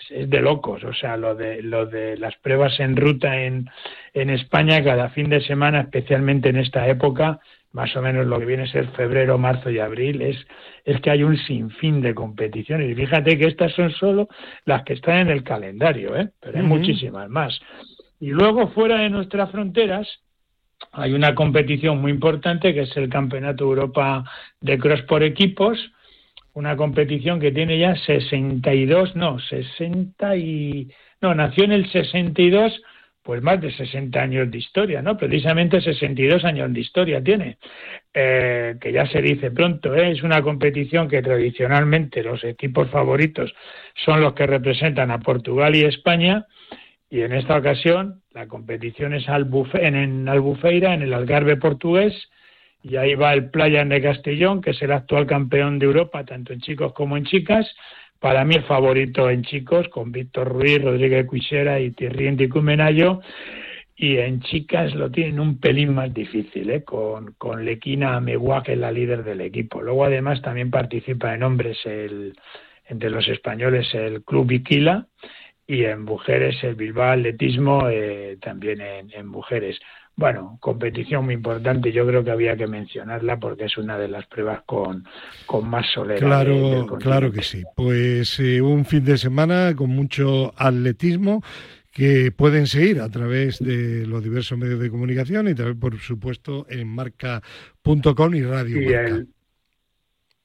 es, 0.09 0.29
de 0.29 0.41
locos. 0.41 0.83
O 0.83 0.93
sea, 0.93 1.17
lo 1.17 1.35
de, 1.35 1.61
lo 1.61 1.85
de 1.85 2.17
las 2.17 2.35
pruebas 2.37 2.79
en 2.79 2.95
ruta 2.95 3.41
en, 3.41 3.69
en 4.13 4.29
España 4.29 4.83
cada 4.83 5.09
fin 5.09 5.29
de 5.29 5.41
semana, 5.41 5.81
especialmente 5.81 6.49
en 6.49 6.57
esta 6.57 6.87
época, 6.87 7.39
más 7.73 7.95
o 7.95 8.01
menos 8.01 8.25
lo 8.27 8.39
que 8.39 8.45
viene 8.45 8.63
a 8.63 8.67
ser 8.67 8.87
febrero, 8.89 9.37
marzo 9.37 9.69
y 9.69 9.79
abril, 9.79 10.21
es, 10.21 10.37
es 10.85 11.01
que 11.01 11.09
hay 11.09 11.23
un 11.23 11.37
sinfín 11.37 12.01
de 12.01 12.13
competiciones. 12.13 12.89
Y 12.89 12.95
fíjate 12.95 13.37
que 13.37 13.47
estas 13.47 13.73
son 13.73 13.91
solo 13.91 14.29
las 14.65 14.83
que 14.83 14.93
están 14.93 15.17
en 15.17 15.29
el 15.29 15.43
calendario, 15.43 16.15
¿eh? 16.15 16.29
pero 16.39 16.57
hay 16.57 16.63
muchísimas 16.63 17.29
más. 17.29 17.59
Y 18.19 18.29
luego, 18.29 18.69
fuera 18.69 18.99
de 18.99 19.09
nuestras 19.09 19.51
fronteras, 19.51 20.07
hay 20.91 21.13
una 21.13 21.33
competición 21.35 22.01
muy 22.01 22.11
importante 22.11 22.73
que 22.73 22.81
es 22.81 22.97
el 22.97 23.09
Campeonato 23.09 23.63
Europa 23.63 24.23
de 24.61 24.77
Cross 24.77 25.03
por 25.03 25.23
equipos, 25.23 25.91
una 26.53 26.75
competición 26.75 27.39
que 27.39 27.51
tiene 27.51 27.79
ya 27.79 27.95
62, 27.95 29.15
no, 29.15 29.39
60 29.39 30.37
y... 30.37 30.89
No, 31.21 31.33
nació 31.33 31.63
en 31.63 31.71
el 31.71 31.89
62, 31.89 32.81
pues 33.23 33.41
más 33.41 33.59
de 33.61 33.71
60 33.71 34.21
años 34.21 34.51
de 34.51 34.57
historia, 34.57 35.01
¿no? 35.01 35.17
Precisamente 35.17 35.79
62 35.79 36.43
años 36.43 36.71
de 36.73 36.79
historia 36.81 37.23
tiene, 37.23 37.57
eh, 38.13 38.75
que 38.79 38.91
ya 38.91 39.07
se 39.07 39.21
dice 39.21 39.49
pronto, 39.49 39.95
¿eh? 39.95 40.11
es 40.11 40.21
una 40.21 40.41
competición 40.41 41.07
que 41.07 41.21
tradicionalmente 41.21 42.21
los 42.21 42.43
equipos 42.43 42.89
favoritos 42.89 43.55
son 44.05 44.19
los 44.19 44.33
que 44.33 44.45
representan 44.45 45.09
a 45.09 45.19
Portugal 45.19 45.73
y 45.75 45.85
España, 45.85 46.45
y 47.13 47.21
en 47.21 47.31
esta 47.31 47.55
ocasión 47.55 48.23
la 48.31 48.47
competición 48.47 49.13
es 49.13 49.27
en, 49.27 50.27
Albufeira, 50.27 50.95
en 50.95 51.03
el 51.03 51.13
Algarve 51.13 51.57
portugués, 51.57 52.11
y 52.81 52.95
ahí 52.95 53.13
va 53.13 53.35
el 53.35 53.51
Playa 53.51 53.85
de 53.85 54.01
Castellón, 54.01 54.61
que 54.61 54.71
es 54.71 54.81
el 54.81 54.91
actual 54.91 55.27
campeón 55.27 55.77
de 55.77 55.85
Europa, 55.85 56.25
tanto 56.25 56.53
en 56.53 56.61
chicos 56.61 56.91
como 56.93 57.15
en 57.15 57.25
chicas. 57.25 57.71
Para 58.19 58.43
mí 58.45 58.55
el 58.55 58.63
favorito 58.63 59.29
en 59.29 59.43
chicos, 59.43 59.89
con 59.89 60.11
Víctor 60.11 60.47
Ruiz, 60.47 60.81
Rodríguez 60.81 61.27
Cuixera 61.27 61.79
y 61.79 61.91
Thierry 61.91 62.49
Cumenayo. 62.49 63.21
y 63.95 64.17
en 64.17 64.41
chicas 64.41 64.95
lo 64.95 65.11
tienen 65.11 65.39
un 65.39 65.59
pelín 65.59 65.93
más 65.93 66.11
difícil, 66.11 66.71
¿eh? 66.71 66.83
con, 66.83 67.35
con 67.37 67.63
Lequina 67.63 68.15
Ameguá, 68.15 68.63
que 68.63 68.73
es 68.73 68.79
la 68.79 68.91
líder 68.91 69.23
del 69.23 69.41
equipo. 69.41 69.83
Luego 69.83 70.05
además 70.05 70.41
también 70.41 70.71
participa 70.71 71.35
en 71.35 71.43
hombres 71.43 71.77
el, 71.85 72.33
entre 72.87 73.11
los 73.11 73.27
españoles 73.27 73.93
el 73.93 74.23
Club 74.23 74.51
Iquila 74.51 75.05
y 75.67 75.85
en 75.85 76.03
mujeres 76.03 76.55
el 76.63 76.75
Bilbao 76.75 77.11
Atletismo 77.11 77.89
eh, 77.89 78.37
también 78.41 78.81
en, 78.81 79.27
mujeres. 79.27 79.79
Bueno, 80.15 80.57
competición 80.59 81.25
muy 81.25 81.33
importante, 81.33 81.91
yo 81.91 82.05
creo 82.05 82.23
que 82.23 82.31
había 82.31 82.55
que 82.55 82.67
mencionarla 82.67 83.39
porque 83.39 83.65
es 83.65 83.77
una 83.77 83.97
de 83.97 84.07
las 84.07 84.27
pruebas 84.27 84.61
con, 84.65 85.05
con 85.45 85.67
más 85.67 85.87
soledad. 85.91 86.19
Claro, 86.19 86.87
claro 86.99 87.31
que 87.31 87.41
sí. 87.41 87.63
Pues 87.75 88.39
eh, 88.39 88.61
un 88.61 88.85
fin 88.85 89.03
de 89.05 89.17
semana 89.17 89.73
con 89.75 89.89
mucho 89.89 90.53
atletismo 90.57 91.41
que 91.91 92.31
pueden 92.31 92.67
seguir 92.67 92.99
a 93.01 93.09
través 93.09 93.59
de 93.59 94.05
los 94.05 94.23
diversos 94.23 94.57
medios 94.57 94.79
de 94.79 94.89
comunicación 94.89 95.47
y 95.47 95.55
también, 95.55 95.79
por 95.79 95.97
supuesto, 95.99 96.65
en 96.69 96.87
marca.com 96.87 98.35
y 98.35 98.41
radio. 98.43 98.81
Y, 98.81 98.93
el, 98.93 99.27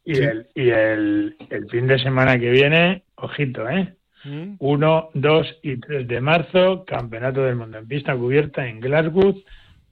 y, 0.04 0.16
el, 0.18 0.46
y 0.54 0.70
el, 0.70 1.36
el, 1.50 1.68
fin 1.70 1.86
de 1.86 1.98
semana 1.98 2.38
que 2.38 2.50
viene, 2.50 3.02
ojito, 3.16 3.68
¿eh? 3.68 3.97
1, 4.24 5.10
mm. 5.14 5.20
2 5.20 5.46
y 5.62 5.76
3 5.78 6.08
de 6.08 6.20
marzo, 6.20 6.84
Campeonato 6.86 7.42
del 7.42 7.56
Mundo 7.56 7.78
en 7.78 7.88
pista 7.88 8.16
cubierta 8.16 8.66
en 8.66 8.80
Glasgow. 8.80 9.34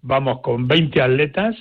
Vamos 0.02 0.40
con 0.40 0.68
20 0.68 1.02
atletas, 1.02 1.56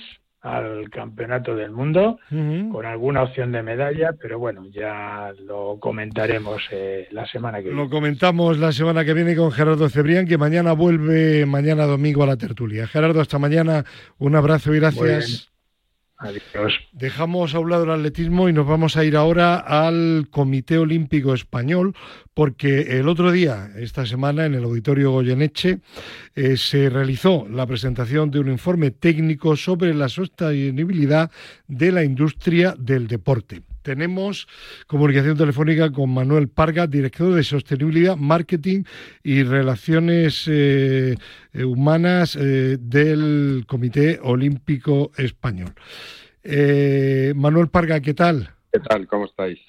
al 0.46 0.88
Campeonato 0.90 1.56
del 1.56 1.72
Mundo, 1.72 2.20
con 2.28 2.86
alguna 2.86 3.24
opción 3.24 3.50
de 3.50 3.62
medalla, 3.62 4.12
pero 4.20 4.38
bueno, 4.38 4.64
ya 4.70 5.32
lo 5.44 5.78
comentaremos 5.80 6.62
eh, 6.70 7.08
la 7.10 7.26
semana 7.26 7.58
que 7.58 7.64
viene. 7.64 7.82
Lo 7.82 7.90
comentamos 7.90 8.56
la 8.58 8.70
semana 8.70 9.04
que 9.04 9.12
viene 9.12 9.34
con 9.34 9.50
Gerardo 9.50 9.88
Cebrián, 9.88 10.26
que 10.26 10.38
mañana 10.38 10.72
vuelve, 10.72 11.46
mañana 11.46 11.84
domingo 11.84 12.22
a 12.22 12.26
la 12.26 12.36
tertulia. 12.36 12.86
Gerardo, 12.86 13.20
hasta 13.20 13.40
mañana, 13.40 13.84
un 14.18 14.36
abrazo 14.36 14.72
y 14.72 14.78
gracias. 14.78 15.55
Dejamos 16.92 17.54
a 17.54 17.58
un 17.58 17.70
lado 17.70 17.84
el 17.84 17.90
atletismo 17.90 18.48
y 18.48 18.52
nos 18.52 18.66
vamos 18.66 18.96
a 18.96 19.04
ir 19.04 19.16
ahora 19.16 19.58
al 19.58 20.28
Comité 20.30 20.78
Olímpico 20.78 21.34
Español, 21.34 21.94
porque 22.32 22.98
el 22.98 23.08
otro 23.08 23.30
día, 23.30 23.70
esta 23.76 24.06
semana, 24.06 24.46
en 24.46 24.54
el 24.54 24.64
Auditorio 24.64 25.10
Goyeneche, 25.10 25.80
eh, 26.34 26.56
se 26.56 26.88
realizó 26.88 27.46
la 27.50 27.66
presentación 27.66 28.30
de 28.30 28.40
un 28.40 28.48
informe 28.48 28.90
técnico 28.92 29.56
sobre 29.56 29.92
la 29.92 30.08
sostenibilidad 30.08 31.30
de 31.68 31.92
la 31.92 32.02
industria 32.02 32.74
del 32.78 33.08
deporte. 33.08 33.62
Tenemos 33.86 34.48
comunicación 34.88 35.36
telefónica 35.36 35.92
con 35.92 36.12
Manuel 36.12 36.48
Parga, 36.48 36.88
director 36.88 37.32
de 37.32 37.44
Sostenibilidad, 37.44 38.16
Marketing 38.16 38.82
y 39.22 39.44
Relaciones 39.44 40.48
eh, 40.48 41.14
eh, 41.52 41.64
Humanas 41.64 42.34
eh, 42.34 42.78
del 42.80 43.62
Comité 43.68 44.18
Olímpico 44.20 45.12
Español. 45.16 45.72
Manuel 47.36 47.68
Parga, 47.68 48.00
¿qué 48.00 48.12
tal? 48.12 48.50
¿Qué 48.72 48.80
tal? 48.80 49.06
¿Cómo 49.06 49.26
estáis? 49.26 49.60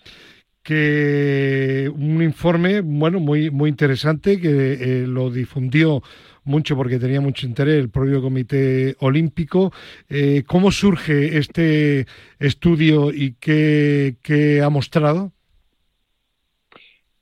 Que 0.63 1.91
un 1.93 2.23
informe, 2.23 2.81
bueno, 2.81 3.19
muy, 3.19 3.51
muy 3.51 3.69
interesante 3.69 4.41
que 4.41 5.05
lo 5.07 5.29
difundió 5.29 6.01
mucho 6.47 6.75
porque 6.75 6.97
tenía 6.97 7.21
mucho 7.21 7.45
interés 7.45 7.75
el 7.75 7.89
propio 7.89 8.21
Comité 8.21 8.95
Olímpico. 8.99 9.71
Eh, 10.09 10.43
¿Cómo 10.47 10.71
surge 10.71 11.37
este 11.37 12.05
estudio 12.39 13.11
y 13.11 13.35
qué, 13.39 14.61
ha 14.63 14.69
mostrado? 14.69 15.31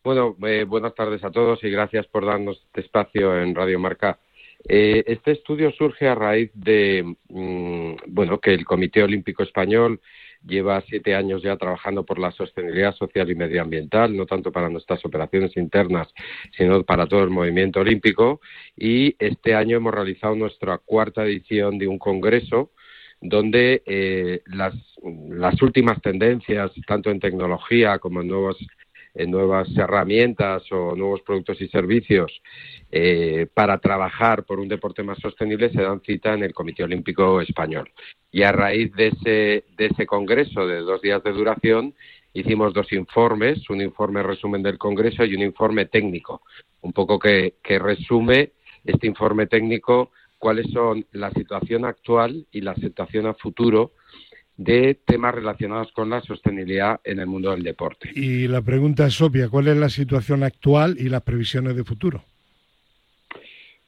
Bueno, 0.03 0.35
eh, 0.45 0.63
buenas 0.63 0.93
tardes 0.93 1.23
a 1.23 1.31
todos 1.31 1.63
y 1.63 1.69
gracias 1.69 2.05
por 2.07 2.25
darnos 2.25 2.61
este 2.67 2.81
espacio 2.81 3.41
en 3.41 3.55
Radio 3.55 3.79
Marca. 3.79 4.19
Eh, 4.67 5.03
este 5.07 5.31
estudio 5.31 5.71
surge 5.71 6.07
a 6.07 6.15
raíz 6.15 6.51
de, 6.53 7.15
mm, 7.29 7.95
bueno, 8.07 8.39
que 8.39 8.53
el 8.53 8.65
Comité 8.65 9.03
Olímpico 9.03 9.43
Español 9.43 9.99
lleva 10.47 10.81
siete 10.87 11.15
años 11.15 11.41
ya 11.43 11.57
trabajando 11.57 12.03
por 12.03 12.19
la 12.19 12.31
sostenibilidad 12.31 12.95
social 12.95 13.29
y 13.29 13.35
medioambiental, 13.35 14.15
no 14.15 14.25
tanto 14.25 14.51
para 14.51 14.69
nuestras 14.69 15.03
operaciones 15.05 15.55
internas, 15.57 16.07
sino 16.57 16.83
para 16.83 17.07
todo 17.07 17.23
el 17.23 17.29
movimiento 17.29 17.79
olímpico. 17.79 18.41
Y 18.75 19.15
este 19.19 19.55
año 19.55 19.77
hemos 19.77 19.93
realizado 19.93 20.35
nuestra 20.35 20.77
cuarta 20.77 21.25
edición 21.25 21.77
de 21.77 21.87
un 21.87 21.97
congreso 21.97 22.71
donde 23.21 23.81
eh, 23.85 24.41
las, 24.45 24.73
las 25.29 25.61
últimas 25.61 26.01
tendencias, 26.01 26.71
tanto 26.87 27.09
en 27.09 27.19
tecnología 27.19 27.99
como 27.99 28.21
en 28.21 28.27
nuevos 28.27 28.57
en 29.15 29.31
nuevas 29.31 29.67
herramientas 29.75 30.63
o 30.71 30.95
nuevos 30.95 31.21
productos 31.21 31.59
y 31.61 31.67
servicios 31.67 32.41
eh, 32.91 33.47
para 33.53 33.79
trabajar 33.79 34.43
por 34.43 34.59
un 34.59 34.67
deporte 34.67 35.03
más 35.03 35.17
sostenible 35.19 35.71
se 35.71 35.81
dan 35.81 36.01
cita 36.01 36.33
en 36.33 36.43
el 36.43 36.53
Comité 36.53 36.83
Olímpico 36.83 37.41
Español. 37.41 37.91
Y 38.31 38.43
a 38.43 38.51
raíz 38.51 38.91
de 38.93 39.07
ese, 39.07 39.63
de 39.77 39.85
ese 39.85 40.05
congreso 40.05 40.67
de 40.67 40.81
dos 40.81 41.01
días 41.01 41.23
de 41.23 41.31
duración, 41.31 41.95
hicimos 42.33 42.73
dos 42.73 42.91
informes, 42.91 43.69
un 43.69 43.81
informe 43.81 44.21
resumen 44.21 44.61
del 44.61 44.77
congreso 44.77 45.23
y 45.25 45.35
un 45.35 45.41
informe 45.41 45.85
técnico, 45.85 46.41
un 46.81 46.91
poco 46.91 47.17
que 47.17 47.53
resume 47.63 48.51
este 48.83 49.07
informe 49.07 49.47
técnico 49.47 50.11
cuáles 50.37 50.67
son 50.71 51.05
la 51.11 51.31
situación 51.31 51.85
actual 51.85 52.45
y 52.51 52.61
la 52.61 52.75
situación 52.75 53.25
a 53.25 53.33
futuro 53.33 53.93
de 54.57 54.95
temas 55.05 55.35
relacionados 55.35 55.91
con 55.91 56.09
la 56.09 56.21
sostenibilidad 56.21 56.99
en 57.03 57.19
el 57.19 57.27
mundo 57.27 57.51
del 57.51 57.63
deporte. 57.63 58.09
Y 58.13 58.47
la 58.47 58.61
pregunta 58.61 59.07
es 59.07 59.21
obvia, 59.21 59.49
¿cuál 59.49 59.67
es 59.67 59.77
la 59.77 59.89
situación 59.89 60.43
actual 60.43 60.95
y 60.97 61.09
las 61.09 61.23
previsiones 61.23 61.75
de 61.75 61.83
futuro? 61.83 62.23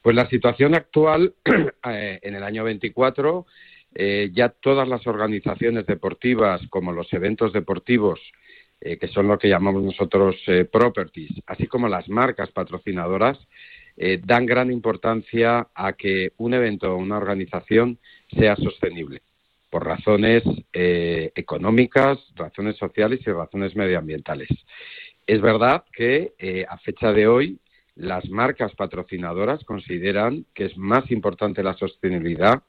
Pues 0.01 0.15
la 0.15 0.29
situación 0.29 0.75
actual, 0.75 1.33
eh, 1.89 2.19
en 2.21 2.35
el 2.35 2.43
año 2.43 2.63
24, 2.63 3.45
eh, 3.95 4.29
ya 4.33 4.49
todas 4.49 4.87
las 4.87 5.07
organizaciones 5.07 5.85
deportivas, 5.85 6.61
como 6.69 6.91
los 6.91 7.11
eventos 7.13 7.53
deportivos, 7.53 8.19
eh, 8.81 8.97
que 8.97 9.07
son 9.07 9.27
lo 9.27 9.39
que 9.39 9.49
llamamos 9.49 9.83
nosotros 9.83 10.35
properties, 10.71 11.31
así 11.47 11.67
como 11.67 11.87
las 11.87 12.07
marcas 12.09 12.51
patrocinadoras, 12.51 13.37
dan 14.25 14.45
gran 14.45 14.71
importancia 14.71 15.69
a 15.73 15.93
que 15.93 16.31
un 16.37 16.53
evento 16.53 16.93
o 16.93 16.97
una 16.97 17.17
organización 17.17 17.97
sea 18.29 18.55
sostenible 18.55 19.23
por 19.69 19.85
razones 19.85 20.43
eh, 20.73 21.31
económicas, 21.35 22.17
razones 22.35 22.77
sociales 22.77 23.19
y 23.25 23.31
razones 23.31 23.75
medioambientales. 23.75 24.49
Es 25.25 25.41
verdad 25.41 25.83
que 25.91 26.33
eh, 26.37 26.65
a 26.67 26.77
fecha 26.77 27.11
de 27.11 27.27
hoy 27.27 27.59
las 27.95 28.29
marcas 28.29 28.73
patrocinadoras 28.75 29.63
consideran 29.63 30.45
que 30.53 30.65
es 30.65 30.77
más 30.77 31.09
importante 31.11 31.63
la 31.63 31.73
sostenibilidad 31.73 32.63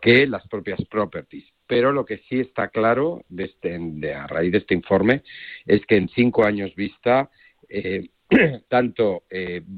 que 0.00 0.26
las 0.26 0.46
propias 0.48 0.80
properties. 0.88 1.44
Pero 1.66 1.92
lo 1.92 2.04
que 2.04 2.18
sí 2.28 2.40
está 2.40 2.68
claro 2.68 3.24
este, 3.36 3.76
a 4.14 4.26
raíz 4.26 4.52
de 4.52 4.58
este 4.58 4.74
informe 4.74 5.22
es 5.66 5.84
que 5.86 5.96
en 5.96 6.08
cinco 6.08 6.44
años 6.44 6.74
vista 6.76 7.30
eh, 7.68 8.08
tanto 8.68 9.24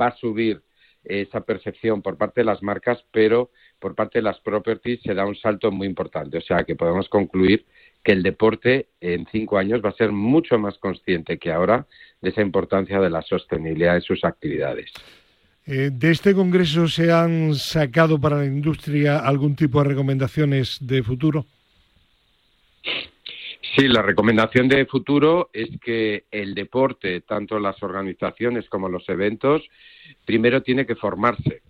va 0.01 0.09
a 0.09 0.17
subir 0.17 0.61
esa 1.05 1.41
percepción 1.41 2.03
por 2.03 2.17
parte 2.17 2.43
de 2.43 2.45
las 2.45 2.63
marcas, 2.63 3.05
pero 3.11 3.51
por 3.79 3.95
parte 3.95 4.19
de 4.19 4.23
las 4.23 4.39
properties 4.41 5.01
se 5.03 5.15
da 5.15 5.25
un 5.25 5.37
salto 5.37 5.71
muy 5.71 5.87
importante. 5.87 6.39
O 6.39 6.43
sea 6.43 6.65
que 6.65 6.77
podemos 6.77 7.09
concluir 7.09 7.65
que 8.05 8.13
el 8.13 8.23
deporte 8.23 8.89
en 9.01 9.27
cinco 9.31 9.59
años 9.59 9.81
va 9.85 9.91
a 9.91 9.95
ser 9.95 10.13
mucho 10.13 10.59
más 10.59 10.79
consciente 10.79 11.39
que 11.39 11.53
ahora 11.53 11.87
de 12.21 12.31
esa 12.31 12.43
importancia 12.43 13.01
de 13.01 13.11
la 13.11 13.23
sostenibilidad 13.23 13.95
de 13.95 14.01
sus 14.01 14.25
actividades. 14.25 14.91
Eh, 15.67 15.91
¿De 15.93 16.11
este 16.11 16.35
Congreso 16.35 16.89
se 16.89 17.13
han 17.13 17.55
sacado 17.55 18.19
para 18.21 18.39
la 18.39 18.47
industria 18.47 19.19
algún 19.19 19.55
tipo 19.55 19.83
de 19.83 19.89
recomendaciones 19.89 20.79
de 20.81 21.03
futuro? 21.03 21.47
Sí, 23.63 23.89
la 23.89 24.03
recomendación 24.03 24.69
de 24.69 24.87
futuro 24.87 25.51
es 25.53 25.69
que 25.81 26.25
el 26.31 26.55
deporte, 26.55 27.21
tanto 27.21 27.59
las 27.59 27.83
organizaciones 27.83 28.69
como 28.69 28.89
los 28.89 29.09
eventos, 29.09 29.63
primero 30.25 30.63
tiene 30.63 30.87
que 30.87 30.97
formarse 30.97 31.63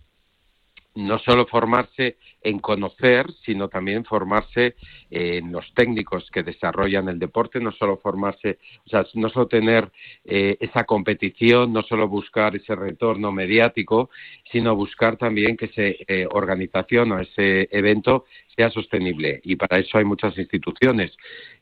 no 0.94 1.18
solo 1.18 1.46
formarse 1.46 2.16
en 2.42 2.58
conocer, 2.58 3.26
sino 3.44 3.68
también 3.68 4.04
formarse 4.04 4.74
en 5.10 5.52
los 5.52 5.72
técnicos 5.74 6.30
que 6.30 6.42
desarrollan 6.42 7.08
el 7.08 7.18
deporte, 7.18 7.60
no 7.60 7.70
solo 7.72 7.98
formarse, 7.98 8.58
o 8.86 8.88
sea, 8.88 9.04
no 9.14 9.28
solo 9.28 9.46
tener 9.46 9.90
eh, 10.24 10.56
esa 10.60 10.84
competición, 10.84 11.72
no 11.72 11.82
solo 11.82 12.08
buscar 12.08 12.56
ese 12.56 12.74
retorno 12.74 13.30
mediático, 13.30 14.10
sino 14.50 14.74
buscar 14.74 15.16
también 15.16 15.56
que 15.56 15.66
esa 15.66 15.82
eh, 15.82 16.26
organización 16.30 17.12
o 17.12 17.20
ese 17.20 17.68
evento 17.70 18.24
sea 18.56 18.70
sostenible. 18.70 19.40
Y 19.44 19.56
para 19.56 19.78
eso 19.78 19.98
hay 19.98 20.04
muchas 20.04 20.36
instituciones, 20.38 21.12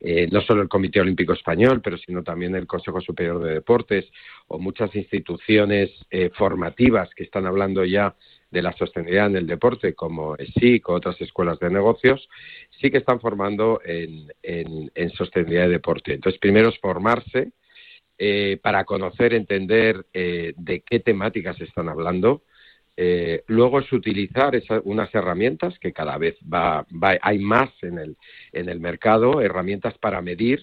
eh, 0.01 0.29
no 0.31 0.41
solo 0.41 0.63
el 0.63 0.69
Comité 0.69 1.01
Olímpico 1.01 1.33
Español, 1.33 1.81
pero 1.83 1.99
sino 1.99 2.23
también 2.23 2.55
el 2.55 2.67
Consejo 2.67 3.01
Superior 3.01 3.43
de 3.43 3.55
Deportes 3.55 4.07
o 4.47 4.59
muchas 4.59 4.95
instituciones 4.95 5.91
formativas 6.35 7.11
que 7.15 7.25
están 7.25 7.47
hablando 7.47 7.85
ya 7.85 8.15
de 8.51 8.63
la 8.63 8.73
sostenibilidad 8.73 9.27
en 9.27 9.37
el 9.37 9.47
deporte, 9.47 9.95
como 9.95 10.37
SIC 10.37 10.89
o 10.89 10.95
otras 10.95 11.21
escuelas 11.21 11.59
de 11.59 11.71
negocios, 11.71 12.29
sí 12.81 12.91
que 12.91 12.99
están 12.99 13.21
formando 13.21 13.81
en, 13.85 14.33
en, 14.43 15.11
sostenibilidad 15.11 15.65
de 15.65 15.73
deporte. 15.73 16.15
Entonces, 16.15 16.41
primero 16.41 16.69
es 16.71 16.79
formarse 16.79 17.53
eh, 18.19 18.59
para 18.63 18.85
conocer, 18.85 19.35
entender 19.35 20.07
eh, 20.13 20.55
de 20.57 20.81
qué 20.81 21.01
temáticas 21.01 21.61
están 21.61 21.89
hablando, 21.89 22.43
Eh, 23.01 23.45
luego 23.47 23.79
es 23.79 23.93
utilizar 23.93 24.61
unas 24.83 25.15
herramientas 25.15 25.79
que 25.79 25.93
cada 25.93 26.19
vez 26.19 26.35
va, 26.43 26.85
hay 27.23 27.39
más 27.39 27.71
en 27.83 27.97
el, 27.97 28.17
en 28.53 28.69
el 28.69 28.81
mercado, 28.81 29.41
herramientas 29.41 29.97
para 29.99 30.21
medir, 30.21 30.59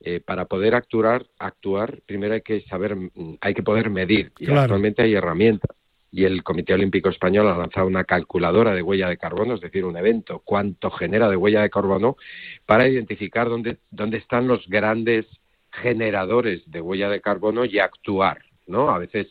eh, 0.00 0.18
para 0.18 0.46
poder 0.46 0.74
actuar, 0.74 1.26
actuar, 1.38 2.00
primero 2.04 2.34
hay 2.34 2.40
que 2.40 2.62
saber, 2.62 2.96
hay 3.40 3.54
que 3.54 3.62
poder 3.62 3.90
medir. 3.90 4.32
Y 4.40 4.50
actualmente 4.50 5.02
hay 5.02 5.14
herramientas. 5.14 5.70
Y 6.10 6.24
el 6.24 6.42
Comité 6.42 6.74
Olímpico 6.74 7.08
Español 7.10 7.48
ha 7.48 7.56
lanzado 7.56 7.86
una 7.86 8.04
calculadora 8.04 8.74
de 8.74 8.82
huella 8.82 9.08
de 9.08 9.18
carbono, 9.18 9.54
es 9.54 9.60
decir, 9.60 9.84
un 9.84 9.96
evento, 9.96 10.40
cuánto 10.44 10.90
genera 10.90 11.28
de 11.28 11.36
huella 11.36 11.62
de 11.62 11.70
carbono, 11.70 12.16
para 12.64 12.88
identificar 12.88 13.48
dónde, 13.48 13.78
dónde 13.90 14.18
están 14.18 14.48
los 14.48 14.66
grandes 14.68 15.26
generadores 15.70 16.62
de 16.70 16.80
huella 16.80 17.10
de 17.10 17.20
carbono 17.20 17.64
y 17.64 17.78
actuar, 17.78 18.38
¿no? 18.66 18.90
A 18.90 18.98
veces 18.98 19.28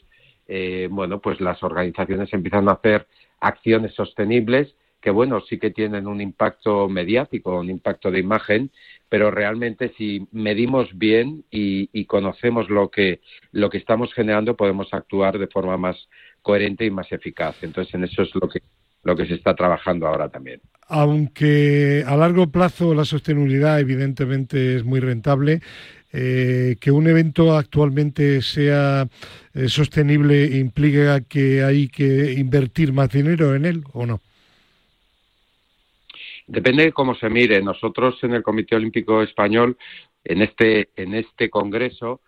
eh, 0.47 0.87
bueno, 0.89 1.19
pues 1.19 1.41
las 1.41 1.61
organizaciones 1.61 2.31
empiezan 2.33 2.69
a 2.69 2.73
hacer 2.73 3.07
acciones 3.39 3.93
sostenibles 3.93 4.73
que, 5.01 5.11
bueno, 5.11 5.41
sí 5.41 5.59
que 5.59 5.71
tienen 5.71 6.07
un 6.07 6.21
impacto 6.21 6.89
mediático, 6.89 7.59
un 7.59 7.69
impacto 7.69 8.09
de 8.09 8.19
imagen, 8.19 8.71
pero 9.09 9.29
realmente 9.29 9.93
si 9.97 10.27
medimos 10.31 10.97
bien 10.97 11.43
y, 11.51 12.05
conocemos 12.05 12.69
lo 12.69 12.89
que, 12.89 13.21
lo 13.51 13.69
que 13.69 13.77
estamos 13.77 14.13
generando, 14.13 14.55
podemos 14.55 14.93
actuar 14.93 15.37
de 15.37 15.47
forma 15.47 15.77
más 15.77 16.09
coherente 16.47 16.85
y 16.85 16.91
más 16.91 17.11
eficaz. 17.11 17.61
Entonces, 17.61 17.93
en 17.93 18.05
eso 18.05 18.21
es 18.21 18.29
lo 18.33 18.47
que, 18.47 18.61
lo 19.03 19.17
que 19.17 19.25
se 19.25 19.33
está 19.33 19.53
trabajando 19.53 20.07
ahora 20.07 20.29
también. 20.29 20.61
Aunque 20.87 22.05
a 22.07 22.15
largo 22.15 22.47
plazo 22.47 22.95
la 22.95 23.03
sostenibilidad 23.03 23.81
evidentemente 23.81 24.77
es 24.77 24.85
muy 24.85 25.01
rentable, 25.01 25.59
eh, 26.13 26.77
que 26.79 26.89
un 26.89 27.05
evento 27.07 27.57
actualmente 27.57 28.41
sea 28.41 29.05
eh, 29.53 29.67
sostenible 29.67 30.45
implica 30.57 31.19
que 31.19 31.63
hay 31.63 31.89
que 31.89 32.31
invertir 32.31 32.93
más 32.93 33.09
dinero 33.09 33.53
en 33.53 33.65
él 33.65 33.83
o 33.91 34.05
no? 34.05 34.21
Depende 36.47 36.83
de 36.85 36.93
cómo 36.93 37.13
se 37.15 37.29
mire. 37.29 37.61
Nosotros 37.61 38.23
en 38.23 38.35
el 38.35 38.41
Comité 38.41 38.77
Olímpico 38.77 39.21
Español, 39.21 39.77
en 40.23 40.41
este, 40.41 40.91
en 40.95 41.13
este 41.13 41.49
congreso, 41.49 42.21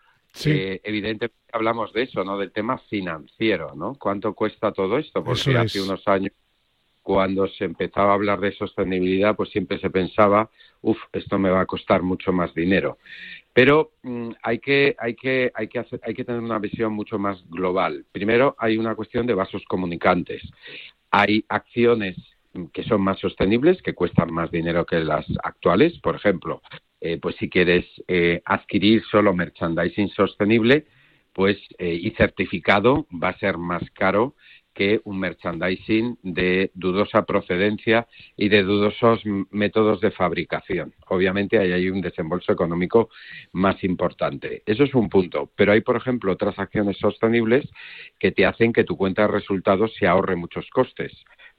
eh, 0.46 0.82
evidentemente 0.84 1.36
hablamos 1.52 1.92
de 1.94 2.04
eso, 2.04 2.24
¿no? 2.24 2.38
Del 2.38 2.52
tema 2.52 2.78
financiero, 2.78 3.74
¿no? 3.76 3.96
¿Cuánto 3.96 4.34
cuesta 4.34 4.72
todo 4.72 4.98
esto? 4.98 5.24
Porque 5.24 5.58
hace 5.58 5.82
unos 5.82 6.08
años 6.08 6.34
cuando 7.02 7.48
se 7.48 7.66
empezaba 7.66 8.12
a 8.12 8.14
hablar 8.14 8.40
de 8.40 8.52
sostenibilidad, 8.52 9.36
pues 9.36 9.50
siempre 9.50 9.80
se 9.80 9.90
pensaba, 9.90 10.50
uff, 10.82 11.00
esto 11.12 11.40
me 11.40 11.50
va 11.50 11.62
a 11.62 11.66
costar 11.66 12.04
mucho 12.04 12.32
más 12.32 12.54
dinero. 12.54 13.00
Pero 13.54 13.94
mm, 14.04 14.30
hay, 14.44 14.60
que, 14.60 14.96
hay, 15.00 15.16
que, 15.16 15.52
hay, 15.56 15.68
que 15.68 15.80
hacer, 15.80 16.00
hay 16.04 16.14
que 16.14 16.24
tener 16.24 16.42
una 16.42 16.60
visión 16.60 16.94
mucho 16.94 17.18
más 17.18 17.44
global. 17.50 18.06
Primero, 18.12 18.56
hay 18.60 18.78
una 18.78 18.96
cuestión 18.96 19.26
de 19.26 19.34
vasos 19.34 19.64
comunicantes. 19.68 20.44
Hay 21.10 21.44
acciones 21.50 22.16
que 22.74 22.84
son 22.84 23.02
más 23.02 23.20
sostenibles, 23.20 23.82
que 23.82 23.96
cuestan 23.96 24.32
más 24.32 24.52
dinero 24.52 24.86
que 24.86 25.00
las 25.00 25.26
actuales. 25.44 25.98
Por 26.00 26.16
ejemplo, 26.16 26.62
eh, 27.02 27.18
pues 27.22 27.36
si 27.38 27.50
quieres 27.50 27.86
eh, 28.08 28.42
adquirir 28.46 29.04
solo 29.10 29.34
merchandising 29.34 30.10
sostenible, 30.10 30.86
pues 31.34 31.58
eh, 31.78 31.94
y 31.94 32.12
certificado 32.12 33.08
va 33.12 33.30
a 33.30 33.38
ser 33.38 33.58
más 33.58 33.84
caro 33.92 34.36
que 34.74 35.02
un 35.04 35.20
merchandising 35.20 36.18
de 36.24 36.72
dudosa 36.74 37.26
procedencia 37.26 38.08
y 38.38 38.50
de 38.50 38.64
dudosos 38.64 39.22
métodos 39.52 40.00
de 40.00 40.12
fabricación. 40.12 40.94
Obviamente 41.08 41.60
ahí 41.60 41.74
hay 41.74 41.90
un 41.90 42.02
desembolso 42.02 42.54
económico 42.54 43.10
más 43.52 43.84
importante. 43.84 44.64
Eso 44.66 44.84
es 44.84 44.94
un 44.94 45.10
punto. 45.10 45.52
Pero 45.56 45.74
hay, 45.74 45.82
por 45.82 45.98
ejemplo, 45.98 46.32
otras 46.32 46.58
acciones 46.60 46.98
sostenibles 46.98 47.70
que 48.20 48.32
te 48.32 48.46
hacen 48.46 48.72
que 48.72 48.86
tu 48.86 48.96
cuenta 48.96 49.24
de 49.24 49.30
resultados 49.30 49.94
se 49.96 50.08
ahorre 50.08 50.38
muchos 50.38 50.70
costes. 50.70 51.12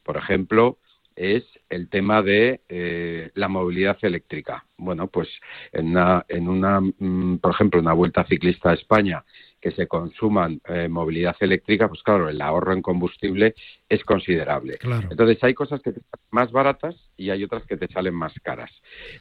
Por 0.03 0.17
ejemplo, 0.17 0.79
es 1.17 1.45
el 1.69 1.89
tema 1.89 2.23
de 2.23 2.61
eh, 2.69 3.31
la 3.35 3.49
movilidad 3.49 3.99
eléctrica. 4.03 4.65
Bueno, 4.77 5.09
pues 5.09 5.29
en 5.73 5.89
una, 5.89 6.25
en 6.29 6.49
una, 6.49 6.81
mm, 6.81 7.39
por 7.39 7.53
ejemplo, 7.53 7.81
una 7.81 7.93
vuelta 7.93 8.25
ciclista 8.25 8.71
a 8.71 8.75
España 8.75 9.25
que 9.61 9.73
se 9.73 9.87
consuman 9.87 10.61
eh, 10.69 10.89
movilidad 10.89 11.37
eléctrica, 11.41 11.87
pues 11.87 12.03
claro, 12.03 12.29
el 12.29 12.41
ahorro 12.41 12.73
en 12.73 12.81
combustible 12.81 13.55
es 13.89 14.03
considerable. 14.05 14.79
Entonces 15.11 15.43
hay 15.45 15.53
cosas 15.53 15.83
que 15.83 15.93
te 15.93 16.01
salen 16.01 16.27
más 16.31 16.51
baratas 16.51 16.97
y 17.17 17.29
hay 17.29 17.45
otras 17.45 17.67
que 17.67 17.77
te 17.77 17.89
salen 17.89 18.15
más 18.15 18.33
caras. 18.43 18.71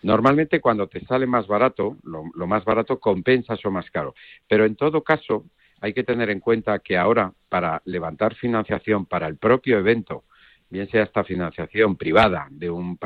Normalmente 0.02 0.62
cuando 0.62 0.88
te 0.88 1.02
sale 1.06 1.26
más 1.26 1.46
barato, 1.48 1.98
lo, 2.04 2.24
lo 2.34 2.48
más 2.48 2.64
barato 2.64 3.00
compensa 3.00 3.56
eso 3.56 3.70
más 3.70 3.92
caro. 3.92 4.16
Pero 4.48 4.66
en 4.66 4.78
todo 4.78 5.04
caso 5.04 5.46
hay 5.82 5.94
que 5.94 6.04
tener 6.04 6.30
en 6.30 6.40
cuenta 6.40 6.80
que 6.80 6.98
ahora 6.98 7.34
para 7.50 7.82
levantar 7.86 8.36
financiación 8.36 9.06
para 9.06 9.28
el 9.28 9.38
propio 9.38 9.78
evento, 9.80 10.24
bien 10.70 10.90
sea 10.90 11.04
esta 11.04 11.24
financiación 11.24 11.96
privada 11.96 12.48
de 12.52 12.70
un, 12.70 12.98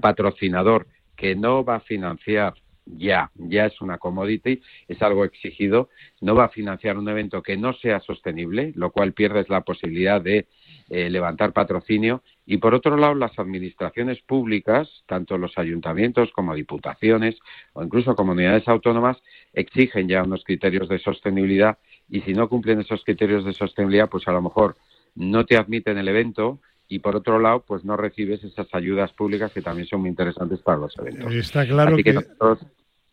patrocinador 0.00 0.86
que 1.16 1.34
no 1.34 1.64
va 1.64 1.76
a 1.76 1.80
financiar 1.80 2.54
ya, 2.86 3.30
ya 3.36 3.66
es 3.66 3.80
una 3.80 3.98
commodity, 3.98 4.62
es 4.88 5.00
algo 5.02 5.24
exigido, 5.24 5.90
no 6.20 6.34
va 6.34 6.44
a 6.46 6.48
financiar 6.48 6.98
un 6.98 7.08
evento 7.08 7.42
que 7.42 7.56
no 7.56 7.72
sea 7.74 8.00
sostenible, 8.00 8.72
lo 8.74 8.90
cual 8.90 9.12
pierdes 9.12 9.48
la 9.48 9.60
posibilidad 9.60 10.20
de 10.20 10.46
eh, 10.88 11.08
levantar 11.08 11.52
patrocinio. 11.52 12.22
Y 12.46 12.56
por 12.56 12.74
otro 12.74 12.96
lado, 12.96 13.14
las 13.14 13.38
administraciones 13.38 14.20
públicas, 14.22 14.88
tanto 15.06 15.38
los 15.38 15.56
ayuntamientos 15.56 16.32
como 16.32 16.54
diputaciones 16.54 17.38
o 17.74 17.84
incluso 17.84 18.16
comunidades 18.16 18.66
autónomas, 18.66 19.18
exigen 19.52 20.08
ya 20.08 20.24
unos 20.24 20.42
criterios 20.42 20.88
de 20.88 20.98
sostenibilidad 20.98 21.78
y 22.08 22.22
si 22.22 22.34
no 22.34 22.48
cumplen 22.48 22.80
esos 22.80 23.04
criterios 23.04 23.44
de 23.44 23.52
sostenibilidad, 23.52 24.08
pues 24.08 24.26
a 24.26 24.32
lo 24.32 24.42
mejor 24.42 24.76
no 25.14 25.44
te 25.44 25.56
admiten 25.56 25.98
el 25.98 26.08
evento 26.08 26.60
y 26.90 26.98
por 26.98 27.14
otro 27.16 27.38
lado, 27.38 27.64
pues 27.66 27.84
no 27.84 27.96
recibes 27.96 28.42
esas 28.42 28.66
ayudas 28.72 29.12
públicas 29.12 29.52
que 29.52 29.62
también 29.62 29.86
son 29.86 30.00
muy 30.00 30.10
interesantes 30.10 30.58
para 30.58 30.78
los 30.78 30.98
eventos. 30.98 31.32
Está 31.32 31.64
claro 31.64 31.96
que, 31.96 32.12
nosotros 32.12 32.58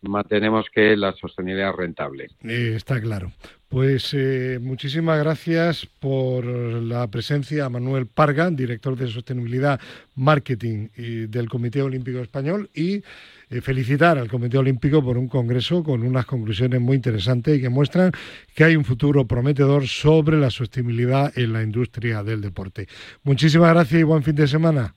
mantenemos 0.02 0.66
que 0.74 0.96
la 0.96 1.12
sostenibilidad 1.12 1.72
rentable. 1.72 2.28
Eh, 2.42 2.72
está 2.74 3.00
claro. 3.00 3.32
Pues 3.68 4.12
eh, 4.14 4.58
muchísimas 4.60 5.20
gracias 5.20 5.86
por 6.00 6.44
la 6.44 7.06
presencia 7.06 7.68
Manuel 7.68 8.06
Parga, 8.06 8.50
director 8.50 8.96
de 8.96 9.06
Sostenibilidad 9.06 9.80
Marketing 10.16 10.88
del 11.28 11.48
Comité 11.48 11.80
Olímpico 11.80 12.18
Español, 12.18 12.68
y 12.74 13.02
eh, 13.50 13.60
felicitar 13.60 14.18
al 14.18 14.28
Comité 14.28 14.58
Olímpico 14.58 15.02
por 15.02 15.18
un 15.18 15.28
congreso 15.28 15.82
con 15.82 16.02
unas 16.02 16.26
conclusiones 16.26 16.80
muy 16.80 16.96
interesantes 16.96 17.58
y 17.58 17.60
que 17.60 17.68
muestran 17.68 18.12
que 18.54 18.64
hay 18.64 18.76
un 18.76 18.84
futuro 18.84 19.26
prometedor 19.26 19.86
sobre 19.86 20.38
la 20.38 20.50
sostenibilidad 20.50 21.36
en 21.38 21.52
la 21.52 21.62
industria 21.62 22.22
del 22.22 22.40
deporte. 22.40 22.86
Muchísimas 23.22 23.72
gracias 23.72 24.00
y 24.00 24.04
buen 24.04 24.22
fin 24.22 24.34
de 24.34 24.46
semana. 24.46 24.94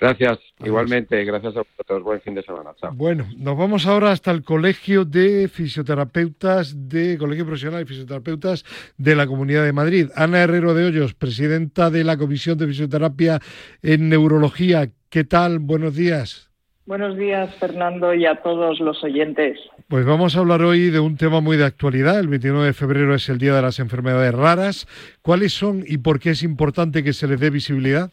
Gracias, 0.00 0.38
igualmente, 0.64 1.22
gracias 1.26 1.54
a 1.56 1.60
vosotros. 1.60 2.02
Buen 2.02 2.22
fin 2.22 2.34
de 2.34 2.42
semana. 2.42 2.70
Chao. 2.80 2.94
Bueno, 2.94 3.28
nos 3.36 3.56
vamos 3.56 3.86
ahora 3.86 4.12
hasta 4.12 4.30
el 4.30 4.42
Colegio 4.42 5.04
de 5.04 5.46
Fisioterapeutas, 5.48 6.88
de 6.88 7.18
Colegio 7.18 7.44
Profesional 7.44 7.80
de 7.80 7.86
Fisioterapeutas 7.86 8.64
de 8.96 9.14
la 9.14 9.26
Comunidad 9.26 9.62
de 9.64 9.74
Madrid. 9.74 10.08
Ana 10.14 10.40
Herrero 10.40 10.72
de 10.72 10.86
Hoyos, 10.86 11.12
presidenta 11.12 11.90
de 11.90 12.04
la 12.04 12.16
Comisión 12.16 12.56
de 12.56 12.66
Fisioterapia 12.68 13.40
en 13.82 14.08
Neurología. 14.08 14.90
¿Qué 15.10 15.24
tal? 15.24 15.58
Buenos 15.58 15.94
días. 15.94 16.49
Buenos 16.90 17.16
días, 17.16 17.54
Fernando, 17.60 18.14
y 18.14 18.26
a 18.26 18.42
todos 18.42 18.80
los 18.80 19.04
oyentes. 19.04 19.60
Pues 19.86 20.04
vamos 20.04 20.34
a 20.34 20.40
hablar 20.40 20.62
hoy 20.62 20.90
de 20.90 20.98
un 20.98 21.16
tema 21.16 21.40
muy 21.40 21.56
de 21.56 21.64
actualidad. 21.64 22.18
El 22.18 22.26
29 22.26 22.66
de 22.66 22.72
febrero 22.72 23.14
es 23.14 23.28
el 23.28 23.38
Día 23.38 23.54
de 23.54 23.62
las 23.62 23.78
Enfermedades 23.78 24.34
Raras. 24.34 24.88
¿Cuáles 25.22 25.52
son 25.52 25.84
y 25.86 25.98
por 25.98 26.18
qué 26.18 26.30
es 26.30 26.42
importante 26.42 27.04
que 27.04 27.12
se 27.12 27.28
les 27.28 27.38
dé 27.38 27.48
visibilidad? 27.50 28.10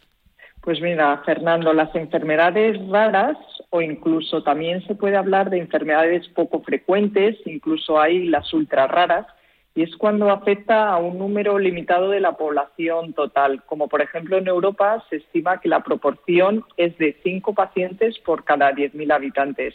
Pues 0.60 0.80
mira, 0.80 1.20
Fernando, 1.26 1.72
las 1.72 1.92
enfermedades 1.96 2.78
raras 2.88 3.36
o 3.70 3.82
incluso 3.82 4.44
también 4.44 4.80
se 4.86 4.94
puede 4.94 5.16
hablar 5.16 5.50
de 5.50 5.58
enfermedades 5.58 6.28
poco 6.28 6.62
frecuentes, 6.62 7.36
incluso 7.46 8.00
hay 8.00 8.28
las 8.28 8.54
ultra 8.54 8.86
raras, 8.86 9.26
y 9.74 9.82
es 9.82 9.96
cuando 9.96 10.30
afecta 10.30 10.88
a 10.88 10.98
un 10.98 11.18
número 11.18 11.58
limitado 11.58 12.10
de 12.10 12.20
la 12.20 12.32
población 12.32 13.12
total. 13.12 13.62
Como 13.64 13.88
por 13.88 14.02
ejemplo 14.02 14.36
en 14.36 14.48
Europa 14.48 15.04
se 15.08 15.16
estima 15.16 15.60
que 15.60 15.68
la 15.68 15.84
proporción 15.84 16.64
es 16.76 16.96
de 16.98 17.16
cinco 17.22 17.54
pacientes 17.54 18.18
por 18.18 18.44
cada 18.44 18.72
10.000 18.72 19.12
habitantes, 19.12 19.74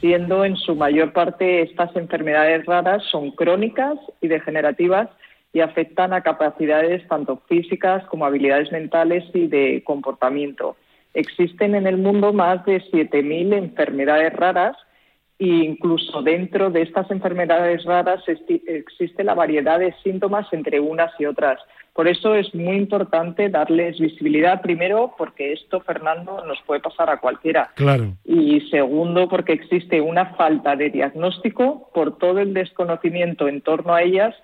siendo 0.00 0.44
en 0.44 0.56
su 0.56 0.74
mayor 0.74 1.12
parte 1.12 1.62
estas 1.62 1.94
enfermedades 1.96 2.64
raras 2.64 3.02
son 3.10 3.30
crónicas 3.32 3.98
y 4.20 4.28
degenerativas 4.28 5.08
y 5.52 5.60
afectan 5.60 6.12
a 6.12 6.22
capacidades 6.22 7.06
tanto 7.08 7.42
físicas 7.48 8.04
como 8.06 8.26
habilidades 8.26 8.70
mentales 8.72 9.24
y 9.32 9.46
de 9.48 9.82
comportamiento. 9.84 10.76
Existen 11.14 11.74
en 11.74 11.86
el 11.86 11.96
mundo 11.96 12.32
más 12.34 12.64
de 12.66 12.82
7.000 12.82 13.54
enfermedades 13.54 14.34
raras 14.34 14.76
e 15.38 15.46
incluso 15.46 16.22
dentro 16.22 16.70
de 16.70 16.82
estas 16.82 17.10
enfermedades 17.10 17.84
raras 17.84 18.22
existe 18.26 19.24
la 19.24 19.34
variedad 19.34 19.78
de 19.78 19.94
síntomas 20.02 20.46
entre 20.52 20.80
unas 20.80 21.12
y 21.18 21.26
otras. 21.26 21.60
Por 21.92 22.08
eso 22.08 22.34
es 22.34 22.54
muy 22.54 22.76
importante 22.76 23.48
darles 23.48 23.98
visibilidad, 23.98 24.60
primero, 24.60 25.14
porque 25.16 25.54
esto, 25.54 25.80
Fernando, 25.80 26.44
nos 26.44 26.60
puede 26.66 26.80
pasar 26.80 27.08
a 27.08 27.18
cualquiera. 27.20 27.70
Claro. 27.74 28.12
Y 28.24 28.60
segundo, 28.70 29.28
porque 29.30 29.54
existe 29.54 30.02
una 30.02 30.34
falta 30.34 30.76
de 30.76 30.90
diagnóstico 30.90 31.90
por 31.94 32.18
todo 32.18 32.38
el 32.40 32.52
desconocimiento 32.52 33.48
en 33.48 33.62
torno 33.62 33.94
a 33.94 34.02
ellas 34.02 34.34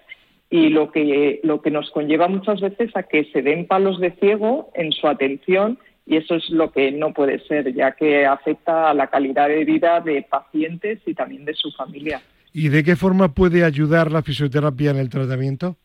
y 0.48 0.70
lo 0.70 0.92
que, 0.92 1.40
lo 1.42 1.60
que 1.60 1.70
nos 1.70 1.90
conlleva 1.90 2.28
muchas 2.28 2.60
veces 2.60 2.94
a 2.96 3.02
que 3.02 3.24
se 3.32 3.42
den 3.42 3.66
palos 3.66 4.00
de 4.00 4.12
ciego 4.12 4.70
en 4.74 4.92
su 4.92 5.06
atención 5.06 5.78
y 6.12 6.16
eso 6.18 6.34
es 6.34 6.50
lo 6.50 6.70
que 6.70 6.92
no 6.92 7.14
puede 7.14 7.38
ser, 7.46 7.72
ya 7.72 7.92
que 7.92 8.26
afecta 8.26 8.90
a 8.90 8.94
la 8.94 9.06
calidad 9.06 9.48
de 9.48 9.64
vida 9.64 9.98
de 10.00 10.20
pacientes 10.20 11.00
y 11.06 11.14
también 11.14 11.46
de 11.46 11.54
su 11.54 11.72
familia. 11.72 12.20
¿Y 12.52 12.68
de 12.68 12.84
qué 12.84 12.96
forma 12.96 13.32
puede 13.32 13.64
ayudar 13.64 14.12
la 14.12 14.20
fisioterapia 14.20 14.90
en 14.90 14.98
el 14.98 15.08
tratamiento? 15.08 15.76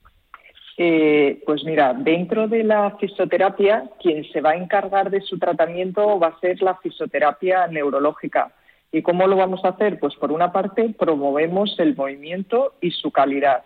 Eh, 0.78 1.42
pues 1.46 1.64
mira, 1.64 1.94
dentro 1.94 2.50
de 2.50 2.66
la 2.66 2.98
fisioterapia, 3.00 3.86
quien 4.02 4.26
se 4.26 4.42
va 4.42 4.50
a 4.50 4.58
encargar 4.58 5.10
de 5.12 5.22
su 5.22 5.40
tratamiento 5.40 6.20
va 6.20 6.28
a 6.28 6.40
ser 6.42 6.62
la 6.62 6.76
fisioterapia 6.76 7.66
neurológica. 7.68 8.52
¿Y 8.92 9.04
cómo 9.04 9.28
lo 9.28 9.38
vamos 9.38 9.64
a 9.64 9.70
hacer? 9.70 9.98
Pues 9.98 10.14
por 10.16 10.34
una 10.34 10.52
parte 10.52 10.94
promovemos 11.00 11.74
el 11.80 11.96
movimiento 11.96 12.74
y 12.82 12.92
su 12.92 13.12
calidad 13.12 13.64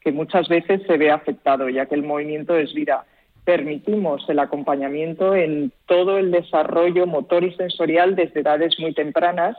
que 0.00 0.10
muchas 0.10 0.48
veces 0.48 0.80
se 0.86 0.96
ve 0.96 1.10
afectado, 1.10 1.68
ya 1.68 1.84
que 1.84 1.96
el 1.96 2.02
movimiento 2.02 2.56
es 2.56 2.72
vida. 2.72 3.04
Permitimos 3.48 4.28
el 4.28 4.40
acompañamiento 4.40 5.34
en 5.34 5.72
todo 5.86 6.18
el 6.18 6.30
desarrollo 6.30 7.06
motor 7.06 7.44
y 7.44 7.54
sensorial 7.54 8.14
desde 8.14 8.40
edades 8.40 8.78
muy 8.78 8.92
tempranas, 8.92 9.56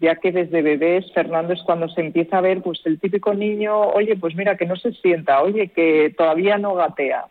ya 0.00 0.16
que 0.16 0.32
desde 0.32 0.60
bebés, 0.60 1.12
Fernando, 1.14 1.52
es 1.52 1.62
cuando 1.62 1.88
se 1.88 2.00
empieza 2.00 2.38
a 2.38 2.40
ver 2.40 2.62
pues 2.62 2.80
el 2.84 2.98
típico 2.98 3.32
niño, 3.34 3.78
oye, 3.78 4.16
pues 4.16 4.34
mira, 4.34 4.56
que 4.56 4.66
no 4.66 4.74
se 4.74 4.90
sienta, 4.90 5.40
oye, 5.40 5.68
que 5.68 6.12
todavía 6.18 6.58
no 6.58 6.74
gatea. 6.74 7.26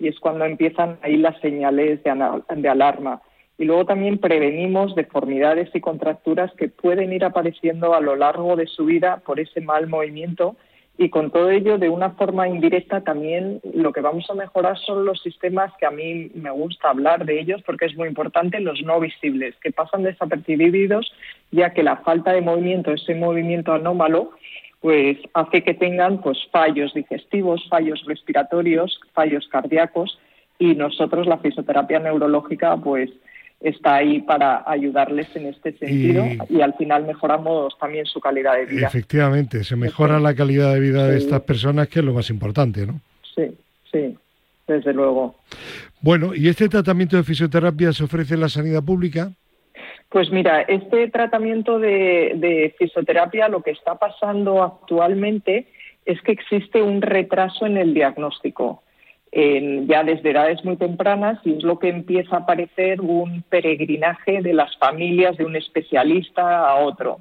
Y 0.00 0.08
es 0.08 0.18
cuando 0.18 0.46
empiezan 0.46 0.98
ahí 1.00 1.16
las 1.16 1.40
señales 1.40 2.02
de, 2.02 2.42
de 2.56 2.68
alarma. 2.68 3.22
Y 3.56 3.64
luego 3.64 3.86
también 3.86 4.18
prevenimos 4.18 4.96
deformidades 4.96 5.70
y 5.74 5.80
contracturas 5.80 6.52
que 6.54 6.70
pueden 6.70 7.12
ir 7.12 7.24
apareciendo 7.24 7.94
a 7.94 8.00
lo 8.00 8.16
largo 8.16 8.56
de 8.56 8.66
su 8.66 8.86
vida 8.86 9.22
por 9.24 9.38
ese 9.38 9.60
mal 9.60 9.86
movimiento 9.86 10.56
y 10.98 11.08
con 11.08 11.30
todo 11.30 11.50
ello, 11.50 11.78
de 11.78 11.88
una 11.88 12.10
forma 12.10 12.46
indirecta, 12.46 13.00
también 13.00 13.60
lo 13.74 13.92
que 13.92 14.02
vamos 14.02 14.28
a 14.28 14.34
mejorar 14.34 14.78
son 14.78 15.04
los 15.04 15.20
sistemas 15.22 15.72
que 15.78 15.86
a 15.86 15.90
mí 15.90 16.30
me 16.34 16.50
gusta 16.50 16.90
hablar 16.90 17.24
de 17.24 17.40
ellos 17.40 17.62
porque 17.64 17.86
es 17.86 17.96
muy 17.96 18.08
importante, 18.08 18.60
los 18.60 18.82
no 18.82 19.00
visibles, 19.00 19.56
que 19.62 19.72
pasan 19.72 20.02
desapercibidos, 20.02 21.12
ya 21.50 21.70
que 21.70 21.82
la 21.82 21.96
falta 21.96 22.32
de 22.32 22.42
movimiento, 22.42 22.92
ese 22.92 23.14
movimiento 23.14 23.72
anómalo, 23.72 24.32
pues 24.80 25.16
hace 25.32 25.62
que 25.62 25.74
tengan 25.74 26.20
pues 26.20 26.38
fallos 26.50 26.92
digestivos, 26.92 27.66
fallos 27.70 28.04
respiratorios, 28.06 29.00
fallos 29.14 29.48
cardíacos 29.48 30.18
y 30.58 30.74
nosotros 30.74 31.26
la 31.26 31.38
fisioterapia 31.38 32.00
neurológica 32.00 32.76
pues 32.76 33.10
está 33.62 33.96
ahí 33.96 34.20
para 34.20 34.64
ayudarles 34.66 35.34
en 35.36 35.46
este 35.46 35.72
sentido 35.78 36.24
y, 36.48 36.60
al 36.60 36.74
final 36.74 37.06
mejoramos 37.06 37.76
también 37.78 38.06
su 38.06 38.20
calidad 38.20 38.56
de 38.56 38.66
vida. 38.66 38.86
Efectivamente, 38.86 39.64
se 39.64 39.76
mejora 39.76 40.18
la 40.18 40.34
calidad 40.34 40.74
de 40.74 40.80
vida 40.80 41.06
de 41.06 41.18
estas 41.18 41.40
personas, 41.42 41.88
que 41.88 42.00
es 42.00 42.04
lo 42.04 42.12
más 42.12 42.28
importante, 42.30 42.86
¿no? 42.86 43.00
Sí, 43.34 43.56
sí, 43.90 44.16
desde 44.66 44.92
luego. 44.92 45.36
Bueno, 46.00 46.34
¿y 46.34 46.48
este 46.48 46.68
tratamiento 46.68 47.16
de 47.16 47.22
fisioterapia 47.22 47.92
se 47.92 48.04
ofrece 48.04 48.34
en 48.34 48.40
la 48.40 48.48
sanidad 48.48 48.82
pública? 48.82 49.30
Pues 50.08 50.30
mira, 50.30 50.62
este 50.62 51.08
tratamiento 51.08 51.78
de, 51.78 52.32
de 52.36 52.74
fisioterapia 52.78 53.48
lo 53.48 53.62
que 53.62 53.70
está 53.70 53.94
pasando 53.94 54.62
actualmente 54.62 55.68
es 56.04 56.20
que 56.22 56.32
existe 56.32 56.82
un 56.82 57.00
retraso 57.00 57.64
en 57.64 57.76
el 57.76 57.94
diagnóstico 57.94 58.82
ya 59.32 60.04
desde 60.04 60.30
edades 60.30 60.62
muy 60.64 60.76
tempranas 60.76 61.38
y 61.44 61.54
es 61.54 61.62
lo 61.62 61.78
que 61.78 61.88
empieza 61.88 62.36
a 62.36 62.46
parecer 62.46 63.00
un 63.00 63.42
peregrinaje 63.48 64.42
de 64.42 64.52
las 64.52 64.76
familias 64.76 65.38
de 65.38 65.46
un 65.46 65.56
especialista 65.56 66.68
a 66.68 66.76
otro. 66.76 67.20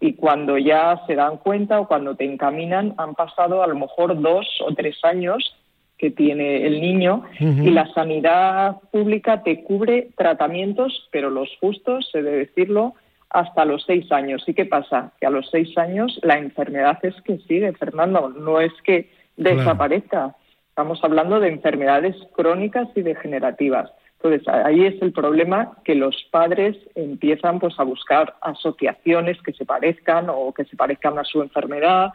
Y 0.00 0.14
cuando 0.14 0.56
ya 0.56 1.02
se 1.06 1.14
dan 1.14 1.36
cuenta 1.36 1.78
o 1.78 1.86
cuando 1.86 2.16
te 2.16 2.24
encaminan, 2.24 2.94
han 2.96 3.14
pasado 3.14 3.62
a 3.62 3.66
lo 3.66 3.74
mejor 3.74 4.18
dos 4.20 4.46
o 4.66 4.74
tres 4.74 4.96
años 5.04 5.54
que 5.98 6.10
tiene 6.10 6.66
el 6.66 6.80
niño 6.80 7.24
y 7.38 7.68
la 7.68 7.92
sanidad 7.92 8.76
pública 8.90 9.42
te 9.42 9.62
cubre 9.62 10.08
tratamientos, 10.16 11.10
pero 11.12 11.28
los 11.28 11.50
justos, 11.60 12.08
se 12.10 12.22
debe 12.22 12.38
decirlo, 12.38 12.94
hasta 13.28 13.66
los 13.66 13.84
seis 13.84 14.10
años. 14.10 14.42
¿Y 14.46 14.54
qué 14.54 14.64
pasa? 14.64 15.12
Que 15.20 15.26
a 15.26 15.30
los 15.30 15.50
seis 15.50 15.76
años 15.76 16.18
la 16.22 16.38
enfermedad 16.38 16.98
es 17.02 17.14
que 17.20 17.36
sigue, 17.46 17.70
Fernando, 17.74 18.30
no 18.30 18.60
es 18.60 18.72
que 18.82 19.10
desaparezca. 19.36 20.34
Estamos 20.80 21.04
hablando 21.04 21.40
de 21.40 21.48
enfermedades 21.48 22.16
crónicas 22.34 22.88
y 22.94 23.02
degenerativas. 23.02 23.90
Entonces, 24.16 24.48
ahí 24.48 24.86
es 24.86 25.02
el 25.02 25.12
problema 25.12 25.72
que 25.84 25.94
los 25.94 26.16
padres 26.30 26.74
empiezan 26.94 27.60
pues 27.60 27.78
a 27.78 27.82
buscar 27.82 28.36
asociaciones 28.40 29.36
que 29.42 29.52
se 29.52 29.66
parezcan 29.66 30.30
o 30.30 30.54
que 30.54 30.64
se 30.64 30.76
parezcan 30.76 31.18
a 31.18 31.24
su 31.24 31.42
enfermedad, 31.42 32.12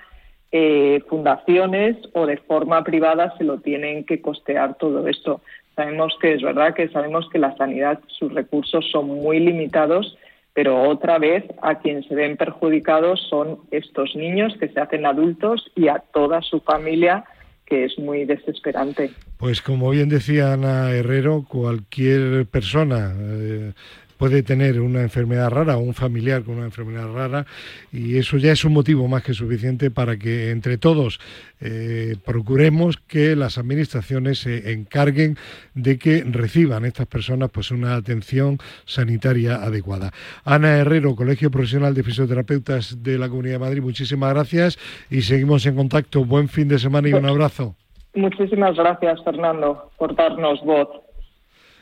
eh, 0.52 1.00
fundaciones 1.08 1.96
o 2.14 2.26
de 2.26 2.38
forma 2.38 2.84
privada 2.84 3.38
se 3.38 3.44
lo 3.44 3.60
tienen 3.60 4.04
que 4.04 4.20
costear 4.20 4.80
todo 4.80 5.08
esto. 5.08 5.42
Sabemos 5.76 6.18
que 6.20 6.34
es 6.34 6.42
verdad 6.42 6.74
que 6.74 6.90
sabemos 6.90 7.30
que 7.30 7.38
la 7.38 7.56
sanidad, 7.58 8.00
sus 8.08 8.34
recursos 8.34 8.90
son 8.92 9.10
muy 9.10 9.40
limitados, 9.42 10.18
pero 10.54 10.90
otra 10.90 11.20
vez 11.20 11.44
a 11.62 11.76
quien 11.76 12.02
se 12.06 12.16
ven 12.16 12.36
perjudicados 12.36 13.22
son 13.30 13.60
estos 13.70 14.16
niños 14.16 14.58
que 14.60 14.70
se 14.70 14.80
hacen 14.80 15.06
adultos 15.06 15.72
y 15.76 15.88
a 15.88 16.00
toda 16.00 16.42
su 16.42 16.62
familia 16.62 17.26
que 17.66 17.86
es 17.86 17.98
muy 17.98 18.26
desesperante. 18.26 19.12
Pues 19.38 19.62
como 19.62 19.90
bien 19.90 20.10
decía 20.10 20.54
Ana 20.54 20.92
Herrero, 20.92 21.46
cualquier 21.48 22.46
persona 22.46 23.14
eh, 23.18 23.74
puede 24.18 24.44
tener 24.44 24.80
una 24.82 25.02
enfermedad 25.02 25.50
rara 25.50 25.78
o 25.78 25.80
un 25.80 25.94
familiar 25.94 26.44
con 26.44 26.56
una 26.56 26.66
enfermedad 26.66 27.12
rara 27.12 27.46
y 27.92 28.18
eso 28.18 28.38
ya 28.38 28.52
es 28.52 28.64
un 28.66 28.74
motivo 28.74 29.08
más 29.08 29.24
que 29.24 29.34
suficiente 29.34 29.92
para 29.92 30.18
que 30.18 30.52
entre 30.52 30.78
todos 30.78 31.20
eh, 31.62 32.16
procuremos 32.26 32.98
que 32.98 33.36
las 33.36 33.58
administraciones 33.58 34.40
se 34.40 34.74
encarguen 34.74 35.38
de 35.74 35.98
que 35.98 36.24
reciban 36.24 36.86
estas 36.86 37.08
personas 37.08 37.50
pues 37.52 37.72
una 37.72 37.96
atención 37.96 38.58
sanitaria 38.86 39.56
adecuada. 39.56 40.12
Ana 40.44 40.78
Herrero, 40.78 41.16
Colegio 41.16 41.52
Profesional 41.52 41.94
de 41.94 42.04
Fisioterapeutas 42.04 43.04
de 43.04 43.18
la 43.18 43.30
Comunidad 43.30 43.56
de 43.56 43.60
Madrid, 43.60 43.82
muchísimas 43.82 44.34
gracias 44.34 44.78
y 45.10 45.22
seguimos 45.22 45.66
en 45.66 45.76
contacto. 45.76 46.26
Buen 46.26 46.50
fin 46.50 46.68
de 46.68 46.80
semana 46.80 47.10
y 47.10 47.14
un 47.14 47.26
abrazo. 47.26 47.76
Muchísimas 48.14 48.76
gracias, 48.78 49.22
Fernando, 49.24 49.92
por 49.98 50.16
darnos 50.16 50.64
voz. 50.64 50.88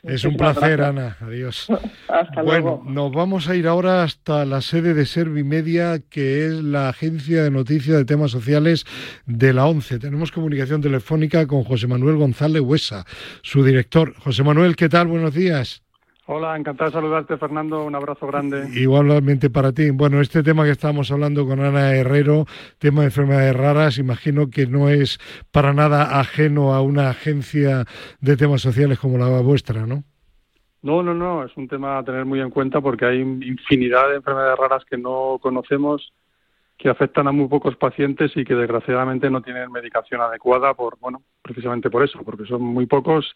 Es 0.03 0.25
un 0.25 0.35
placer, 0.35 0.81
Ana. 0.81 1.17
Adiós. 1.21 1.67
bueno, 2.43 2.83
nos 2.85 3.11
vamos 3.13 3.47
a 3.47 3.55
ir 3.55 3.67
ahora 3.67 4.03
hasta 4.03 4.43
la 4.45 4.59
sede 4.61 4.93
de 4.93 5.05
Servimedia, 5.05 5.99
que 6.09 6.45
es 6.45 6.53
la 6.53 6.89
agencia 6.89 7.43
de 7.43 7.51
noticias 7.51 7.97
de 7.97 8.05
temas 8.05 8.31
sociales 8.31 8.85
de 9.25 9.53
la 9.53 9.65
ONCE. 9.65 9.99
Tenemos 9.99 10.31
comunicación 10.31 10.81
telefónica 10.81 11.47
con 11.47 11.63
José 11.63 11.87
Manuel 11.87 12.17
González 12.17 12.61
Huesa, 12.61 13.05
su 13.43 13.63
director. 13.63 14.13
José 14.19 14.43
Manuel, 14.43 14.75
¿qué 14.75 14.89
tal? 14.89 15.07
Buenos 15.07 15.33
días. 15.33 15.83
Hola, 16.25 16.55
encantado 16.55 16.89
de 16.89 16.93
saludarte, 16.93 17.37
Fernando. 17.37 17.83
Un 17.83 17.95
abrazo 17.95 18.25
grande. 18.27 18.69
Igualmente 18.73 19.49
para 19.49 19.73
ti. 19.73 19.89
Bueno, 19.89 20.21
este 20.21 20.41
tema 20.41 20.63
que 20.63 20.71
estábamos 20.71 21.11
hablando 21.11 21.45
con 21.45 21.59
Ana 21.59 21.93
Herrero, 21.95 22.45
tema 22.77 23.01
de 23.01 23.07
enfermedades 23.07 23.55
raras, 23.55 23.97
imagino 23.97 24.49
que 24.49 24.65
no 24.65 24.87
es 24.87 25.19
para 25.51 25.73
nada 25.73 26.19
ajeno 26.21 26.73
a 26.73 26.81
una 26.81 27.09
agencia 27.09 27.83
de 28.21 28.37
temas 28.37 28.61
sociales 28.61 28.99
como 28.99 29.17
la 29.17 29.41
vuestra, 29.41 29.85
¿no? 29.85 30.05
No, 30.81 31.03
no, 31.03 31.13
no. 31.13 31.43
Es 31.43 31.51
un 31.57 31.67
tema 31.67 31.97
a 31.97 32.03
tener 32.05 32.23
muy 32.23 32.39
en 32.39 32.51
cuenta 32.51 32.79
porque 32.79 33.05
hay 33.05 33.19
infinidad 33.19 34.09
de 34.09 34.15
enfermedades 34.15 34.57
raras 34.57 34.85
que 34.85 34.97
no 34.97 35.39
conocemos 35.41 36.13
que 36.77 36.89
afectan 36.89 37.27
a 37.27 37.31
muy 37.31 37.47
pocos 37.47 37.75
pacientes 37.75 38.31
y 38.35 38.43
que 38.43 38.55
desgraciadamente 38.55 39.29
no 39.29 39.41
tienen 39.41 39.71
medicación 39.71 40.21
adecuada 40.21 40.73
por, 40.73 40.97
bueno, 40.99 41.21
precisamente 41.41 41.89
por 41.89 42.03
eso, 42.03 42.19
porque 42.23 42.45
son 42.45 42.61
muy 42.61 42.85
pocos 42.85 43.33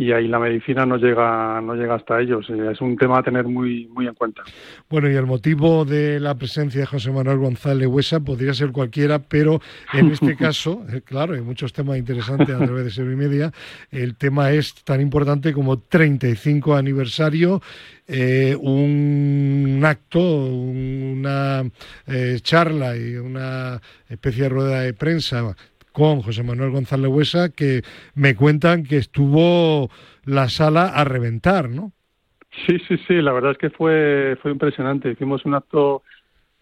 y 0.00 0.12
ahí 0.12 0.28
la 0.28 0.38
medicina 0.38 0.86
no 0.86 0.96
llega 0.96 1.60
no 1.60 1.74
llega 1.74 1.96
hasta 1.96 2.18
ellos. 2.22 2.48
Es 2.48 2.80
un 2.80 2.96
tema 2.96 3.18
a 3.18 3.22
tener 3.22 3.44
muy 3.44 3.86
muy 3.88 4.06
en 4.06 4.14
cuenta. 4.14 4.42
Bueno 4.88 5.10
y 5.10 5.14
el 5.14 5.26
motivo 5.26 5.84
de 5.84 6.18
la 6.18 6.34
presencia 6.36 6.80
de 6.80 6.86
José 6.86 7.12
Manuel 7.12 7.36
González 7.36 7.86
Huesa 7.86 8.20
podría 8.20 8.54
ser 8.54 8.72
cualquiera 8.72 9.18
pero 9.18 9.60
en 9.92 10.10
este 10.10 10.36
caso 10.38 10.86
eh, 10.90 11.02
claro 11.02 11.34
hay 11.34 11.42
muchos 11.42 11.74
temas 11.74 11.98
interesantes 11.98 12.48
a 12.48 12.64
través 12.64 12.84
de 12.84 12.90
Serie 12.90 13.14
Media. 13.14 13.52
El 13.90 14.16
tema 14.16 14.50
es 14.52 14.74
tan 14.84 15.02
importante 15.02 15.52
como 15.52 15.78
35 15.78 16.76
aniversario 16.76 17.60
eh, 18.08 18.56
un 18.58 19.80
acto, 19.84 20.18
una 20.18 21.62
eh, 22.06 22.38
charla 22.40 22.96
y 22.96 23.16
una 23.16 23.80
especie 24.08 24.44
de 24.44 24.48
rueda 24.48 24.80
de 24.80 24.94
prensa 24.94 25.54
con 25.92 26.22
José 26.22 26.42
Manuel 26.42 26.70
González 26.70 27.10
Huesa, 27.10 27.50
que 27.50 27.82
me 28.14 28.34
cuentan 28.34 28.84
que 28.84 28.96
estuvo 28.96 29.90
la 30.24 30.48
sala 30.48 30.86
a 30.86 31.04
reventar, 31.04 31.68
¿no? 31.68 31.92
Sí, 32.66 32.78
sí, 32.88 32.96
sí, 33.06 33.14
la 33.22 33.32
verdad 33.32 33.52
es 33.52 33.58
que 33.58 33.70
fue, 33.70 34.36
fue 34.42 34.50
impresionante. 34.50 35.10
Hicimos 35.10 35.44
un 35.44 35.54
acto 35.54 36.02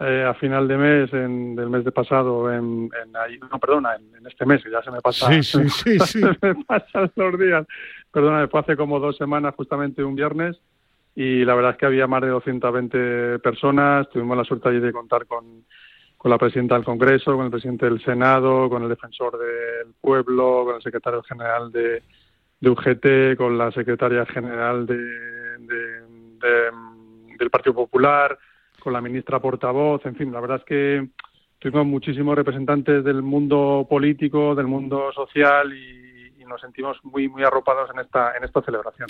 eh, 0.01 0.25
a 0.25 0.35
final 0.35 0.69
de 0.69 0.77
mes, 0.77 1.13
en, 1.13 1.57
del 1.57 1.71
mes 1.71 1.85
de 1.85 1.91
pasado, 1.91 2.53
en, 2.53 2.89
no, 2.89 3.59
perdona, 3.59 3.97
en, 3.97 4.27
este 4.27 4.47
mes, 4.47 4.63
que 4.63 4.71
ya 4.71 4.83
se 4.83 4.93
me 4.93 5.01
pasa, 5.01 5.27
sí, 5.33 5.43
sí, 5.43 5.69
sí, 5.69 5.99
sí. 6.07 6.21
se 6.21 6.47
me 6.55 6.65
pasan 6.65 7.11
los 7.17 7.39
días. 7.39 7.67
Perdona, 8.13 8.47
fue 8.49 8.61
hace 8.61 8.77
como 8.77 9.01
dos 9.01 9.17
semanas, 9.17 9.55
justamente 9.57 10.05
un 10.05 10.15
viernes, 10.15 10.57
y 11.17 11.45
la 11.45 11.55
verdad 11.57 11.73
es 11.73 11.79
que 11.79 11.87
había 11.87 12.07
más 12.07 12.23
de 12.23 12.29
220 12.29 13.41
personas. 13.41 14.09
Tuvimos 14.11 14.37
la 14.37 14.45
suerte 14.45 14.69
allí 14.69 14.79
de 14.79 14.93
contar 14.93 15.27
con 15.27 15.65
con 16.19 16.33
la 16.33 16.37
presidenta 16.37 16.75
del 16.75 16.85
Congreso, 16.85 17.37
con 17.37 17.45
el 17.45 17.51
presidente 17.51 17.87
del 17.87 18.03
Senado, 18.03 18.69
con 18.69 18.83
el 18.83 18.89
defensor 18.89 19.39
del 19.39 19.95
pueblo, 20.01 20.65
con 20.67 20.75
el 20.75 20.83
secretario 20.83 21.23
general 21.23 21.71
de, 21.71 22.03
UGT, 22.61 23.37
con 23.37 23.57
la 23.57 23.71
secretaria 23.71 24.27
general 24.27 24.85
de, 24.85 24.97
del 27.39 27.51
Partido 27.51 27.75
Popular, 27.75 28.37
con 28.81 28.93
la 28.93 29.01
ministra 29.01 29.39
portavoz, 29.39 30.05
en 30.07 30.17
fin, 30.17 30.33
la 30.33 30.41
verdad 30.41 30.59
es 30.59 30.65
que 30.65 31.09
tuvimos 31.61 31.87
muchísimos 31.87 32.37
representantes 32.37 33.05
del 33.05 33.23
mundo 33.23 33.87
político, 33.89 34.57
del 34.57 34.67
mundo 34.67 35.13
social 35.15 35.73
y, 35.73 35.97
nos 36.49 36.63
sentimos 36.63 36.97
muy 37.03 37.29
muy 37.29 37.45
arropados 37.45 37.91
en 37.93 38.01
esta 38.01 38.35
en 38.35 38.43
esta 38.43 38.63
celebración. 38.63 39.07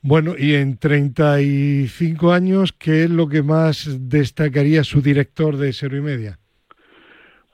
Bueno, 0.00 0.32
y 0.38 0.54
en 0.54 0.78
35 0.78 2.32
años, 2.32 2.72
¿qué 2.72 3.04
es 3.04 3.10
lo 3.10 3.28
que 3.28 3.42
más 3.42 4.08
destacaría 4.08 4.82
su 4.84 5.02
director 5.02 5.58
de 5.58 5.74
Cero 5.74 5.98
y 5.98 6.00
Media? 6.00 6.38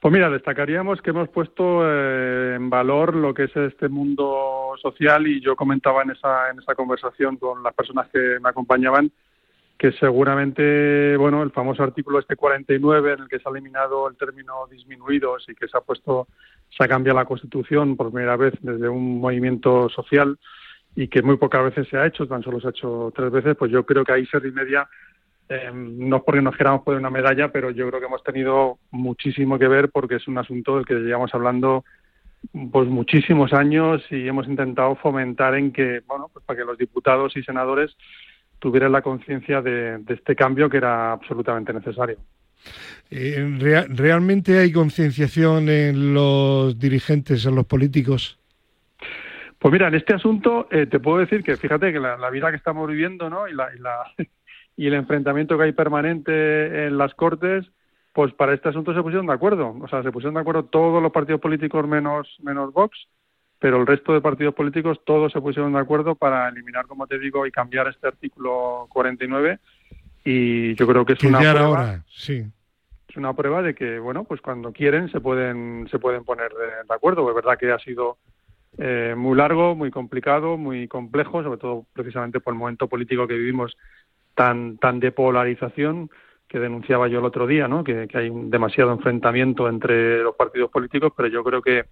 Pues 0.04 0.12
mira, 0.12 0.28
destacaríamos 0.28 1.00
que 1.00 1.08
hemos 1.08 1.30
puesto 1.30 1.80
eh, 1.82 2.56
en 2.56 2.68
valor 2.68 3.16
lo 3.16 3.32
que 3.32 3.44
es 3.44 3.56
este 3.56 3.88
mundo 3.88 4.74
social 4.82 5.26
y 5.26 5.40
yo 5.40 5.56
comentaba 5.56 6.02
en 6.02 6.10
esa, 6.10 6.50
en 6.50 6.58
esa 6.58 6.74
conversación 6.74 7.38
con 7.38 7.62
las 7.62 7.72
personas 7.72 8.10
que 8.10 8.38
me 8.38 8.50
acompañaban 8.50 9.10
que 9.78 9.92
seguramente, 9.92 11.16
bueno, 11.16 11.42
el 11.42 11.52
famoso 11.52 11.82
artículo 11.82 12.18
este 12.18 12.36
49 12.36 13.14
en 13.14 13.20
el 13.22 13.28
que 13.28 13.38
se 13.38 13.48
ha 13.48 13.52
eliminado 13.52 14.06
el 14.06 14.18
término 14.18 14.66
disminuidos 14.70 15.46
y 15.48 15.54
que 15.54 15.68
se 15.68 15.78
ha 15.78 15.80
puesto, 15.80 16.28
se 16.68 16.84
ha 16.84 16.88
cambiado 16.88 17.18
la 17.18 17.24
Constitución 17.24 17.96
por 17.96 18.12
primera 18.12 18.36
vez 18.36 18.52
desde 18.60 18.90
un 18.90 19.20
movimiento 19.20 19.88
social 19.88 20.38
y 20.94 21.08
que 21.08 21.22
muy 21.22 21.38
pocas 21.38 21.64
veces 21.64 21.88
se 21.88 21.96
ha 21.96 22.06
hecho, 22.06 22.28
tan 22.28 22.42
solo 22.42 22.60
se 22.60 22.66
ha 22.66 22.70
hecho 22.76 23.10
tres 23.16 23.30
veces, 23.30 23.56
pues 23.56 23.72
yo 23.72 23.86
creo 23.86 24.04
que 24.04 24.12
ahí 24.12 24.28
y 24.30 24.50
Media 24.50 24.86
eh, 25.48 25.70
no 25.72 26.16
es 26.16 26.22
porque 26.22 26.42
nos 26.42 26.56
queramos 26.56 26.82
poner 26.82 27.00
una 27.00 27.10
medalla, 27.10 27.52
pero 27.52 27.70
yo 27.70 27.88
creo 27.88 28.00
que 28.00 28.06
hemos 28.06 28.24
tenido 28.24 28.78
muchísimo 28.90 29.58
que 29.58 29.68
ver 29.68 29.90
porque 29.90 30.16
es 30.16 30.26
un 30.26 30.38
asunto 30.38 30.76
del 30.76 30.86
que 30.86 30.94
llevamos 30.94 31.34
hablando 31.34 31.84
pues 32.72 32.88
muchísimos 32.88 33.52
años 33.52 34.02
y 34.10 34.28
hemos 34.28 34.46
intentado 34.46 34.96
fomentar 34.96 35.54
en 35.54 35.72
que, 35.72 36.00
bueno, 36.06 36.28
pues 36.32 36.44
para 36.44 36.58
que 36.58 36.64
los 36.64 36.78
diputados 36.78 37.36
y 37.36 37.42
senadores 37.42 37.96
tuvieran 38.58 38.92
la 38.92 39.02
conciencia 39.02 39.60
de, 39.60 40.00
este 40.08 40.34
cambio 40.34 40.68
que 40.68 40.78
era 40.78 41.12
absolutamente 41.12 41.72
necesario. 41.72 42.16
Eh, 43.10 43.86
¿Realmente 43.88 44.58
hay 44.58 44.72
concienciación 44.72 45.68
en 45.68 46.14
los 46.14 46.78
dirigentes, 46.78 47.44
en 47.44 47.54
los 47.54 47.66
políticos? 47.66 48.38
Pues 49.58 49.72
mira, 49.72 49.88
en 49.88 49.94
este 49.94 50.14
asunto 50.14 50.68
eh, 50.70 50.86
te 50.86 51.00
puedo 51.00 51.18
decir 51.18 51.42
que 51.42 51.56
fíjate 51.56 51.92
que 51.92 52.00
la, 52.00 52.30
vida 52.30 52.50
que 52.50 52.56
estamos 52.56 52.88
viviendo 52.88 53.28
¿no? 53.30 53.48
y, 53.48 53.54
la, 53.54 53.68
y, 53.74 53.78
la, 53.78 54.04
y 54.76 54.86
el 54.86 54.94
enfrentamiento 54.94 55.56
que 55.56 55.64
hay 55.64 55.72
permanente 55.72 56.86
en 56.86 56.98
las 56.98 57.14
Cortes, 57.14 57.64
pues 58.12 58.32
para 58.32 58.54
este 58.54 58.68
asunto 58.68 58.94
se 58.94 59.02
pusieron 59.02 59.26
de 59.26 59.32
acuerdo. 59.32 59.76
O 59.80 59.88
sea, 59.88 60.02
se 60.02 60.12
pusieron 60.12 60.34
de 60.34 60.40
acuerdo 60.40 60.64
todos 60.64 61.02
los 61.02 61.12
partidos 61.12 61.40
políticos 61.40 61.86
menos, 61.86 62.36
menos 62.42 62.72
Vox, 62.72 63.08
pero 63.58 63.80
el 63.80 63.86
resto 63.86 64.12
de 64.12 64.20
partidos 64.20 64.54
políticos 64.54 65.00
todos 65.04 65.32
se 65.32 65.40
pusieron 65.40 65.72
de 65.72 65.78
acuerdo 65.78 66.14
para 66.14 66.48
eliminar, 66.48 66.86
como 66.86 67.06
te 67.06 67.18
digo, 67.18 67.46
y 67.46 67.50
cambiar 67.50 67.88
este 67.88 68.06
artículo 68.06 68.86
49. 68.90 69.58
Y 70.24 70.74
yo 70.74 70.86
creo 70.86 71.04
que 71.04 71.14
es 71.14 71.22
una 71.24 71.38
prueba. 71.38 72.04
sí. 72.08 72.44
Es 73.08 73.16
una 73.16 73.32
prueba 73.32 73.62
de 73.62 73.76
que, 73.76 73.98
bueno, 74.00 74.24
pues 74.24 74.40
cuando 74.40 74.72
quieren 74.72 75.08
se 75.08 75.20
pueden, 75.20 75.86
se 75.88 76.00
pueden 76.00 76.24
poner 76.24 76.50
de, 76.50 76.94
acuerdo. 76.94 77.28
Es 77.28 77.34
verdad 77.34 77.56
que 77.56 77.70
ha 77.70 77.78
sido 77.78 78.18
eh, 78.76 79.14
muy 79.16 79.36
largo, 79.36 79.76
muy 79.76 79.92
complicado, 79.92 80.56
muy 80.56 80.88
complejo, 80.88 81.42
sobre 81.42 81.58
todo 81.58 81.86
precisamente 81.92 82.40
por 82.40 82.54
el 82.54 82.58
momento 82.58 82.88
político 82.88 83.28
que 83.28 83.34
vivimos 83.34 83.76
tan, 84.34 84.78
tan 84.78 85.00
de 85.00 85.12
polarización 85.12 86.10
que 86.48 86.60
denunciaba 86.60 87.08
yo 87.08 87.18
el 87.18 87.24
otro 87.24 87.46
día, 87.46 87.66
¿no? 87.68 87.82
que, 87.82 88.08
hay 88.14 88.28
un 88.28 88.50
demasiado 88.50 88.92
enfrentamiento 88.92 89.68
entre 89.68 90.22
los 90.22 90.36
partidos 90.36 90.70
políticos, 90.70 91.12
pero 91.16 91.28
yo 91.28 91.42
creo 91.42 91.62
que, 91.62 91.84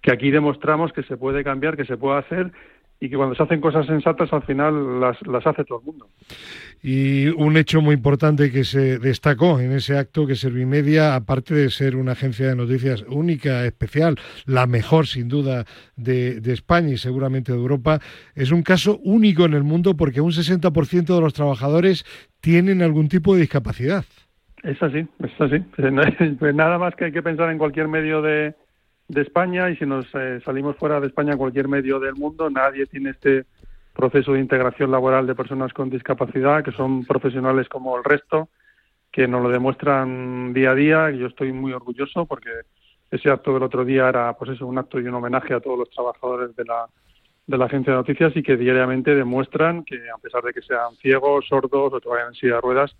que 0.00 0.12
aquí 0.12 0.30
demostramos 0.30 0.92
que 0.92 1.02
se 1.02 1.16
puede 1.16 1.42
cambiar, 1.42 1.76
que 1.76 1.84
se 1.84 1.96
puede 1.96 2.18
hacer 2.18 2.52
y 2.98 3.10
que 3.10 3.16
cuando 3.16 3.34
se 3.34 3.42
hacen 3.42 3.60
cosas 3.60 3.86
sensatas 3.86 4.32
al 4.32 4.42
final 4.42 5.00
las, 5.00 5.20
las 5.26 5.46
hace 5.46 5.64
todo 5.64 5.80
el 5.80 5.86
mundo. 5.86 6.08
Y 6.82 7.28
un 7.28 7.56
hecho 7.56 7.80
muy 7.80 7.94
importante 7.94 8.50
que 8.50 8.64
se 8.64 8.98
destacó 8.98 9.60
en 9.60 9.72
ese 9.72 9.98
acto 9.98 10.26
que 10.26 10.34
Servimedia, 10.34 11.14
aparte 11.14 11.54
de 11.54 11.70
ser 11.70 11.96
una 11.96 12.12
agencia 12.12 12.48
de 12.48 12.56
noticias 12.56 13.04
única, 13.08 13.64
especial, 13.64 14.16
la 14.46 14.66
mejor 14.66 15.06
sin 15.06 15.28
duda 15.28 15.64
de, 15.96 16.40
de 16.40 16.52
España 16.52 16.90
y 16.90 16.98
seguramente 16.98 17.52
de 17.52 17.58
Europa, 17.58 18.00
es 18.34 18.50
un 18.50 18.62
caso 18.62 18.98
único 19.02 19.44
en 19.44 19.54
el 19.54 19.62
mundo 19.62 19.96
porque 19.96 20.20
un 20.20 20.32
60% 20.32 21.14
de 21.14 21.20
los 21.20 21.34
trabajadores 21.34 22.04
tienen 22.40 22.82
algún 22.82 23.08
tipo 23.08 23.34
de 23.34 23.40
discapacidad. 23.40 24.04
Es 24.62 24.82
así, 24.82 25.06
es 25.22 25.40
así. 25.40 25.58
Pues 26.38 26.54
nada 26.54 26.78
más 26.78 26.94
que 26.94 27.06
hay 27.06 27.12
que 27.12 27.22
pensar 27.22 27.50
en 27.50 27.58
cualquier 27.58 27.88
medio 27.88 28.22
de, 28.22 28.54
de 29.08 29.22
España 29.22 29.70
y 29.70 29.76
si 29.76 29.86
nos 29.86 30.06
eh, 30.14 30.40
salimos 30.44 30.76
fuera 30.76 31.00
de 31.00 31.06
España, 31.06 31.36
cualquier 31.36 31.68
medio 31.68 32.00
del 32.00 32.14
mundo, 32.14 32.50
nadie 32.50 32.86
tiene 32.86 33.10
este 33.10 33.44
proceso 33.94 34.32
de 34.32 34.40
integración 34.40 34.90
laboral 34.90 35.26
de 35.26 35.34
personas 35.34 35.72
con 35.72 35.90
discapacidad, 35.90 36.62
que 36.64 36.72
son 36.72 37.04
profesionales 37.04 37.68
como 37.68 37.96
el 37.96 38.04
resto, 38.04 38.48
que 39.10 39.26
nos 39.26 39.42
lo 39.42 39.48
demuestran 39.48 40.52
día 40.52 40.72
a 40.72 40.74
día. 40.74 41.10
Y 41.10 41.18
yo 41.18 41.28
estoy 41.28 41.52
muy 41.52 41.72
orgulloso 41.72 42.26
porque 42.26 42.50
ese 43.10 43.30
acto 43.30 43.54
del 43.54 43.62
otro 43.62 43.84
día 43.84 44.08
era 44.08 44.32
pues 44.34 44.50
eso, 44.50 44.66
un 44.66 44.78
acto 44.78 45.00
y 45.00 45.06
un 45.06 45.14
homenaje 45.14 45.54
a 45.54 45.60
todos 45.60 45.78
los 45.78 45.90
trabajadores 45.90 46.54
de 46.56 46.64
la, 46.64 46.86
de 47.46 47.56
la 47.56 47.66
agencia 47.66 47.92
de 47.92 47.98
noticias 47.98 48.36
y 48.36 48.42
que 48.42 48.56
diariamente 48.56 49.14
demuestran 49.14 49.84
que 49.84 49.96
a 50.10 50.18
pesar 50.18 50.42
de 50.42 50.52
que 50.52 50.62
sean 50.62 50.94
ciegos, 50.96 51.46
sordos 51.48 51.94
o 51.94 52.00
que 52.00 52.08
vayan 52.08 52.28
en 52.28 52.34
silla 52.34 52.56
de 52.56 52.60
ruedas, 52.60 52.96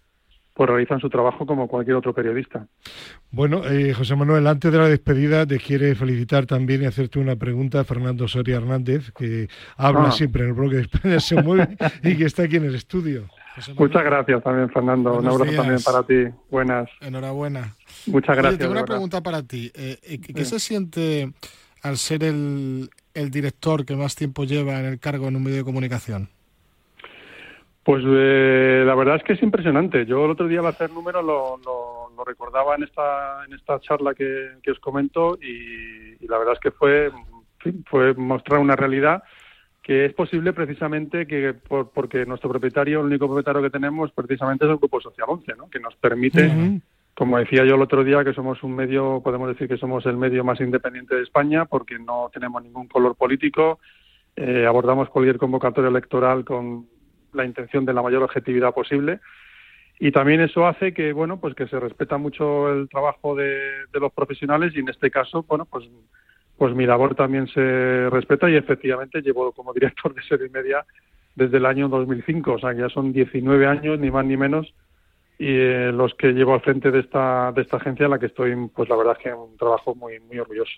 pues 0.56 0.70
realizan 0.70 0.98
su 1.00 1.10
trabajo 1.10 1.44
como 1.44 1.68
cualquier 1.68 1.96
otro 1.96 2.14
periodista. 2.14 2.66
Bueno, 3.30 3.62
eh, 3.66 3.92
José 3.92 4.16
Manuel, 4.16 4.46
antes 4.46 4.72
de 4.72 4.78
la 4.78 4.88
despedida 4.88 5.46
te 5.46 5.58
quiere 5.58 5.94
felicitar 5.94 6.46
también 6.46 6.82
y 6.82 6.86
hacerte 6.86 7.18
una 7.18 7.36
pregunta 7.36 7.80
a 7.80 7.84
Fernando 7.84 8.26
Soria 8.26 8.56
Hernández, 8.56 9.12
que 9.12 9.48
habla 9.76 10.08
ah. 10.08 10.12
siempre 10.12 10.44
en 10.44 10.48
el 10.48 10.54
bloque 10.54 10.76
de 10.76 10.82
España 10.82 11.20
se 11.20 11.42
mueve 11.42 11.76
y 12.02 12.16
que 12.16 12.24
está 12.24 12.44
aquí 12.44 12.56
en 12.56 12.64
el 12.64 12.74
estudio. 12.74 13.28
Muchas 13.76 14.02
gracias 14.02 14.42
también, 14.42 14.70
Fernando. 14.70 15.18
un 15.18 15.28
abrazo 15.28 15.52
también 15.52 15.82
para 15.82 16.02
ti. 16.02 16.34
Buenas. 16.50 16.88
Enhorabuena. 17.02 17.74
Muchas 18.06 18.36
gracias. 18.36 18.58
tengo 18.58 18.72
una 18.72 18.84
pregunta 18.84 19.22
para 19.22 19.42
ti. 19.42 19.70
Eh, 19.74 19.98
eh, 20.02 20.20
¿Qué 20.20 20.44
se 20.46 20.58
siente 20.58 21.32
al 21.82 21.98
ser 21.98 22.24
el, 22.24 22.88
el 23.12 23.30
director 23.30 23.84
que 23.84 23.94
más 23.94 24.14
tiempo 24.14 24.44
lleva 24.44 24.80
en 24.80 24.86
el 24.86 24.98
cargo 24.98 25.28
en 25.28 25.36
un 25.36 25.42
medio 25.42 25.58
de 25.58 25.64
comunicación? 25.64 26.30
Pues 27.86 28.02
eh, 28.04 28.82
la 28.84 28.96
verdad 28.96 29.14
es 29.14 29.22
que 29.22 29.34
es 29.34 29.42
impresionante. 29.44 30.06
Yo 30.06 30.24
el 30.24 30.32
otro 30.32 30.48
día 30.48 30.58
al 30.58 30.66
hacer 30.66 30.90
números 30.90 31.24
lo, 31.24 31.56
lo, 31.64 32.24
recordaba 32.24 32.74
en 32.74 32.82
esta, 32.82 33.44
en 33.44 33.52
esta 33.52 33.78
charla 33.78 34.12
que, 34.12 34.58
os 34.68 34.80
comento 34.80 35.38
y, 35.40 36.26
la 36.26 36.36
verdad 36.36 36.54
es 36.54 36.58
que 36.58 36.72
fue, 36.72 37.12
fue 37.88 38.12
mostrar 38.14 38.58
una 38.58 38.74
realidad 38.74 39.22
que 39.84 40.06
es 40.06 40.12
posible 40.14 40.52
precisamente 40.52 41.28
que 41.28 41.54
porque 41.54 42.26
nuestro 42.26 42.50
propietario, 42.50 42.98
el 42.98 43.06
único 43.06 43.28
propietario 43.28 43.62
que 43.62 43.70
tenemos 43.70 44.10
precisamente 44.10 44.64
es 44.64 44.72
el 44.72 44.78
Grupo 44.78 45.00
Social 45.00 45.28
11, 45.28 45.52
¿no? 45.56 45.70
que 45.70 45.78
nos 45.78 45.94
permite, 45.94 46.80
como 47.14 47.38
decía 47.38 47.64
yo 47.64 47.76
el 47.76 47.82
otro 47.82 48.02
día, 48.02 48.24
que 48.24 48.34
somos 48.34 48.64
un 48.64 48.74
medio, 48.74 49.20
podemos 49.22 49.46
decir 49.46 49.68
que 49.68 49.78
somos 49.78 50.04
el 50.06 50.16
medio 50.16 50.42
más 50.42 50.60
independiente 50.60 51.14
de 51.14 51.22
España 51.22 51.66
porque 51.66 52.00
no 52.00 52.32
tenemos 52.34 52.64
ningún 52.64 52.88
color 52.88 53.14
político, 53.14 53.78
eh, 54.34 54.66
abordamos 54.66 55.08
cualquier 55.08 55.38
convocatoria 55.38 55.88
electoral 55.88 56.44
con 56.44 56.95
la 57.36 57.44
intención 57.44 57.84
de 57.84 57.92
la 57.92 58.02
mayor 58.02 58.22
objetividad 58.22 58.74
posible. 58.74 59.20
Y 59.98 60.12
también 60.12 60.40
eso 60.40 60.66
hace 60.66 60.92
que 60.92 61.12
bueno 61.12 61.40
pues 61.40 61.54
que 61.54 61.68
se 61.68 61.80
respeta 61.80 62.18
mucho 62.18 62.72
el 62.72 62.88
trabajo 62.88 63.34
de, 63.34 63.56
los 63.92 64.12
profesionales 64.12 64.72
y 64.74 64.80
en 64.80 64.88
este 64.88 65.10
caso 65.10 65.42
bueno 65.44 65.64
pues 65.64 65.88
pues 66.58 66.74
mi 66.74 66.86
labor 66.86 67.14
también 67.14 67.46
se 67.48 68.08
respeta 68.10 68.48
y 68.50 68.56
efectivamente 68.56 69.22
llevo 69.22 69.52
como 69.52 69.72
director 69.72 70.14
de 70.14 70.22
serie 70.22 70.50
media 70.50 70.84
desde 71.34 71.56
el 71.56 71.64
año 71.64 71.88
2005 71.88 72.52
o 72.52 72.58
sea 72.58 72.74
ya 72.74 72.90
son 72.90 73.12
19 73.12 73.66
años 73.66 73.98
ni 73.98 74.10
más 74.10 74.26
ni 74.26 74.36
menos 74.36 74.74
y 75.38 75.48
eh, 75.48 75.92
los 75.92 76.14
que 76.14 76.32
llevo 76.32 76.52
al 76.52 76.60
frente 76.60 76.90
de 76.90 77.00
esta 77.00 77.52
de 77.52 77.62
esta 77.62 77.78
agencia 77.78 78.04
en 78.04 78.10
la 78.10 78.18
que 78.18 78.26
estoy 78.26 78.54
pues 78.74 78.90
la 78.90 78.96
verdad 78.96 79.16
es 79.18 79.24
que 79.24 79.32
un 79.32 79.56
trabajo 79.56 79.94
muy 79.94 80.20
muy 80.20 80.38
orgulloso 80.38 80.72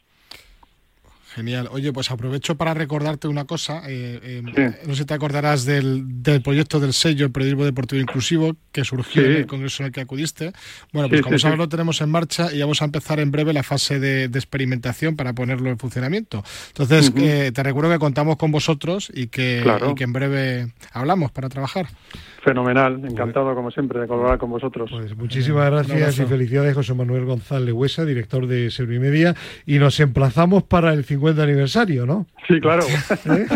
Genial. 1.35 1.69
Oye, 1.73 1.93
pues 1.93 2.11
aprovecho 2.11 2.57
para 2.57 2.73
recordarte 2.73 3.29
una 3.29 3.45
cosa. 3.45 3.83
Eh, 3.87 4.43
eh, 4.57 4.73
no 4.87 4.95
sé 4.95 5.01
si 5.01 5.05
te 5.05 5.15
acordarás 5.15 5.67
del, 5.67 6.07
proyecto 6.43 6.81
del 6.81 6.95
sello 6.95 7.27
el 7.27 7.33
Periodismo 7.33 7.65
Deportivo 7.65 8.01
Inclusivo 8.01 8.57
que 8.73 8.85
surgió 8.85 9.25
en 9.25 9.33
el 9.33 9.47
congreso 9.47 9.83
en 9.83 9.89
el 9.89 9.93
que 9.93 10.01
acudiste. 10.01 10.53
Bueno, 10.93 11.09
pues 11.09 11.21
como 11.21 11.39
sabes, 11.39 11.59
lo 11.59 11.69
tenemos 11.69 12.01
en 12.01 12.11
marcha 12.11 12.53
y 12.53 12.61
vamos 12.61 12.81
a 12.81 12.87
empezar 12.87 13.21
en 13.21 13.31
breve 13.31 13.53
la 13.53 13.63
fase 13.63 14.01
de, 14.01 14.25
experimentación 14.25 15.17
para 15.17 15.35
ponerlo 15.35 15.69
en 15.69 15.79
funcionamiento. 15.79 16.43
Entonces, 16.69 17.13
eh, 17.17 17.53
te 17.53 17.63
recuerdo 17.63 17.91
que 17.91 17.99
contamos 17.99 18.37
con 18.37 18.51
vosotros 18.51 19.11
y 19.13 19.27
que, 19.27 19.65
y 19.91 19.95
que 19.95 20.05
en 20.05 20.13
breve 20.13 20.73
hablamos 20.93 21.31
para 21.31 21.49
trabajar. 21.49 21.89
Fenomenal, 22.43 23.05
encantado 23.05 23.55
como 23.55 23.71
siempre 23.71 24.01
de 24.01 24.07
colaborar 24.07 24.39
con 24.39 24.51
vosotros. 24.51 24.89
Pues 24.91 25.17
muchísimas 25.17 25.71
gracias 25.71 26.19
y 26.19 26.25
felicidades 26.25 26.75
José 26.75 26.95
Manuel 26.95 27.25
González 27.25 27.75
Huesa, 27.75 28.05
director 28.05 28.47
de 28.47 28.71
Servimedia, 28.71 29.35
y 29.67 29.79
nos 29.79 29.99
emplazamos 30.01 30.63
para 30.63 30.93
el 30.95 31.05
50 31.05 31.19
50 31.29 31.43
aniversario, 31.43 32.07
¿no? 32.07 32.27
Sí, 32.47 32.61
claro. 32.61 32.83
¿Eh? 33.27 33.47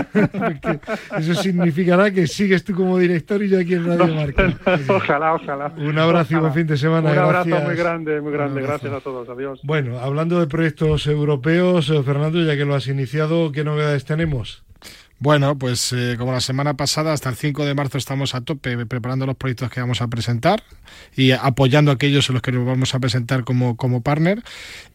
Eso 1.18 1.34
significará 1.34 2.10
que 2.10 2.26
sigues 2.26 2.64
tú 2.64 2.74
como 2.74 2.98
director 2.98 3.42
y 3.42 3.48
yo 3.48 3.58
aquí 3.58 3.74
en 3.74 3.86
Radio 3.86 4.14
Marca. 4.14 4.54
ojalá, 4.88 5.34
ojalá. 5.34 5.72
Un 5.76 5.98
abrazo 5.98 6.34
y 6.34 6.36
buen 6.38 6.52
fin 6.52 6.66
de 6.66 6.76
semana. 6.76 7.12
Un 7.12 7.18
abrazo 7.18 7.60
muy 7.60 7.74
grande, 7.74 8.20
muy 8.20 8.32
grande. 8.32 8.62
Gracias 8.62 8.92
a 8.92 9.00
todos. 9.00 9.28
Adiós. 9.28 9.60
Bueno, 9.62 9.98
hablando 9.98 10.40
de 10.40 10.46
proyectos 10.46 11.06
europeos, 11.06 11.90
eh, 11.90 12.02
Fernando, 12.02 12.40
ya 12.42 12.56
que 12.56 12.64
lo 12.64 12.74
has 12.74 12.86
iniciado, 12.88 13.52
¿qué 13.52 13.64
novedades 13.64 14.04
tenemos? 14.04 14.64
Bueno, 15.22 15.56
pues 15.56 15.92
eh, 15.92 16.16
como 16.18 16.32
la 16.32 16.40
semana 16.40 16.74
pasada, 16.74 17.12
hasta 17.12 17.28
el 17.28 17.36
5 17.36 17.64
de 17.64 17.76
marzo 17.76 17.96
estamos 17.96 18.34
a 18.34 18.40
tope 18.40 18.86
preparando 18.86 19.24
los 19.24 19.36
proyectos 19.36 19.70
que 19.70 19.78
vamos 19.78 20.02
a 20.02 20.08
presentar 20.08 20.64
y 21.16 21.30
apoyando 21.30 21.92
a 21.92 21.94
aquellos 21.94 22.28
en 22.28 22.32
los 22.32 22.42
que 22.42 22.50
nos 22.50 22.66
vamos 22.66 22.92
a 22.92 22.98
presentar 22.98 23.44
como, 23.44 23.76
como 23.76 24.02
partner. 24.02 24.42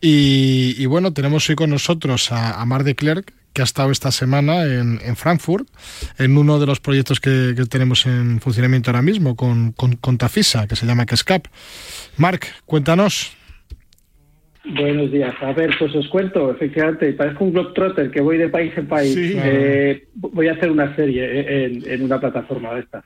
Y, 0.02 0.86
bueno, 0.88 1.14
tenemos 1.14 1.50
hoy 1.50 1.56
con 1.56 1.70
nosotros 1.70 2.34
a, 2.34 2.66
Mar 2.66 2.84
de 2.84 2.94
Klerk, 2.94 3.34
que 3.54 3.62
ha 3.62 3.64
estado 3.64 3.90
esta 3.90 4.12
semana 4.12 4.66
en, 4.66 5.16
Frankfurt, 5.16 5.66
en 6.18 6.38
uno 6.38 6.60
de 6.60 6.66
los 6.66 6.82
proyectos 6.82 7.22
que, 7.22 7.56
tenemos 7.70 8.06
en 8.06 8.42
funcionamiento 8.42 8.92
ahora 8.92 9.04
mismo 9.04 9.38
con, 9.38 9.72
con, 9.72 10.18
Tafisa, 10.18 10.68
que 10.68 10.76
se 10.76 10.86
llama 10.86 11.06
Kescap. 11.06 11.48
Marc, 12.18 12.54
cuéntanos. 12.66 13.37
Buenos 14.76 15.12
días. 15.12 15.34
A 15.42 15.54
ver, 15.54 15.72
pues 15.80 15.96
os 15.96 16.08
cuento, 16.10 16.52
efectivamente, 16.52 17.14
parezco 17.14 17.46
un 17.46 17.54
globetrotter 17.54 18.12
que 18.12 18.20
voy 18.20 18.38
de 18.38 18.50
país 18.50 18.74
en 18.76 18.88
país. 18.88 19.16
Eh, 19.18 20.08
voy 20.16 20.48
a 20.48 20.54
hacer 20.54 20.72
una 20.72 20.94
serie 20.96 21.66
en, 21.66 22.02
una 22.02 22.20
plataforma 22.20 22.74
de 22.74 22.82
esta. 22.82 23.06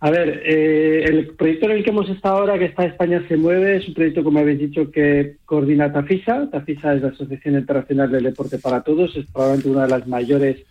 A 0.00 0.10
ver, 0.10 0.42
eh, 0.44 1.04
el 1.04 1.28
proyecto 1.34 1.66
en 1.66 1.72
el 1.72 1.84
que 1.84 1.90
hemos 1.90 2.08
estado 2.08 2.38
ahora, 2.38 2.58
que 2.58 2.66
está 2.66 2.86
España 2.86 3.22
se 3.28 3.36
mueve, 3.36 3.76
es 3.76 3.88
un 3.88 3.94
proyecto, 3.94 4.24
como 4.24 4.38
habéis 4.38 4.60
dicho, 4.60 4.90
que 4.90 5.36
coordina 5.44 5.92
TAFISA. 5.92 6.50
TAFISA 6.50 6.94
es 6.94 7.02
la 7.02 7.08
Asociación 7.08 7.56
Internacional 7.56 8.10
del 8.10 8.24
Deporte 8.24 8.58
para 8.58 8.82
Todos, 8.82 9.14
es 9.16 9.26
probablemente 9.30 9.70
una 9.70 9.82
de 9.84 9.90
las 9.90 10.06
mayores 10.06 10.64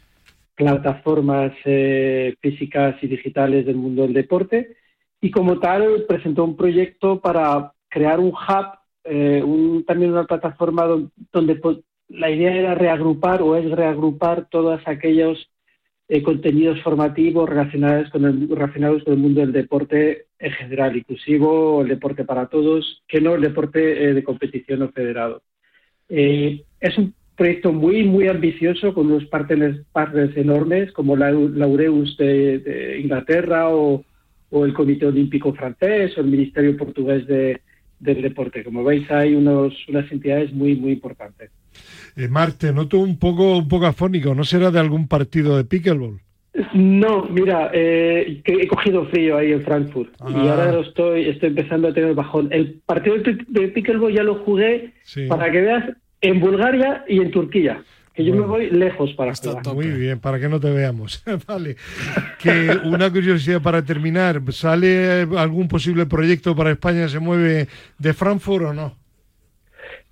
plataformas 0.56 1.52
eh, 1.66 2.36
físicas 2.42 2.96
y 3.02 3.08
digitales 3.08 3.66
del 3.66 3.76
mundo 3.76 4.04
del 4.04 4.14
deporte. 4.14 4.78
Y 5.22 5.30
como 5.32 5.60
tal, 5.60 6.06
presentó 6.08 6.44
un 6.44 6.56
proyecto 6.56 7.20
para 7.22 7.72
crear 7.90 8.20
un 8.20 8.30
hub 8.30 8.83
eh, 9.04 9.44
también 9.86 10.12
una 10.12 10.26
plataforma 10.26 10.88
donde, 11.32 11.56
pues, 11.56 11.78
la 12.10 12.30
idea 12.30 12.56
era 12.56 12.76
reagrupar 12.76 13.42
o 13.42 13.56
es 13.56 13.70
reagrupar 13.72 14.48
todos 14.50 14.82
aquellos 14.86 15.50
eh, 16.08 16.22
contenidos 16.22 16.82
formativos 16.82 17.50
relacionados 17.50 18.10
con, 18.12 18.26
el, 18.26 18.50
relacionados 18.50 19.04
con 19.04 19.14
el 19.14 19.20
mundo 19.20 19.42
del 19.42 19.52
deporte 19.52 20.28
en 20.40 20.52
general, 20.52 20.96
inclusivo 20.96 21.82
el 21.82 21.88
deporte 21.88 22.24
para 22.24 22.48
todos, 22.48 23.04
que 23.08 23.22
no 23.22 23.36
el 23.36 23.42
deporte 23.42 24.10
eh, 24.10 24.14
de 24.14 24.24
competición 24.24 24.84
o 24.84 24.90
federado. 24.90 25.42
es 26.10 26.98
un 26.98 27.14
proyecto 27.36 27.74
muy, 27.74 28.04
muy 28.04 28.28
ambicioso 28.28 28.94
con 28.94 29.08
unos 29.08 29.26
partners, 29.26 29.84
partners 29.92 30.36
enormes 30.38 30.92
como 30.92 31.16
la 31.16 31.32
Laureus 31.32 32.16
de, 32.18 33.00
Inglaterra 33.02 33.70
o, 33.70 34.04
o, 34.52 34.66
el 34.66 34.74
Comité 34.74 35.08
Olímpico 35.08 35.54
francés 35.54 36.16
o 36.18 36.22
el 36.22 36.28
Ministerio 36.28 36.78
Portugués 36.78 37.26
de, 37.26 37.62
del 38.04 38.22
deporte. 38.22 38.64
Como 38.64 38.84
veis, 38.84 39.10
hay 39.10 39.34
unos, 39.34 39.74
unas 39.88 40.12
entidades 40.12 40.54
muy, 40.54 40.76
muy 40.76 40.92
importantes. 40.92 41.52
Eh, 42.16 42.28
Marte, 42.28 42.72
noto 42.72 43.00
un 43.00 43.18
poco, 43.18 43.58
un 43.58 43.68
poco 43.68 43.86
afónico. 43.86 44.36
¿No 44.36 44.44
será 44.44 44.72
de 44.72 44.80
algún 44.80 45.08
partido 45.08 45.58
de 45.58 45.64
pickleball? 45.64 46.20
No, 46.74 47.26
mira, 47.26 47.72
eh, 47.74 48.42
he 48.46 48.68
cogido 48.68 49.08
frío 49.08 49.38
ahí 49.38 49.54
en 49.54 49.64
Frankfurt 49.64 50.14
y 50.30 50.34
ah. 50.36 50.52
ahora 50.52 50.80
estoy, 50.82 51.28
estoy 51.30 51.50
empezando 51.50 51.88
a 51.88 51.94
tener 51.94 52.14
bajón. 52.14 52.50
El 52.52 52.80
partido 52.86 53.16
de 53.48 53.68
pickleball 53.70 54.14
ya 54.14 54.22
lo 54.22 54.36
jugué, 54.44 54.94
para 55.28 55.52
que 55.52 55.62
veas, 55.62 55.84
en 56.22 56.40
Bulgaria 56.40 57.04
y 57.08 57.22
en 57.22 57.32
Turquía 57.32 57.84
que 58.14 58.24
yo 58.24 58.36
me 58.36 58.46
voy 58.46 58.70
lejos 58.70 59.12
para 59.14 59.34
jugar. 59.34 59.66
Muy 59.74 59.88
bien, 59.88 60.20
para 60.20 60.40
que 60.40 60.48
no 60.48 60.60
te 60.60 60.72
veamos. 60.72 61.24
vale. 61.48 61.76
Que 62.40 62.78
una 62.84 63.10
curiosidad 63.10 63.62
para 63.62 63.84
terminar, 63.86 64.42
¿sale 64.52 65.26
algún 65.38 65.70
posible 65.70 66.06
proyecto 66.06 66.54
para 66.56 66.72
España 66.72 67.08
se 67.08 67.20
mueve 67.20 67.68
de 67.98 68.14
Frankfurt 68.14 68.66
o 68.66 68.74
no? 68.74 68.98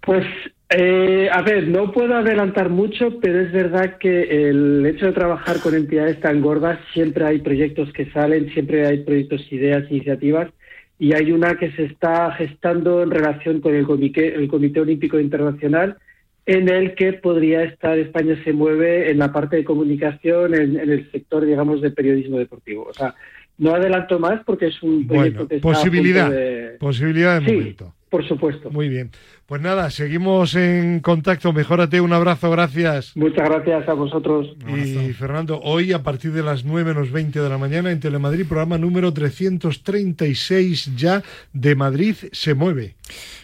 Pues 0.02 0.26
eh, 0.74 1.30
a 1.30 1.42
ver, 1.42 1.68
no 1.68 1.92
puedo 1.92 2.16
adelantar 2.16 2.70
mucho, 2.70 3.20
pero 3.20 3.42
es 3.42 3.52
verdad 3.52 3.98
que 3.98 4.50
el 4.50 4.86
hecho 4.86 5.08
de 5.08 5.12
trabajar 5.12 5.60
con 5.60 5.76
entidades 5.76 6.22
tan 6.22 6.40
gordas, 6.40 6.80
siempre 6.94 7.26
hay 7.26 7.40
proyectos 7.40 7.92
que 7.92 8.10
salen, 8.12 8.50
siempre 8.54 8.88
hay 8.88 9.04
proyectos, 9.04 9.46
ideas, 9.52 9.84
iniciativas, 9.92 10.50
y 10.98 11.14
hay 11.14 11.34
una 11.34 11.56
que 11.56 11.72
se 11.74 11.84
está 11.84 12.32
gestando 12.34 13.04
en 13.04 13.12
relación 13.12 13.60
con 13.60 13.76
el 13.76 13.86
Comité, 13.86 14.34
el 14.34 14.48
Comité 14.48 14.80
Olímpico 14.80 15.20
Internacional, 15.20 15.98
en 16.46 16.70
el 16.70 16.96
que 16.96 17.14
podría 17.14 17.64
estar 17.64 17.98
España 17.98 18.40
se 18.44 18.54
mueve 18.54 19.12
en 19.12 19.20
la 19.20 19.32
parte 19.32 19.58
de 19.58 19.64
comunicación, 19.64 20.56
en, 20.56 20.78
el 20.78 21.12
sector, 21.12 21.46
digamos, 21.46 21.82
de 21.82 21.92
periodismo 21.92 22.38
deportivo. 22.38 22.88
O 22.90 22.94
sea, 22.94 23.16
no 23.58 23.76
adelanto 23.76 24.20
más 24.20 24.42
porque 24.46 24.68
es 24.68 24.82
un 24.82 25.08
proyecto 25.08 25.48
que 25.48 25.58
está 25.58 25.68
posibilidad, 25.68 26.32
de... 26.32 26.78
posibilidad 26.80 27.42
de 27.42 27.54
momento. 27.54 27.94
Por 28.10 28.28
supuesto. 28.28 28.70
Muy 28.70 28.90
bien. 28.90 29.12
Pues 29.46 29.62
nada, 29.62 29.90
seguimos 29.90 30.56
en 30.56 31.00
contacto. 31.00 31.54
Mejórate, 31.54 32.02
un 32.02 32.12
abrazo, 32.12 32.52
gracias. 32.52 33.16
Muchas 33.16 33.48
gracias 33.48 33.88
a 33.88 33.94
vosotros. 33.94 34.54
Y 34.68 35.14
Fernando, 35.14 35.62
hoy 35.62 35.94
a 35.94 36.04
partir 36.04 36.34
de 36.34 36.44
las 36.44 36.66
9 36.66 36.94
menos 36.94 37.12
20 37.12 37.40
de 37.40 37.50
la 37.50 37.58
mañana 37.58 37.90
en 37.90 38.02
Telemadrid, 38.02 38.48
programa 38.48 38.78
número 38.78 39.14
336 39.14 40.98
ya 40.98 41.24
de 41.54 41.76
Madrid 41.76 42.16
se 42.34 42.54
mueve. 42.54 42.96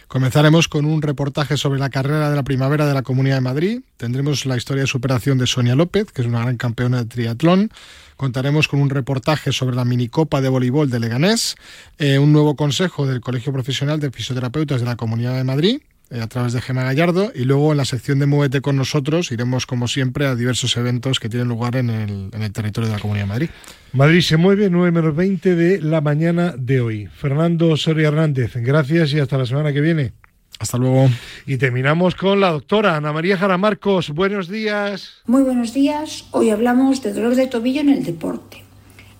Comenzaremos 0.08 0.68
con 0.68 0.86
un 0.86 1.02
reportaje 1.02 1.58
sobre 1.58 1.78
la 1.78 1.90
carrera 1.90 2.30
de 2.30 2.36
la 2.36 2.42
primavera 2.42 2.86
de 2.86 2.94
la 2.94 3.02
Comunidad 3.02 3.36
de 3.36 3.40
Madrid. 3.42 3.80
Tendremos 3.98 4.46
la 4.46 4.56
historia 4.56 4.84
de 4.84 4.86
superación 4.86 5.36
de 5.36 5.46
Sonia 5.46 5.74
López, 5.74 6.10
que 6.12 6.22
es 6.22 6.28
una 6.28 6.40
gran 6.40 6.56
campeona 6.56 7.02
de 7.02 7.04
triatlón. 7.04 7.70
Contaremos 8.16 8.68
con 8.68 8.80
un 8.80 8.88
reportaje 8.88 9.52
sobre 9.52 9.76
la 9.76 9.84
minicopa 9.84 10.40
de 10.40 10.48
voleibol 10.48 10.88
de 10.88 10.98
Leganés, 10.98 11.56
eh, 11.98 12.18
un 12.18 12.32
nuevo 12.32 12.56
consejo 12.56 13.06
del 13.06 13.20
Colegio 13.20 13.52
Profesional 13.52 14.00
de 14.00 14.10
Fisioterapeutas 14.10 14.80
de 14.80 14.86
la 14.86 14.96
Comunidad 14.96 15.36
de 15.36 15.44
Madrid 15.44 15.80
a 16.10 16.26
través 16.26 16.52
de 16.52 16.62
Gema 16.62 16.84
Gallardo 16.84 17.30
y 17.34 17.44
luego 17.44 17.72
en 17.72 17.76
la 17.76 17.84
sección 17.84 18.18
de 18.18 18.26
Muévete 18.26 18.60
con 18.60 18.76
nosotros 18.76 19.30
iremos 19.30 19.66
como 19.66 19.88
siempre 19.88 20.26
a 20.26 20.34
diversos 20.34 20.76
eventos 20.76 21.20
que 21.20 21.28
tienen 21.28 21.48
lugar 21.48 21.76
en 21.76 21.90
el, 21.90 22.30
en 22.32 22.42
el 22.42 22.52
territorio 22.52 22.88
de 22.88 22.96
la 22.96 23.00
Comunidad 23.00 23.24
de 23.24 23.28
Madrid. 23.28 23.50
Madrid 23.92 24.20
se 24.22 24.36
mueve 24.36 24.70
9 24.70 24.90
menos 24.90 25.14
20 25.14 25.54
de 25.54 25.80
la 25.82 26.00
mañana 26.00 26.54
de 26.56 26.80
hoy. 26.80 27.06
Fernando 27.06 27.76
Soria 27.76 28.08
Hernández, 28.08 28.52
gracias 28.56 29.12
y 29.12 29.20
hasta 29.20 29.38
la 29.38 29.46
semana 29.46 29.72
que 29.72 29.80
viene. 29.80 30.12
Hasta 30.58 30.76
luego. 30.76 31.08
Y 31.46 31.56
terminamos 31.56 32.14
con 32.14 32.40
la 32.40 32.50
doctora 32.50 32.96
Ana 32.96 33.12
María 33.12 33.36
Jaramarcos. 33.36 34.10
Buenos 34.10 34.48
días. 34.48 35.22
Muy 35.26 35.42
buenos 35.42 35.72
días. 35.72 36.24
Hoy 36.32 36.50
hablamos 36.50 37.02
de 37.02 37.12
dolor 37.12 37.36
de 37.36 37.46
tobillo 37.46 37.80
en 37.80 37.90
el 37.90 38.04
deporte. 38.04 38.64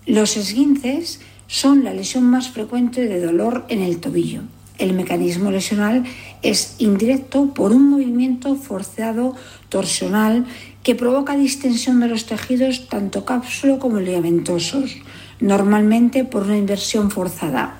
Los 0.05 0.35
esguinces 0.35 1.21
son 1.47 1.83
la 1.83 1.93
lesión 1.93 2.25
más 2.25 2.49
frecuente 2.49 3.07
de 3.07 3.21
dolor 3.21 3.65
en 3.69 3.81
el 3.81 3.99
tobillo 3.99 4.41
el 4.79 4.93
mecanismo 4.93 5.51
lesional 5.51 6.03
es 6.41 6.75
indirecto 6.79 7.53
por 7.53 7.71
un 7.71 7.89
movimiento 7.89 8.55
forzado 8.55 9.35
torsional 9.69 10.45
que 10.83 10.95
provoca 10.95 11.35
distensión 11.35 11.99
de 11.99 12.07
los 12.07 12.25
tejidos 12.25 12.87
tanto 12.87 13.25
cápsulo 13.25 13.77
como 13.77 13.99
ligamentosos, 13.99 14.97
normalmente 15.39 16.23
por 16.23 16.43
una 16.43 16.57
inversión 16.57 17.11
forzada. 17.11 17.75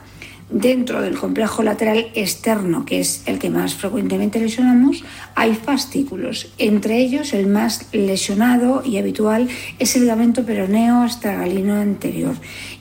Dentro 0.52 1.04
del 1.04 1.16
complejo 1.16 1.62
lateral 1.62 2.08
externo, 2.16 2.84
que 2.84 3.00
es 3.00 3.22
el 3.28 3.38
que 3.38 3.52
más 3.52 3.76
frecuentemente 3.76 4.40
lesionamos, 4.40 5.04
hay 5.36 5.54
fascículos. 5.54 6.52
Entre 6.58 6.98
ellos, 6.98 7.34
el 7.34 7.46
más 7.46 7.88
lesionado 7.92 8.82
y 8.84 8.98
habitual 8.98 9.48
es 9.78 9.96
el 9.96 10.02
ligamento 10.02 10.44
peroneo 10.46 11.04
astragalino 11.04 11.76
anterior. 11.76 12.34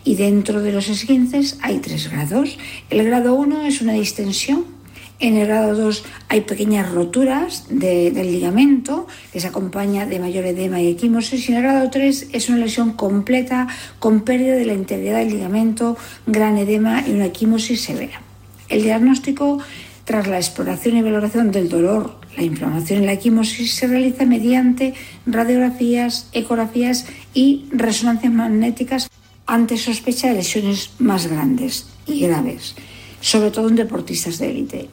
Y 0.03 0.15
dentro 0.15 0.63
de 0.63 0.73
los 0.73 0.89
esguinces 0.89 1.59
hay 1.61 1.81
tres 1.81 2.11
grados. 2.11 2.57
El 2.89 3.05
grado 3.05 3.35
1 3.35 3.67
es 3.67 3.83
una 3.83 3.93
distensión 3.93 4.78
en 5.21 5.37
el 5.37 5.47
grado 5.49 5.75
2 5.75 6.05
hay 6.29 6.43
pequeñas 6.43 6.91
roturas 6.93 7.67
del 7.69 8.15
ligamento 8.15 9.07
que 9.33 9.41
se 9.41 9.49
acompaña 9.49 10.07
de 10.07 10.21
mayor 10.21 10.45
edema 10.45 10.81
y 10.81 10.89
equimosis. 10.89 11.49
Y 11.49 11.53
en 11.53 11.59
el 11.59 11.65
grado 11.65 11.91
3 11.91 12.29
es 12.33 12.49
una 12.49 12.59
lesión 12.59 12.93
completa 12.93 13.67
con 13.99 14.21
pérdida 14.21 14.55
de 14.55 14.65
la 14.65 14.75
integridad 14.75 15.19
del 15.19 15.31
ligamento, 15.31 15.97
gran 16.27 16.57
edema 16.57 17.03
y 17.07 17.11
una 17.13 17.27
equimosis 17.27 17.83
severa. 17.83 18.21
El 18.69 18.83
diagnóstico 18.83 19.59
tras 20.05 20.27
la 20.27 20.37
exploración 20.39 20.97
y 20.97 21.03
valoración 21.03 21.51
del 21.51 21.69
dolor, 21.69 22.17
la 22.37 22.43
inflamación 22.43 23.03
y 23.03 23.07
la 23.07 23.13
equimosis 23.13 23.75
se 23.75 23.87
realiza 23.89 24.25
mediante 24.25 24.95
radiografías, 25.27 26.31
ecografías 26.33 27.07
y 27.35 27.67
resonancias 27.73 28.33
magnéticas 28.33 29.11
ante 29.47 29.77
sospecha 29.77 30.29
de 30.29 30.35
lesiones 30.35 30.93
más 30.99 31.27
grandes 31.27 31.89
y 32.07 32.21
graves, 32.21 32.75
sobre 33.21 33.51
todo 33.51 33.69
en 33.69 33.77
deportistas 33.77 34.39
de 34.39 34.51
élite. 34.51 34.89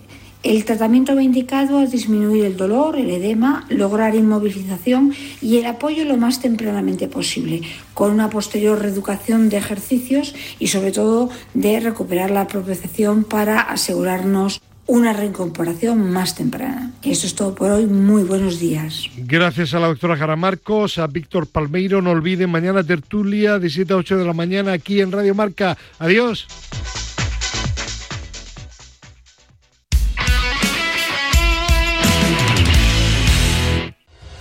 El 0.45 0.63
tratamiento 0.63 1.15
va 1.15 1.23
indicado 1.23 1.79
a 1.79 1.87
disminuir 1.87 2.45
el 2.45 2.55
dolor, 2.55 2.97
el 2.97 3.09
edema, 3.09 3.65
lograr 3.67 4.13
inmovilización 4.13 5.11
y 5.41 5.57
el 5.57 5.65
apoyo 5.65 6.05
lo 6.05 6.17
más 6.17 6.39
tempranamente 6.39 7.07
posible, 7.07 7.61
con 7.95 8.11
una 8.11 8.29
posterior 8.29 8.79
reeducación 8.79 9.49
de 9.49 9.57
ejercicios 9.57 10.35
y 10.59 10.67
sobre 10.67 10.91
todo 10.91 11.31
de 11.55 11.79
recuperar 11.79 12.29
la 12.29 12.45
propiocepción 12.45 13.23
para 13.23 13.59
asegurarnos 13.59 14.61
una 14.85 15.13
reincorporación 15.13 16.11
más 16.11 16.35
temprana. 16.35 16.91
Eso 17.01 17.25
es 17.25 17.33
todo 17.33 17.55
por 17.55 17.71
hoy. 17.71 17.87
Muy 17.87 18.21
buenos 18.21 18.59
días. 18.59 19.09
Gracias 19.17 19.73
a 19.73 19.79
la 19.79 19.87
doctora 19.87 20.15
Jara 20.15 20.35
Marcos, 20.35 20.99
a 20.99 21.07
Víctor 21.07 21.47
Palmeiro. 21.47 22.03
No 22.03 22.11
olviden 22.11 22.51
mañana 22.51 22.83
tertulia 22.83 23.57
de 23.57 23.71
7 23.71 23.93
a 23.93 23.97
8 23.97 24.17
de 24.17 24.25
la 24.25 24.33
mañana 24.33 24.73
aquí 24.73 25.01
en 25.01 25.11
Radio 25.11 25.33
Marca. 25.33 25.75
Adiós. 25.97 26.45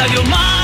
love 0.00 0.12
your 0.14 0.24
mind. 0.30 0.59